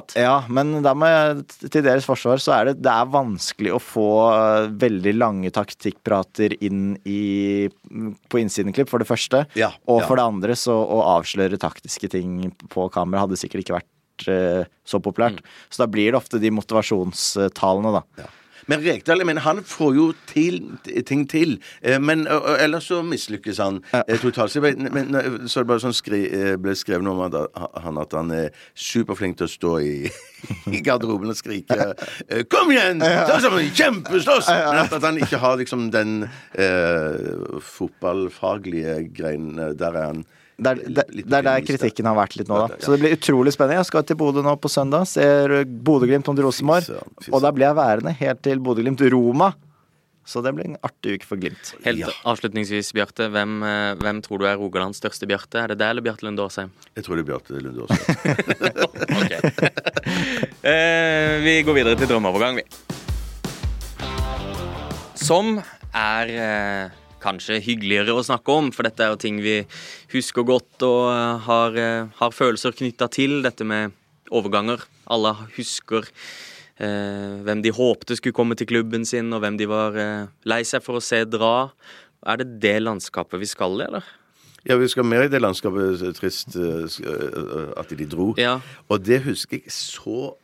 at 0.00 0.16
Ja, 0.18 0.34
men 0.48 0.74
da 0.84 0.94
må 0.98 1.10
jeg, 1.10 1.46
til 1.68 1.86
deres 1.86 2.08
forsvar 2.08 2.42
så 2.42 2.56
er 2.58 2.70
det, 2.70 2.76
det 2.84 2.92
er 2.92 3.10
vanskelig 3.14 3.74
å 3.76 3.80
få 3.82 4.08
eh, 4.32 4.68
veldig 4.84 5.16
lange 5.18 5.54
taktikkprater 5.54 6.56
inn 6.64 6.94
i, 7.06 7.70
på 8.28 8.42
innsiden-klipp, 8.42 8.90
for 8.90 9.02
det 9.02 9.10
første. 9.10 9.44
Ja, 9.58 9.72
og 9.86 10.02
ja. 10.02 10.08
for 10.08 10.20
det 10.20 10.28
andre 10.28 10.58
så 10.58 10.74
å 10.74 11.02
avsløre 11.16 11.60
taktiske 11.60 12.10
ting 12.12 12.48
på 12.72 12.88
kamera 12.94 13.26
hadde 13.26 13.38
sikkert 13.40 13.64
ikke 13.64 13.78
vært 13.78 14.30
eh, 14.30 14.72
så 14.86 15.02
populært. 15.02 15.42
Mm. 15.42 15.60
Så 15.70 15.84
da 15.84 15.90
blir 15.90 16.10
det 16.12 16.20
ofte 16.20 16.42
de 16.42 16.52
motivasjonstalene, 16.54 18.00
da. 18.00 18.30
Men 18.66 18.80
Rekdal 18.84 19.18
jeg 19.22 19.26
mener, 19.28 19.40
han 19.44 19.62
får 19.64 19.94
jo 19.96 20.06
til, 20.26 20.60
ting 21.06 21.26
til. 21.30 21.58
Eh, 21.82 21.98
Men 22.00 22.26
ø, 22.26 22.38
ellers 22.60 22.84
så 22.90 23.02
mislykkes 23.04 23.58
han 23.60 23.80
eh, 23.92 24.18
totalt. 24.22 24.50
Så, 24.52 24.60
vet- 24.64 24.78
men, 24.92 25.14
eh, 25.14 25.46
så 25.46 25.60
det 25.64 25.68
bare 25.68 25.82
sånn 25.84 25.94
skri, 25.96 26.22
eh, 26.32 26.54
ble 26.56 26.74
skrevet 26.76 27.04
noe 27.04 27.14
om 27.14 27.24
at 27.28 27.82
han 27.84 27.98
at 28.04 28.12
han 28.16 28.30
er 28.34 28.48
superflink 28.74 29.36
til 29.38 29.46
å 29.46 29.52
stå 29.52 29.72
i, 29.84 29.94
i 30.76 30.80
garderoben 30.84 31.30
og 31.32 31.36
skrike 31.38 31.76
eh, 32.28 32.44
'Kom 32.48 32.70
igjen! 32.72 33.00
Ta 33.00 33.38
sammen! 33.40 33.68
Kjempeslåss!' 33.74 34.48
Men 34.48 34.80
at, 34.84 34.92
at 34.92 35.02
han 35.10 35.18
ikke 35.20 35.38
har 35.42 35.56
liksom 35.60 35.90
den 35.94 36.24
eh, 36.54 37.60
fotballfaglige 37.60 39.08
greien. 39.16 39.58
eh, 39.58 39.72
Der 39.78 39.92
er 39.92 40.06
han 40.12 40.24
Det 40.54 40.70
er, 40.70 40.80
det, 40.86 41.04
det 41.26 41.34
er 41.34 41.42
der 41.48 41.64
kritikken 41.66 42.06
har 42.06 42.14
vært 42.14 42.36
litt 42.38 42.48
nå, 42.48 42.60
da. 42.68 42.76
Så 42.78 42.92
det 42.94 43.00
blir 43.02 43.16
utrolig 43.16 43.52
spennende. 43.56 43.80
Jeg 43.82 43.88
skal 43.90 44.04
til 44.06 44.16
Bodø 44.20 44.42
nå 44.46 44.54
på 44.62 44.70
søndag. 44.70 45.08
Ser 45.10 45.64
Bodø-Glimt 45.66 46.28
mot 46.30 46.38
Rosenborg. 46.46 46.90
Og 47.32 47.40
da 47.42 47.50
blir 47.56 47.66
jeg 47.72 47.78
værende 47.80 48.12
helt 48.20 48.42
til 48.46 48.62
Bodø-Glimt-Roma. 48.62 49.52
Så 50.24 50.40
det 50.40 50.54
blir 50.56 50.64
en 50.70 50.78
artig 50.86 51.18
uke 51.18 51.26
for 51.28 51.36
Glimt. 51.36 51.74
Helt 51.84 51.98
Ja. 52.00 52.08
avslutningsvis, 52.24 52.94
Bjarte. 52.96 53.26
Hvem, 53.34 53.58
eh, 53.66 53.94
hvem 54.00 54.22
tror 54.24 54.38
du 54.40 54.46
er 54.48 54.56
Rogalands 54.56 54.96
største 55.02 55.26
Bjarte? 55.28 55.58
Er 55.60 55.68
det 55.74 55.78
deg 55.82 55.90
eller 55.90 56.00
Bjarte 56.06 56.24
Lunde 56.24 56.40
Aasheim? 56.46 56.70
Jeg 56.96 57.04
tror 57.04 57.18
det 57.18 57.26
er 57.26 57.30
Bjarte 57.34 57.60
Lunde 57.60 57.84
Aasheim. 57.84 58.06
Eh, 60.64 61.40
vi 61.44 61.58
går 61.66 61.74
videre 61.76 61.96
til 62.00 62.08
drømmeovergang, 62.08 62.56
vi. 62.56 62.64
Som 65.14 65.58
er 65.94 66.30
eh, 66.32 66.94
kanskje 67.24 67.62
hyggeligere 67.64 68.14
å 68.14 68.24
snakke 68.24 68.54
om, 68.54 68.70
for 68.74 68.86
dette 68.86 69.02
er 69.02 69.14
jo 69.14 69.20
ting 69.24 69.40
vi 69.42 69.62
husker 70.12 70.46
godt 70.46 70.84
og 70.86 71.02
eh, 71.10 71.44
har, 71.48 71.78
eh, 71.80 72.16
har 72.20 72.36
følelser 72.36 72.76
knytta 72.76 73.08
til. 73.12 73.40
Dette 73.44 73.66
med 73.66 73.96
overganger. 74.34 74.84
Alle 75.10 75.34
husker 75.56 76.06
eh, 76.78 77.40
hvem 77.44 77.62
de 77.64 77.72
håpte 77.74 78.16
skulle 78.18 78.36
komme 78.36 78.56
til 78.58 78.70
klubben 78.70 79.06
sin, 79.08 79.32
og 79.34 79.44
hvem 79.44 79.58
de 79.60 79.68
var 79.70 79.98
eh, 80.00 80.26
lei 80.48 80.62
seg 80.68 80.84
for 80.84 80.98
å 81.00 81.04
se 81.04 81.24
dra. 81.28 81.70
Er 82.24 82.40
det 82.40 82.60
det 82.62 82.78
landskapet 82.82 83.40
vi 83.42 83.48
skal 83.50 83.80
i, 83.80 83.88
eller? 83.88 84.06
Ja, 84.64 84.78
vi 84.80 84.88
skal 84.88 85.04
mer 85.04 85.26
i 85.26 85.32
det 85.32 85.42
landskapet. 85.42 86.00
Trist 86.16 86.56
eh, 86.56 86.86
eh, 87.04 87.70
at 87.80 87.92
de 87.92 88.08
dro. 88.08 88.32
Ja. 88.40 88.58
Og 88.88 89.04
det 89.04 89.24
husker 89.26 89.60
jeg 89.60 89.74
så 89.74 90.34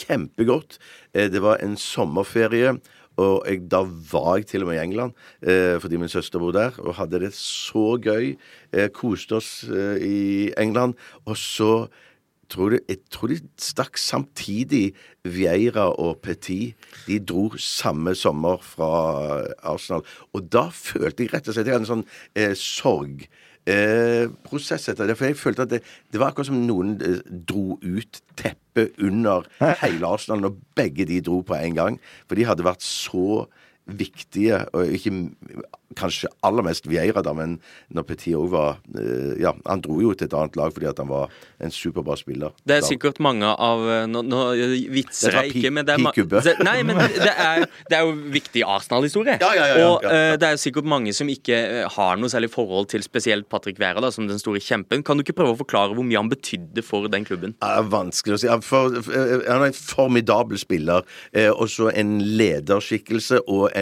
kjempegodt. 0.00 0.78
Det 1.12 1.40
var 1.42 1.60
en 1.64 1.76
sommerferie. 1.80 2.76
Og 3.18 3.42
jeg, 3.48 3.64
da 3.70 3.82
var 4.12 4.38
jeg 4.38 4.46
til 4.52 4.64
og 4.64 4.70
med 4.70 4.78
i 4.78 4.84
England 4.84 5.16
eh, 5.42 5.76
fordi 5.82 5.98
min 6.00 6.08
søster 6.08 6.38
bor 6.38 6.54
der, 6.54 6.76
og 6.78 6.94
hadde 7.00 7.20
det 7.24 7.32
så 7.36 7.96
gøy. 8.00 8.36
Eh, 8.72 8.88
koste 8.94 9.40
oss 9.40 9.64
eh, 9.64 9.98
i 9.98 10.20
England. 10.60 10.94
Og 11.26 11.36
så 11.36 11.88
tror 12.50 12.74
jeg, 12.74 12.84
jeg 12.88 12.98
tror 13.12 13.32
de 13.32 13.38
stakk 13.60 13.98
samtidig, 14.00 14.94
Vieira 15.24 15.90
og 15.92 16.22
Petit. 16.24 16.78
De 17.06 17.20
dro 17.20 17.50
samme 17.60 18.14
sommer 18.18 18.62
fra 18.64 19.44
Arsenal. 19.62 20.06
Og 20.34 20.48
da 20.50 20.68
følte 20.74 21.26
jeg 21.26 21.34
rett 21.34 21.50
og 21.50 21.56
slett 21.56 21.68
Jeg 21.68 21.76
hadde 21.76 21.86
en 21.86 21.92
sånn 21.94 22.08
eh, 22.34 22.54
sorg. 22.58 23.26
Eh, 23.70 24.26
prosess 24.46 24.88
etter 24.90 25.10
det. 25.10 25.16
For 25.18 25.28
jeg 25.28 25.38
følte 25.38 25.66
at 25.66 25.72
det, 25.74 25.80
det 26.10 26.20
var 26.20 26.32
akkurat 26.32 26.48
som 26.50 26.60
noen 26.66 26.96
eh, 27.04 27.20
dro 27.48 27.76
ut 27.82 28.22
teppet 28.40 28.96
under 29.02 29.46
hele 29.82 30.08
Arsenal 30.08 30.42
når 30.44 30.56
begge 30.78 31.06
de 31.08 31.20
dro 31.24 31.40
på 31.46 31.58
en 31.58 31.76
gang. 31.76 31.98
For 32.26 32.38
de 32.38 32.48
hadde 32.48 32.66
vært 32.66 32.84
så 32.86 33.44
viktige, 33.98 34.64
og 34.76 34.92
ikke 34.94 35.12
kanskje 35.98 36.28
aller 36.46 36.64
mest 36.64 36.86
Vieira, 36.88 37.22
da, 37.24 37.32
men 37.34 37.56
når 37.94 38.06
Petit 38.10 38.36
òg 38.38 38.50
var 38.52 38.78
eh, 38.94 39.34
Ja, 39.42 39.52
han 39.66 39.82
dro 39.82 39.98
jo 40.02 40.12
til 40.14 40.28
et 40.28 40.36
annet 40.36 40.56
lag 40.58 40.74
fordi 40.74 40.88
at 40.90 41.00
han 41.02 41.08
var 41.10 41.32
en 41.60 41.72
superbra 41.74 42.16
spiller. 42.18 42.54
Det 42.68 42.76
er 42.78 42.86
sikkert 42.86 43.18
mange 43.22 43.48
av 43.50 43.82
eh, 43.90 44.04
Nå, 44.10 44.22
nå 44.26 44.42
vitser 44.94 45.40
jeg 45.40 45.54
ikke, 45.54 45.72
men 45.74 45.88
det 45.88 45.96
er, 45.96 46.04
pikubbe. 46.04 46.42
Nei, 46.66 46.76
men 46.86 47.00
det 47.00 47.32
er, 47.32 47.66
det 47.90 47.98
er 47.98 48.06
jo 48.06 48.14
viktig 48.32 48.64
Arsenal-historie. 48.66 49.38
Ja, 49.42 49.50
ja, 49.56 49.66
ja, 49.72 49.88
og 49.88 50.06
eh, 50.06 50.34
det 50.40 50.48
er 50.48 50.56
jo 50.56 50.62
sikkert 50.62 50.88
mange 50.90 51.14
som 51.16 51.30
ikke 51.32 51.58
har 51.96 52.20
noe 52.20 52.30
særlig 52.32 52.52
forhold 52.54 52.90
til 52.92 53.04
spesielt 53.06 53.48
Patrick 53.50 53.80
Vera, 53.82 54.02
da, 54.02 54.12
som 54.14 54.28
den 54.30 54.40
store 54.42 54.62
kjempen. 54.62 55.04
Kan 55.06 55.18
du 55.18 55.24
ikke 55.24 55.36
prøve 55.40 55.56
å 55.56 55.60
forklare 55.60 55.96
hvor 55.96 56.06
mye 56.06 56.20
han 56.20 56.30
betydde 56.30 56.84
for 56.86 57.10
den 57.10 57.26
klubben? 57.26 57.56
Det 57.58 57.72
er 57.80 57.90
vanskelig 57.90 58.38
å 58.38 58.42
si. 58.44 58.50
Han, 58.52 58.64
for, 58.64 58.94
han 59.10 59.64
er 59.64 59.68
en 59.70 59.76
formidabel 59.76 60.60
spiller. 60.60 61.06
Og 61.56 61.66
så 61.72 61.90
en 61.94 62.18
lederskikkelse 62.38 63.42
og 63.50 63.70
en, 63.74 63.79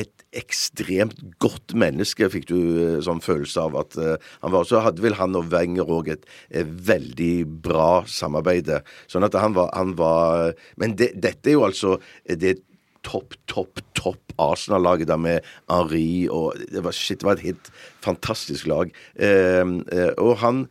et 0.00 0.24
ekstremt 0.34 1.20
godt 1.42 1.74
menneske, 1.78 2.28
fikk 2.32 2.48
du 2.50 2.58
eh, 2.58 2.98
sånn 3.04 3.22
følelse 3.24 3.64
av 3.68 3.78
at 3.84 3.96
eh, 4.00 4.30
han 4.42 4.54
var. 4.54 4.66
Så 4.68 4.82
hadde 4.84 5.04
vel 5.04 5.16
han 5.18 5.38
og 5.38 5.50
Wenger 5.52 5.90
òg 5.90 6.10
et 6.14 6.28
et, 6.50 6.66
veldig 6.66 7.46
bra 7.64 8.04
samarbeid. 8.10 8.70
Sånn 9.10 9.26
at 9.26 9.36
han 9.38 9.56
var, 9.56 9.70
han 9.76 9.94
var 9.98 10.54
Men 10.80 10.96
det, 10.98 11.12
dette 11.20 11.50
er 11.50 11.58
jo 11.58 11.66
altså 11.66 11.98
det 12.24 12.58
topp, 13.04 13.36
topp, 13.50 13.82
topp 13.96 14.34
Arsenal-laget 14.40 15.10
der 15.10 15.20
med 15.20 15.44
Henri 15.70 16.26
og 16.32 16.56
det 16.72 16.82
var, 16.84 16.96
Shit, 16.96 17.20
det 17.20 17.28
var 17.28 17.38
et 17.38 17.48
helt 17.50 17.70
fantastisk 18.04 18.68
lag. 18.70 18.92
Eh, 19.14 19.62
eh, 19.62 20.12
og 20.18 20.38
han 20.42 20.66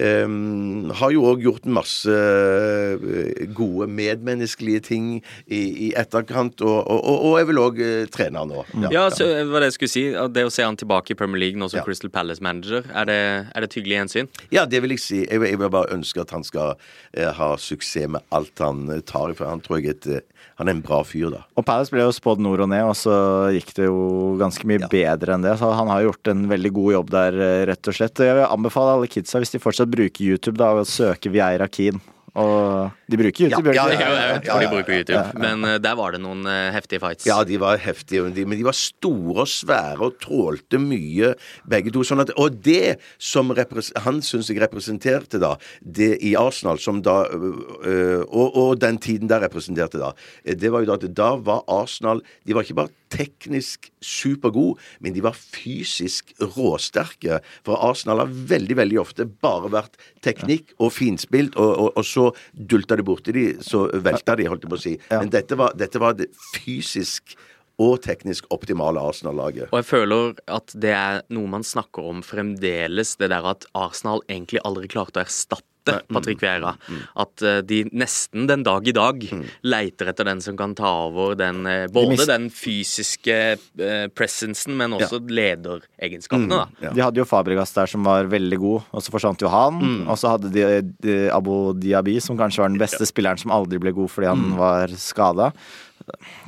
ehm, 0.00 0.90
har 0.98 1.10
jo 1.14 1.24
òg 1.32 1.42
gjort 1.44 1.66
masse 1.66 2.08
eh, 2.12 3.46
gode 3.54 3.88
medmenneskelige 3.92 4.82
ting 4.88 5.08
i, 5.46 5.60
i 5.88 5.92
etterkant, 5.98 6.60
og, 6.64 6.78
og, 6.86 7.02
og, 7.26 7.38
er 7.40 7.48
vel 7.48 7.60
òg 7.62 7.80
trener 8.14 8.46
nå. 8.48 8.64
Ja, 8.92 9.08
så 9.12 9.26
det 9.28 9.46
det 9.52 9.68
jeg 9.70 9.76
skulle 9.78 9.92
si. 9.94 10.04
Det 10.32 10.46
å 10.48 10.52
se 10.52 10.64
han 10.66 10.78
tilbake 10.80 11.14
i 11.14 11.18
Premier 11.18 11.40
League 11.46 11.60
nå 11.60 11.68
som 11.70 11.80
Ja. 11.82 11.84
Crystal 11.86 12.10
Palace-manager, 12.12 12.84
er, 12.92 13.08
det, 13.08 13.18
er 13.54 13.64
det 13.64 13.70
et 13.70 13.78
hyggelig 13.80 13.96
gjensyn? 14.00 14.28
Ja, 14.54 14.66
det 14.66 14.82
vil 14.84 14.96
jeg 14.96 15.00
si. 15.04 15.22
Jeg, 15.24 15.40
vil- 15.40 15.50
jeg 15.52 15.58
vil 15.62 15.72
bare 15.72 15.92
ønske 15.94 16.20
at 16.22 16.30
han 16.34 16.44
skal 16.46 16.74
eh, 17.14 17.30
ha 17.32 17.52
suksess 17.60 18.08
med 18.12 18.22
alt 18.34 18.58
han 18.62 18.86
tar 19.02 19.12
tar 19.12 19.34
for 19.36 19.44
Han 19.50 19.60
tror 19.60 19.78
jeg 19.80 19.86
er 19.90 19.96
et, 19.96 20.06
eh, 20.06 20.20
han 20.58 20.68
er 20.68 20.74
en 20.76 20.82
bra 20.84 21.00
fyr, 21.06 21.28
da. 21.32 21.42
Og 21.58 21.64
Palace 21.66 21.90
ble 21.92 22.02
jo 22.04 22.12
spådd 22.14 22.40
nord 22.42 22.60
og 22.64 22.68
ned, 22.70 22.82
og 22.86 22.94
så 22.98 23.14
gikk 23.54 23.72
det 23.76 23.86
jo 23.86 24.36
ganske 24.40 24.66
mye 24.68 24.80
Ja. 24.84 24.88
bedre 24.92 25.34
enn 25.34 25.42
det. 25.44 25.56
Så 25.58 25.70
han 25.74 25.88
har 25.90 26.02
gjort 26.04 26.28
en 26.32 26.46
veldig 26.50 26.72
god 26.76 26.92
jobb 26.92 27.10
der, 27.10 27.32
eh, 27.40 27.64
rett 27.70 27.88
og 27.88 27.94
slett. 27.96 28.16
Jeg 28.22 28.34
vil 28.36 28.46
anbefale 28.46 28.94
alle 28.96 29.08
kidsa, 29.10 29.38
hvis 29.42 29.50
de 29.52 29.58
fortsatt 29.62 29.81
bruker 29.88 30.24
YouTube, 30.24 30.58
da, 30.60 30.72
å 30.74 30.86
søke 30.88 31.32
Vieira 31.32 31.68
Keen. 31.70 32.00
Og 32.38 33.01
de 33.12 33.18
bruker 33.20 33.46
YouTube, 33.46 33.74
Ja, 33.76 33.84
ja, 33.84 33.92
de 33.92 34.00
ja, 34.00 34.10
jeg 34.32 34.46
ja, 34.48 34.56
de 34.62 34.68
bruker 34.72 34.96
YouTube, 34.98 35.42
men 35.42 35.66
eh, 35.68 35.78
der 35.84 35.96
var 35.98 36.14
det 36.16 36.22
noen 36.24 36.46
eh, 36.48 36.70
heftige 36.74 37.02
fights. 37.02 37.26
Ja, 37.28 37.40
de 37.48 37.58
var 37.62 37.80
heftige, 37.82 38.24
men 38.26 38.34
de- 38.36 38.62
var 38.64 38.76
store 38.78 39.44
og 39.44 39.50
svære 39.50 40.06
og 40.06 40.16
trålte 40.22 40.80
mye, 40.80 41.32
begge 41.68 41.92
to. 41.94 42.04
Sånn 42.06 42.22
at, 42.24 42.32
og 42.40 42.60
det 42.64 42.96
som 43.22 43.52
han 43.52 44.22
syns 44.24 44.48
jeg 44.52 44.60
representerte 44.62 45.40
da, 45.42 45.56
det 45.82 46.14
i 46.24 46.34
Arsenal, 46.38 46.80
som 46.82 47.02
da 47.04 47.20
øh, 47.28 48.22
og, 48.28 48.56
og 48.56 48.80
den 48.80 48.98
tiden 49.02 49.28
der 49.30 49.42
representerte 49.44 50.00
da, 50.00 50.12
det 50.46 50.72
var 50.72 50.84
jo 50.84 50.92
da 50.92 50.98
at 51.00 51.08
da 51.16 51.32
var 51.42 51.64
Arsenal 51.70 52.22
De 52.46 52.54
var 52.56 52.64
ikke 52.64 52.78
bare 52.78 52.94
teknisk 53.12 53.90
supergode, 54.00 54.78
men 55.04 55.12
de 55.12 55.20
var 55.24 55.36
fysisk 55.36 56.30
råsterke. 56.40 57.42
For 57.66 57.76
Arsenal 57.84 58.22
har 58.22 58.30
veldig, 58.52 58.76
veldig 58.78 58.98
ofte 59.02 59.26
bare 59.28 59.68
vært 59.74 59.98
teknikk 60.24 60.72
og 60.80 60.94
finspilt, 60.96 61.58
og, 61.60 61.72
og, 61.76 61.90
og 62.00 62.06
så 62.08 62.30
dulta 62.56 62.96
det 62.96 63.01
borti 63.06 63.34
de, 63.36 63.46
så 63.64 63.86
velta 64.04 64.36
de, 64.38 64.48
holdt 64.50 64.66
jeg 64.66 64.72
på 64.72 64.78
å 64.78 64.84
si. 64.84 64.94
Men 65.12 65.32
dette 65.32 65.58
var, 65.58 65.74
dette 65.78 66.02
var 66.02 66.16
det 66.18 66.30
fysisk 66.54 67.36
og 67.82 68.02
teknisk 68.04 68.46
optimale 68.54 69.00
Arsenal-laget. 69.00 69.70
Og 69.72 69.80
jeg 69.80 69.88
føler 69.88 70.34
at 70.52 70.74
det 70.78 70.92
er 70.94 71.22
noe 71.32 71.50
man 71.50 71.64
snakker 71.66 72.08
om 72.10 72.22
fremdeles, 72.26 73.16
det 73.20 73.32
der 73.32 73.46
at 73.48 73.66
Arsenal 73.78 74.22
egentlig 74.28 74.62
aldri 74.66 74.90
klarte 74.92 75.22
å 75.22 75.26
erstatte 75.26 75.66
Patrick 75.84 76.42
Vera. 76.42 76.74
At 77.18 77.42
eh, 77.42 77.60
de 77.66 77.82
nesten 77.90 78.46
den 78.50 78.64
dag 78.66 78.86
i 78.88 78.94
dag 78.96 79.24
leiter 79.66 80.12
etter 80.12 80.28
den 80.28 80.42
som 80.44 80.56
kan 80.58 80.74
ta 80.78 80.90
over 81.08 81.36
den 81.38 81.64
eh, 81.66 81.86
Både 81.92 82.26
den 82.28 82.48
fysiske 82.54 83.38
uh, 83.58 84.06
presensen, 84.14 84.74
men 84.78 84.94
også 84.96 85.20
lederegenskapene, 85.26 86.62
da. 86.62 86.92
De 86.94 87.04
hadde 87.04 87.20
jo 87.20 87.26
Fabregas 87.28 87.74
der 87.76 87.90
som 87.90 88.06
var 88.06 88.30
veldig 88.30 88.58
god, 88.62 88.88
og 88.92 89.04
så 89.04 89.14
forsvant 89.14 89.42
jo 89.42 89.50
han. 89.52 89.80
Og 90.06 90.18
så 90.20 90.34
hadde 90.34 90.52
de, 90.54 90.66
de 91.04 91.16
Abu 91.34 91.72
Diaby, 91.78 92.18
som 92.22 92.38
kanskje 92.38 92.64
var 92.64 92.72
den 92.72 92.82
beste 92.82 93.08
spilleren 93.08 93.40
som 93.40 93.54
aldri 93.54 93.80
ble 93.82 93.94
god 93.96 94.12
fordi 94.12 94.30
han 94.30 94.52
var 94.58 94.92
skada. 95.00 95.52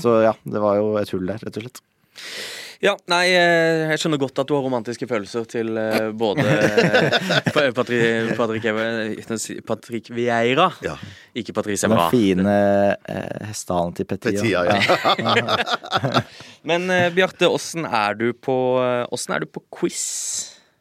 Så 0.03 0.21
ja, 0.25 0.35
det 0.45 0.63
var 0.63 0.79
jo 0.81 0.95
et 1.01 1.11
hull 1.15 1.27
der, 1.31 1.43
rett 1.43 1.59
og 1.61 1.67
slett. 1.67 1.83
Ja, 2.83 2.95
nei, 3.11 3.27
eh, 3.37 3.85
jeg 3.93 4.01
skjønner 4.03 4.21
godt 4.23 4.41
at 4.43 4.49
du 4.49 4.55
har 4.57 4.65
romantiske 4.65 5.07
følelser 5.11 5.47
til 5.51 5.77
eh, 5.79 6.09
både 6.17 6.45
eh, 6.49 7.19
Patrick, 7.55 8.33
Patrick, 8.39 8.67
Patrick 9.69 10.11
Vieira, 10.15 10.71
Ja. 10.85 10.97
ikke 11.37 11.55
Patrice 11.57 11.87
Den 11.87 11.95
Evra. 11.97 12.09
fine 12.13 12.57
eh, 13.09 13.47
hestehalen 13.51 13.95
til 13.99 14.09
Petia. 14.11 14.41
Petia, 14.41 14.65
ja. 14.67 16.23
Men 16.69 16.89
Bjarte, 17.15 17.49
åssen 17.53 17.85
er 17.87 18.17
du 18.19 18.31
på 18.33 18.57
er 19.37 19.45
du 19.45 19.51
på 19.53 19.63
quiz? 19.79 20.03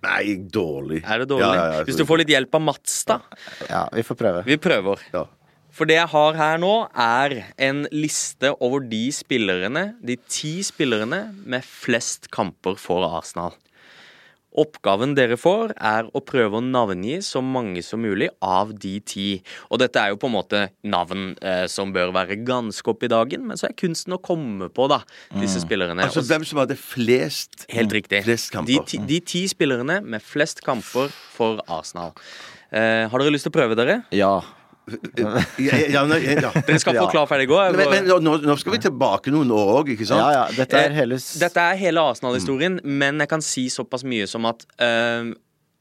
Nei, 0.04 0.36
dårlig. 0.52 1.02
Er 1.08 1.24
det 1.24 1.30
dårlig? 1.32 1.46
Ja, 1.48 1.54
ja, 1.56 1.78
ja, 1.78 1.84
Hvis 1.88 1.96
du 2.00 2.04
får 2.08 2.24
litt 2.24 2.32
hjelp 2.34 2.58
av 2.60 2.64
Mats, 2.66 2.98
da. 3.08 3.22
Ja, 3.70 3.86
vi 3.94 4.04
får 4.04 4.18
prøve. 4.20 4.41
Vi 4.48 4.58
prøver. 4.60 5.00
Ja. 5.14 5.24
For 5.74 5.89
det 5.89 5.97
jeg 5.97 6.09
har 6.11 6.38
her 6.38 6.59
nå, 6.61 6.74
er 6.93 7.39
en 7.57 7.88
liste 7.89 8.53
over 8.61 8.84
de 8.86 9.07
spillerne, 9.15 9.88
de 10.05 10.19
ti 10.30 10.59
spillerne 10.65 11.26
med 11.49 11.65
flest 11.65 12.30
kamper 12.34 12.78
for 12.78 13.05
Arsenal. 13.09 13.55
Oppgaven 14.53 15.15
dere 15.17 15.34
får, 15.34 15.71
er 15.82 16.05
å 16.13 16.21
prøve 16.21 16.59
å 16.59 16.61
navngi 16.61 17.15
så 17.26 17.41
mange 17.41 17.82
som 17.82 18.03
mulig 18.05 18.28
av 18.45 18.76
de 18.78 18.99
ti. 19.01 19.28
Og 19.74 19.82
dette 19.82 19.97
er 19.97 20.13
jo 20.13 20.19
på 20.21 20.30
en 20.30 20.36
måte 20.36 20.61
navn 20.86 21.32
eh, 21.41 21.65
som 21.65 21.89
bør 21.95 22.13
være 22.13 22.38
ganske 22.45 22.93
opp 22.93 23.01
i 23.01 23.09
dagen, 23.09 23.47
men 23.49 23.57
så 23.57 23.71
er 23.71 23.78
kunsten 23.82 24.13
å 24.13 24.21
komme 24.21 24.69
på 24.69 24.86
da, 24.93 25.01
disse 25.41 25.65
spillerne. 25.65 26.05
Altså 26.05 26.21
hvem 26.30 26.45
som 26.45 26.61
hadde 26.61 26.78
flest 26.78 27.65
Helt 27.74 27.97
riktig. 27.97 28.21
Flest 28.30 28.53
kamper. 28.53 28.76
De, 28.76 28.82
ti, 28.93 29.01
de 29.09 29.24
ti 29.26 29.47
spillerne 29.49 30.03
med 30.05 30.21
flest 30.21 30.61
kamper 30.61 31.09
for 31.34 31.65
Arsenal. 31.65 32.13
Eh, 32.69 33.09
har 33.09 33.24
dere 33.24 33.34
lyst 33.34 33.49
til 33.49 33.55
å 33.55 33.57
prøve 33.57 33.80
dere? 33.80 34.03
Ja. 34.13 34.36
Ja, 35.17 35.29
ja, 35.57 35.77
ja, 35.88 36.03
ja. 36.07 36.49
Dere 36.67 36.79
skal 36.81 36.97
få 36.97 37.05
klar, 37.11 37.27
ferdig, 37.29 37.47
gå. 37.51 37.59
Men, 37.75 37.89
men 37.91 38.09
nå, 38.09 38.38
nå 38.43 38.55
skal 38.59 38.75
vi 38.75 38.81
tilbake 38.84 39.31
noen 39.34 39.51
år 39.55 39.71
òg, 39.79 39.93
ikke 39.95 40.07
sant? 40.09 40.19
ja, 40.19 40.43
ja. 40.43 40.43
Dette 40.57 40.79
er 40.79 40.93
Eh, 40.93 40.97
hele 40.97 41.19
Dette 41.39 41.63
er 41.63 41.79
hele 41.79 42.03
Arsenal-historien, 42.03 42.79
men 42.84 43.21
jeg 43.23 43.31
kan 43.31 43.43
si 43.45 43.67
såpass 43.71 44.05
mye 44.07 44.27
som 44.29 44.47
at 44.49 44.65
uh, 44.81 45.31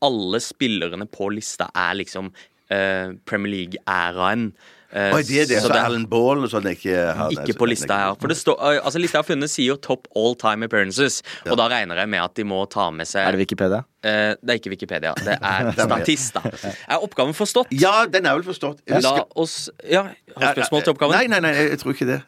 alle 0.03 0.43
spillerne 0.43 1.07
på 1.11 1.31
lista 1.35 1.69
er 1.75 1.99
liksom 2.01 2.31
uh, 2.33 3.15
Premier 3.29 3.57
League-æraen. 3.57 4.51
Eh, 4.93 5.15
Oi, 5.17 5.23
det 5.25 5.39
er 5.41 5.47
det. 5.49 5.59
så 5.65 5.71
Så 5.73 5.77
Alan 5.81 6.03
Ball 6.07 6.43
og 6.45 6.51
sånn 6.53 6.67
er 6.69 6.75
ikke 6.77 6.97
nei, 7.17 7.29
ikke 7.47 7.55
på 7.57 7.69
lista 7.71 7.97
her. 7.97 8.15
For 8.21 8.29
det 8.29 8.37
står, 8.37 8.59
eh, 8.61 8.81
altså 8.85 9.01
Lista 9.01 9.17
jeg 9.19 9.25
har 9.25 9.29
funnet, 9.31 9.49
sier 9.53 9.71
jo 9.71 9.77
top 9.81 10.07
all 10.15 10.35
time 10.37 10.69
appearances. 10.69 11.23
Og 11.49 11.57
da 11.57 11.69
regner 11.73 11.97
jeg 12.03 12.11
med 12.13 12.21
at 12.21 12.35
de 12.37 12.45
må 12.45 12.59
ta 12.69 12.91
med 12.93 13.09
seg 13.09 13.25
Er 13.27 13.33
det 13.33 13.41
Wikipedia? 13.47 13.81
eh, 14.05 14.35
Det 14.43 14.51
er 14.53 14.61
ikke 14.61 14.75
Wikipedia, 14.75 15.15
det 15.25 15.39
er 15.41 15.73
Statista. 15.81 16.45
Er 16.89 17.01
oppgaven 17.01 17.33
forstått? 17.33 17.73
Ja, 17.73 18.05
den 18.07 18.27
er 18.29 18.37
vel 18.37 18.45
forstått. 18.45 18.85
La 19.01 19.25
oss 19.35 19.71
Ja, 19.89 20.05
har 20.37 20.53
spørsmål 20.55 20.85
til 20.85 20.93
oppgaven? 20.93 21.17
Nei, 21.17 21.27
nei, 21.27 21.41
nei, 21.41 21.55
jeg 21.73 21.81
tror 21.81 21.97
ikke 21.97 22.07
det. 22.13 22.21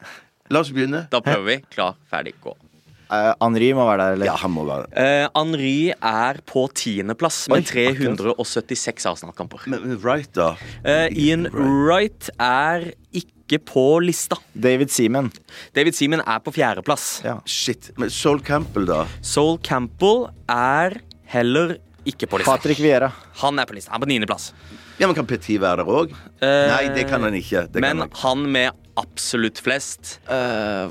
La 0.49 0.59
oss 0.65 0.69
begynne. 0.73 1.05
Da 1.09 1.21
prøver 1.25 1.45
vi. 1.45 1.59
Klar, 1.73 1.95
ferdig, 2.09 2.33
gå. 2.41 2.57
Eh, 3.05 3.31
Henri 3.41 3.69
må 3.77 3.85
være 3.87 4.01
der, 4.01 4.17
eller? 4.17 4.29
Ja, 4.31 4.35
han 4.41 4.53
må 4.55 4.65
være 4.67 4.87
der. 4.89 5.25
Uh, 5.25 5.29
Henri 5.37 5.77
er 5.93 6.39
på 6.49 6.65
tiendeplass 6.73 7.43
med 7.51 7.67
376 7.69 9.05
Arsenal-kamper. 9.11 9.65
Men 9.71 9.85
men 9.85 9.99
Wright, 10.01 10.31
da? 10.35 10.53
Uh, 10.85 11.07
Ian 11.13 11.47
Wright 11.53 12.29
er 12.41 12.91
ikke 13.13 13.59
på 13.61 13.85
lista. 14.01 14.39
David 14.57 14.89
Seaman. 14.93 15.29
David 15.77 15.97
Seaman 15.97 16.23
er 16.25 16.39
på 16.41 16.53
fjerdeplass. 16.55 17.21
Ja. 17.25 17.37
Shit. 17.45 17.91
Men 18.01 18.09
Sol 18.13 18.41
Campbell, 18.41 18.87
da? 18.89 19.03
Sol 19.21 19.59
Campbell 19.61 20.25
er 20.49 20.97
heller 21.29 21.77
ikke 22.05 22.29
på 22.29 22.41
lista. 22.41 22.55
Patrick 22.55 22.81
Vieira. 22.81 23.11
Han 23.43 23.61
er 23.61 23.69
på 23.69 23.77
lista. 23.77 23.93
Han 23.93 24.01
er 24.01 24.05
på 24.07 24.11
niendeplass. 24.15 24.49
Ja, 24.97 25.09
men 25.09 25.15
Kan 25.17 25.27
Petit 25.27 25.59
være 25.59 25.83
der 25.83 25.89
òg? 25.91 26.13
Uh, 26.39 26.47
Nei, 26.71 26.85
det 26.95 27.05
kan 27.09 27.23
han 27.25 27.35
ikke. 27.35 27.65
Det 27.67 27.81
kan 27.81 27.83
Men 27.83 28.03
han 28.05 28.09
ikke. 28.09 28.21
han 28.23 28.45
med 28.53 28.81
absolutt 28.95 29.59
flest 29.59 30.21
uh, 30.31 30.87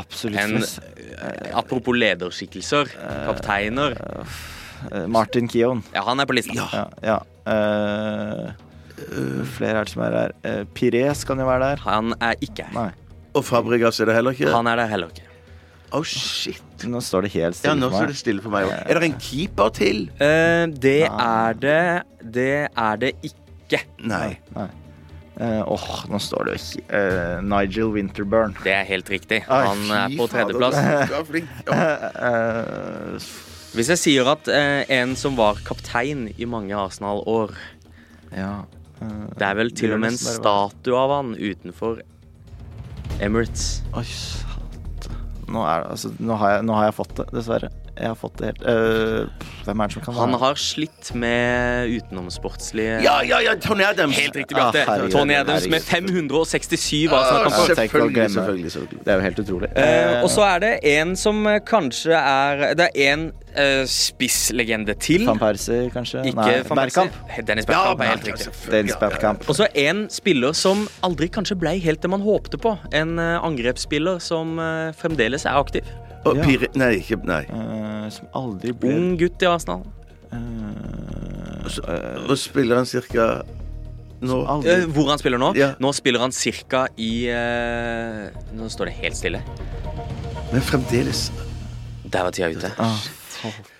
absolutt 0.00 0.40
en, 0.40 0.54
flest. 0.62 0.78
Eh, 1.14 1.54
Apropos 1.56 1.96
lederskikkelser, 1.96 2.92
kapteiner 3.28 3.96
Eh, 4.92 5.06
Martin 5.06 5.48
Kion. 5.48 5.82
Ja, 5.94 6.04
han 6.08 6.20
er 6.20 6.28
på 6.28 6.36
lista. 6.36 6.54
Ja. 6.56 6.84
ja. 7.04 7.18
Eh, 7.52 8.50
flere 9.56 9.80
er 9.80 9.86
det 9.86 9.92
som 9.94 10.04
er 10.06 10.16
her. 10.18 10.34
Uh, 10.44 10.62
Pires 10.76 11.24
kan 11.26 11.40
jo 11.40 11.46
være 11.48 11.72
der. 11.72 11.84
Han 11.88 12.14
er 12.22 12.36
ikke 12.44 12.68
her. 12.68 12.74
Nei. 12.76 12.90
Og 13.34 13.42
Fabregas 13.44 13.98
er 14.00 14.10
det 14.10 14.14
heller 14.18 14.36
ikke? 14.36 14.52
Han 14.54 14.70
er 14.70 14.78
det 14.78 14.86
heller 14.92 15.10
ikke. 15.10 15.26
Oh, 15.94 16.04
shit. 16.06 16.62
Nå 16.90 17.00
står 17.04 17.26
det 17.26 17.32
helt 17.34 17.56
stille 17.58 17.74
Ja, 17.74 17.78
nå 17.78 17.88
for 17.90 18.02
står 18.02 18.12
det 18.12 18.16
stille 18.18 18.42
for 18.44 18.54
meg. 18.54 18.70
Er 18.70 18.98
det 18.98 19.10
en 19.10 19.18
keeper 19.22 19.74
til? 19.74 20.06
Uh, 20.20 20.70
det 20.70 21.04
er 21.08 21.58
det 21.58 21.82
Det 22.34 22.48
er 22.66 23.02
det 23.02 23.12
ikke. 23.26 23.84
Nei. 24.02 24.38
Nei. 24.54 24.70
Eh, 25.34 25.62
Åh, 25.66 25.86
nå 26.10 26.18
står 26.22 26.46
det 26.46 26.58
eh, 26.94 27.40
Nigel 27.42 27.90
Winterburn. 27.94 28.54
Det 28.62 28.70
er 28.70 28.86
helt 28.86 29.08
riktig. 29.10 29.40
Ai, 29.50 29.64
Han 29.66 29.82
er 29.90 30.14
på 30.14 30.28
tredjeplass. 30.30 30.78
er. 30.78 31.14
Ja. 31.66 31.78
Eh, 32.28 33.30
Hvis 33.74 33.90
jeg 33.90 33.98
sier 33.98 34.30
at 34.30 34.46
uh, 34.46 34.84
en 34.94 35.16
som 35.18 35.34
var 35.34 35.58
kaptein 35.66 36.28
i 36.38 36.46
mange 36.46 36.76
Arsenal-år 36.78 37.56
ja 38.30 38.52
uh, 39.00 39.24
Det 39.34 39.48
er 39.48 39.56
vel 39.58 39.72
til 39.74 39.96
og 39.96 39.98
med 40.04 40.12
en 40.12 40.20
statue 40.20 40.94
av 40.94 41.10
han 41.16 41.32
utenfor 41.34 41.98
Emirates. 43.18 43.82
Oi, 43.98 44.06
satan. 44.06 45.18
Nå, 45.50 45.66
altså, 45.66 46.12
nå, 46.22 46.38
nå 46.38 46.78
har 46.78 46.86
jeg 46.88 46.96
fått 47.00 47.18
det, 47.18 47.26
dessverre. 47.34 47.70
Jeg 47.96 48.08
har 48.10 48.16
fått 48.18 48.38
det 48.40 48.46
helt 48.50 48.62
eh, 48.66 49.46
Hvem 49.64 49.80
er 49.84 49.86
det 49.90 49.94
som 49.94 50.02
kan 50.02 50.14
Han 50.18 50.32
være 50.34 50.40
har 50.42 50.54
slitt 50.60 51.10
med 51.14 51.92
utenomsportslige 51.94 52.96
ja, 53.04 53.20
ja, 53.22 53.38
ja, 53.44 53.54
Tony 53.62 53.84
Adams. 53.86 54.16
Helt 54.18 54.34
riktig, 54.36 54.56
Ah, 54.58 54.72
Bjarte. 54.72 54.84
herregud, 54.90 55.12
Tony 55.14 55.34
Adams 55.38 55.68
med 55.70 55.82
567 55.82 57.08
Ah, 57.12 57.20
Arsenal-kamper. 57.20 57.74
tenk 57.78 57.94
å 57.94 58.02
selvfølgelig, 58.02 58.30
selvfølgelig, 58.34 58.72
selvfølgelig. 58.74 59.04
Det 59.04 59.12
er 59.14 59.20
jo 59.20 59.24
helt 59.28 59.38
utrolig. 59.44 59.70
Eh, 59.76 60.22
og 60.24 60.30
så 60.34 60.44
er 60.48 60.58
det 60.64 60.72
en 60.96 61.14
som 61.16 61.46
eh, 61.46 61.60
kanskje 61.66 62.18
er 62.18 62.64
Det 62.78 62.88
er 62.94 63.12
en 63.14 63.24
eh, 63.54 63.84
spisslegende 63.86 64.94
til. 64.98 65.24
Van 65.28 65.38
Persie, 65.38 65.88
kanskje? 65.94 66.24
Ikke 66.30 66.40
Nei, 66.42 66.54
Van. 66.68 66.80
Bergkamp. 66.82 67.18
Dennis 67.46 67.66
Ja, 67.68 67.94
Bergkamp 67.94 68.00
er 68.00 68.12
helt 68.14 68.26
riktig. 68.32 68.52
Dennis 68.74 68.96
Bergkamp. 69.00 69.48
Og 69.48 69.56
så 69.58 69.68
en 69.86 70.06
spiller 70.10 70.52
som 70.58 70.86
aldri 71.06 71.28
kanskje 71.32 71.56
ble 71.60 71.76
helt 71.84 72.02
det 72.02 72.10
man 72.10 72.24
håpte 72.26 72.58
på. 72.60 72.74
En 72.92 73.18
eh, 73.22 73.38
angrepsspiller 73.44 74.18
som 74.24 74.58
eh, 74.58 74.90
fremdeles 74.98 75.46
er 75.46 75.58
aktiv. 75.62 75.86
Og 76.24 76.36
Ja. 76.38 76.44
Piri 76.46 76.68
Nei, 76.74 76.92
ikke 77.00 77.18
Nei. 77.28 77.42
Uh, 77.50 78.08
som 78.12 78.28
aldri 78.34 78.72
ble 78.72 78.94
Ung 78.96 79.18
gutt 79.20 79.42
i 79.42 79.48
Arsenal. 79.48 79.84
eh, 81.88 82.30
Og 82.30 82.36
spiller 82.38 82.76
han 82.80 82.88
cirka 82.88 83.42
nå? 84.24 84.38
Aldri. 84.48 84.70
Eh, 84.72 84.86
hvor 84.94 85.08
han 85.12 85.20
spiller 85.20 85.40
nå? 85.40 85.52
Ja. 85.58 85.74
Nå 85.82 85.92
spiller 85.96 86.22
han 86.24 86.32
cirka 86.32 86.86
i 86.96 87.28
uh... 87.28 88.30
Nå 88.56 88.70
står 88.72 88.88
det 88.88 88.94
helt 89.02 89.18
stille. 89.18 89.42
Men 90.52 90.64
fremdeles 90.64 91.26
Der 92.08 92.22
var 92.24 92.30
tida 92.34 92.48
ute. 92.54 92.70
Ah, 92.78 93.00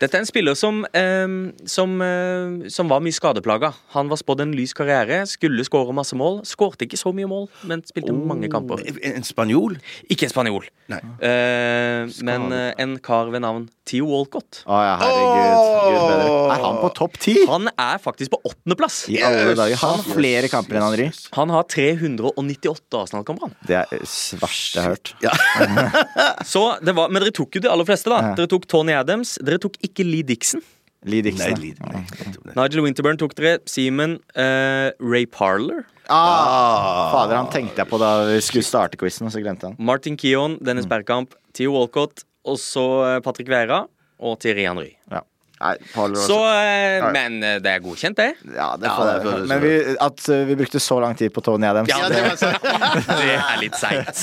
Dette 0.05 0.19
er 0.19 0.25
en 0.25 0.29
spiller 0.29 0.57
som, 0.59 0.83
eh, 0.93 1.27
som, 1.71 1.95
eh, 2.05 2.69
som 2.69 2.91
var 2.93 3.01
mye 3.05 3.15
skadeplaga. 3.17 3.73
Han 3.97 4.11
var 4.13 4.21
spådd 4.21 4.43
en 4.45 4.53
lys 4.53 4.75
karriere, 4.77 5.23
skulle 5.31 5.65
skåre 5.65 5.95
masse 5.97 6.13
mål. 6.19 6.43
Skårte 6.45 6.85
ikke 6.85 7.01
så 7.01 7.13
mye 7.17 7.29
mål, 7.31 7.49
men 7.65 7.81
spilte 7.89 8.13
mange 8.13 8.51
kamper. 8.53 8.85
En 9.15 9.25
spanjol? 9.25 9.79
Ikke 10.13 10.29
en 10.29 10.35
spanjol, 10.35 10.67
Nei. 10.93 11.01
eh, 11.25 12.05
men 12.27 12.53
eh, 12.53 12.75
en 12.85 12.99
kar 12.99 13.31
ved 13.33 13.41
navn 13.47 13.69
Theo 13.89 14.07
Walcott. 14.09 14.63
Å 14.69 14.81
ja, 14.85 14.95
herregud. 15.01 15.65
Gud. 15.85 16.53
Er 16.55 16.63
han 16.65 16.79
på 16.81 16.91
topp 16.97 17.19
ti? 17.21 17.35
Han 17.49 17.69
er 17.69 17.99
faktisk 18.01 18.33
på 18.33 18.41
åttendeplass. 18.49 19.03
Yes. 19.13 19.59
Han 19.83 19.99
har 20.01 20.05
flere 20.09 20.49
kamper 20.53 20.79
enn 20.79 20.87
Henri. 20.89 21.09
Han 21.37 21.53
har 21.53 21.65
398 21.69 23.01
Arsenal-kamper. 23.03 23.49
han. 23.49 23.57
Det 23.69 23.77
er 23.83 23.87
det 23.93 24.01
verste 24.41 24.81
jeg 24.81 24.85
har 24.85 24.95
hørt. 24.97 26.45
Så 26.55 26.63
det 26.85 26.95
var, 26.97 27.09
Men 27.13 27.23
dere 27.23 27.33
tok 27.37 27.55
jo 27.59 27.61
de 27.61 27.69
aller 27.71 27.85
fleste, 27.89 28.09
da. 28.11 28.35
Dere 28.39 28.49
tok 28.51 28.67
Tony 28.71 28.93
Adams. 28.97 29.37
Dere 29.45 29.61
tok 29.63 29.77
ikke 29.85 29.94
Lee 30.03 30.25
Dixon. 30.27 30.63
Lee 31.05 31.23
Dixon. 31.23 31.53
Nei, 31.55 31.61
Lee, 31.61 31.75
nei. 31.79 32.55
Nigel 32.57 32.83
Winterburn 32.83 33.17
tok 33.21 33.37
dere. 33.39 33.61
Seaman. 33.71 34.19
Uh, 34.35 34.91
Ray 34.99 35.27
Parler. 35.27 35.85
Ah, 36.11 37.13
fader, 37.13 37.39
han 37.39 37.49
tenkte 37.53 37.81
jeg 37.81 37.89
på 37.89 37.97
da 38.01 38.11
vi 38.29 38.41
skulle 38.45 38.67
starte 38.67 38.99
quizen, 39.01 39.25
og 39.29 39.33
så 39.33 39.41
glemte 39.41 39.71
han. 39.71 39.77
Martin 39.79 40.19
Keon, 40.21 40.59
Dennis 40.65 40.89
Bergkamp. 40.91 41.33
Theo 41.57 41.73
Walcott. 41.79 42.27
Og 42.45 42.59
så 42.61 42.83
eh, 43.07 43.21
Patrick 43.25 43.49
Vera. 43.49 43.87
Og 44.21 44.37
Thierry 44.43 44.67
Henry. 44.67 44.91
Ja. 45.13 45.23
Nei, 45.65 45.79
Så, 46.21 46.37
eh, 46.53 47.05
men 47.15 47.39
eh, 47.41 47.57
det 47.65 47.71
er 47.73 47.81
godkjent, 47.81 48.19
det. 48.19 48.35
Ja, 48.53 48.75
det 48.77 48.91
Ja, 48.91 48.97
får 48.99 49.25
det 49.25 49.47
Men 49.49 49.63
vi, 49.63 49.73
at 49.97 50.27
uh, 50.29 50.43
vi 50.45 50.57
brukte 50.61 50.81
så 50.83 50.99
lang 51.01 51.17
tid 51.17 51.33
på 51.33 51.41
Tony 51.45 51.67
Adams 51.67 51.89
Ja, 51.89 52.03
det, 52.13 52.21
det, 52.41 52.51
det 53.23 53.31
er 53.39 53.63
litt 53.63 53.79
seigt. 53.81 54.21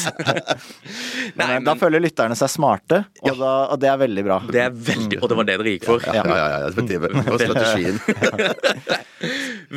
Men, 1.39 1.65
Da 1.65 1.75
føler 1.81 2.03
lytterne 2.03 2.37
seg 2.37 2.51
smarte, 2.53 3.01
og, 3.23 3.33
da, 3.41 3.51
og 3.73 3.81
det 3.81 3.89
er 3.89 3.97
veldig 4.03 4.25
bra. 4.27 4.39
det 4.53 4.63
er 4.67 4.77
veldig 4.91 5.21
Og 5.21 5.31
det 5.31 5.39
var 5.41 5.49
det 5.49 5.57
dere 5.63 5.75
gikk 5.75 5.89
for. 5.89 6.05
Ja, 6.05 6.21
ja, 6.29 6.47
ja, 6.53 6.71
det 6.77 7.01
var 7.01 7.41
strategien. 7.41 7.97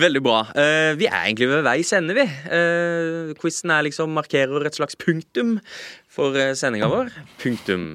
Veldig 0.04 0.24
bra. 0.24 0.38
Uh, 0.52 0.92
vi 1.00 1.08
er 1.08 1.20
egentlig 1.22 1.48
ved 1.48 1.64
veis 1.64 1.96
ende, 1.96 2.16
vi. 2.18 2.28
Uh, 2.50 3.32
quizen 3.40 3.72
er 3.72 3.88
liksom 3.88 4.12
markerer 4.16 4.68
et 4.68 4.76
slags 4.76 4.98
punktum 5.00 5.56
for 6.12 6.36
sendinga 6.58 6.92
vår. 6.92 7.14
Punktum. 7.40 7.94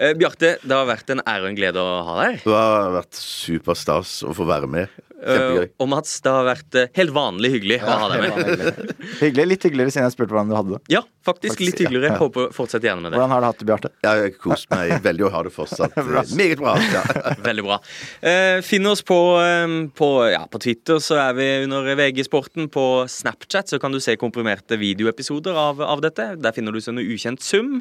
Eh, 0.00 0.14
Bjarte, 0.18 0.56
det 0.64 0.74
har 0.74 0.86
vært 0.88 1.10
en 1.12 1.20
ære 1.22 1.44
og 1.44 1.50
en 1.52 1.58
glede 1.58 1.82
å 1.82 1.98
ha 2.06 2.14
deg. 2.24 2.40
Det 2.44 2.54
har 2.56 2.94
vært 2.96 3.18
superstas 3.20 4.22
å 4.26 4.32
få 4.36 4.46
være 4.48 4.70
med. 4.70 5.02
Kjempegøy. 5.24 5.64
Eh, 5.64 5.72
og 5.80 5.88
Mats, 5.88 6.14
det 6.24 6.32
har 6.34 6.44
vært 6.44 6.76
uh, 6.76 6.88
helt 6.98 7.12
vanlig 7.16 7.50
hyggelig 7.54 7.78
å 7.80 7.94
ha 8.02 8.08
deg 8.12 8.24
med. 8.24 8.90
Hyggelig, 9.22 9.46
Litt 9.54 9.66
hyggeligere 9.68 9.92
siden 9.94 10.04
jeg 10.08 10.14
spurte 10.16 10.34
hvordan 10.34 10.50
du 10.50 10.56
hadde 10.56 10.74
det. 10.74 10.80
Ja, 10.92 11.00
faktisk 11.24 11.62
litt 11.62 11.80
hyggeligere. 11.80 12.10
ja. 12.12 12.18
Håper 12.20 12.50
fortsett 12.52 12.84
gjerne 12.84 13.04
med 13.04 13.14
det. 13.14 13.20
Hvordan 13.20 13.32
har 13.32 13.44
du 13.44 13.46
hatt 13.48 13.62
det, 13.62 13.68
Bjarte? 13.70 13.90
Jeg 14.04 14.24
har 14.24 14.34
kost 14.42 14.68
meg 14.72 14.92
veldig 15.06 15.26
og 15.28 15.32
har 15.36 15.48
det 15.48 15.54
fortsatt 15.54 15.96
bra. 16.10 16.24
meget 16.36 16.60
bra. 16.60 16.74
Ja. 16.92 17.04
Veldig 17.48 17.64
bra. 17.66 17.78
Uh, 18.24 18.58
finn 18.66 18.88
oss 18.90 19.04
på, 19.06 19.18
um, 19.40 19.78
på, 19.96 20.10
ja, 20.32 20.42
på 20.50 20.60
Twitter, 20.66 21.00
så 21.04 21.18
er 21.22 21.38
vi 21.38 21.48
under 21.64 21.88
VG-sporten. 21.98 22.68
På 22.72 22.86
Snapchat 23.10 23.72
så 23.72 23.80
kan 23.80 23.94
du 23.94 24.00
se 24.04 24.16
komprimerte 24.20 24.76
videoepisoder 24.80 25.56
av, 25.56 25.80
av 25.84 26.04
dette. 26.04 26.34
Der 26.40 26.56
finner 26.56 26.74
du 26.74 26.82
oss 26.82 26.90
under 26.92 27.06
ukjent 27.06 27.44
sum. 27.44 27.78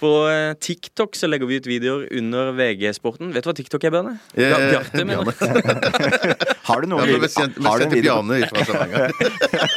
På 0.00 0.14
TikTok 0.60 1.16
så 1.18 1.26
legger 1.30 1.48
vi 1.50 1.56
ut 1.60 1.66
videoer 1.68 2.04
under 2.18 2.50
VG-sporten. 2.58 3.32
Vet 3.34 3.44
du 3.44 3.48
hva 3.50 3.54
TikTok 3.58 3.84
er, 3.88 3.92
Bjørne? 3.94 4.12
Ja, 4.36 4.50
Eh, 4.60 4.70
Bjarte, 4.74 5.04
mener 5.08 5.24
jeg. 5.24 5.34
Har 6.70 6.80
du 6.84 6.86
noen 6.92 7.00
Ja, 7.02 7.06
video- 7.08 7.22
vi 7.24 7.28
sendte 7.32 7.58
vi 7.60 7.66
har 7.66 7.78
du 7.80 7.86
Bjarne 8.04 8.40
fra 8.50 8.64
Stavanger. 8.68 9.10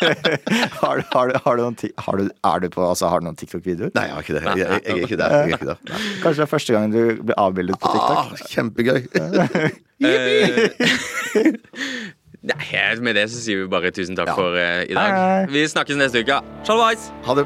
har, 0.84 1.00
du- 1.00 1.08
har, 1.16 1.32
du- 1.32 1.40
har 1.46 1.56
du 1.58 1.62
noen 1.64 1.78
har 2.08 2.18
du, 2.20 2.26
Er 2.52 2.60
du 2.60 2.68
på 2.76 2.84
Altså, 2.90 3.08
har 3.10 3.20
du 3.24 3.26
noen 3.30 3.40
TikTok-videoer? 3.40 3.92
Nei, 3.96 4.06
jeg 4.10 4.14
har 4.14 4.22
ikke 4.28 4.36
det. 4.38 4.44
Jeg, 4.44 4.58
jeg, 4.60 4.82
jeg 4.84 4.94
er 4.94 5.08
ikke 5.08 5.20
der. 5.24 5.30
Jeg 5.34 5.42
er 5.42 5.58
ikke 5.58 5.70
der. 5.72 5.78
Kanskje 6.24 6.38
det 6.42 6.46
er 6.48 6.52
første 6.54 6.74
gang 6.78 6.92
du 6.94 7.02
blir 7.24 7.40
avbildet 7.48 7.80
på 7.82 7.94
TikTok? 7.96 8.18
Ah, 8.20 8.28
kjempegøy. 8.54 9.02
Eh, 10.04 11.54
Nei, 12.44 12.96
med 13.00 13.16
det 13.16 13.30
så 13.32 13.40
sier 13.40 13.62
vi 13.62 13.68
bare 13.72 13.92
tusen 13.96 14.18
takk 14.20 14.28
Ja. 14.28 14.36
for 14.36 14.52
uh, 14.58 14.82
i 14.84 14.92
dag. 14.98 15.14
hei. 15.16 15.46
Vi 15.54 15.62
snakkes 15.72 15.96
neste 15.96 16.20
uke. 16.26 16.42
Shalawais! 16.68 17.06
Ha 17.24 17.36
det. 17.40 17.46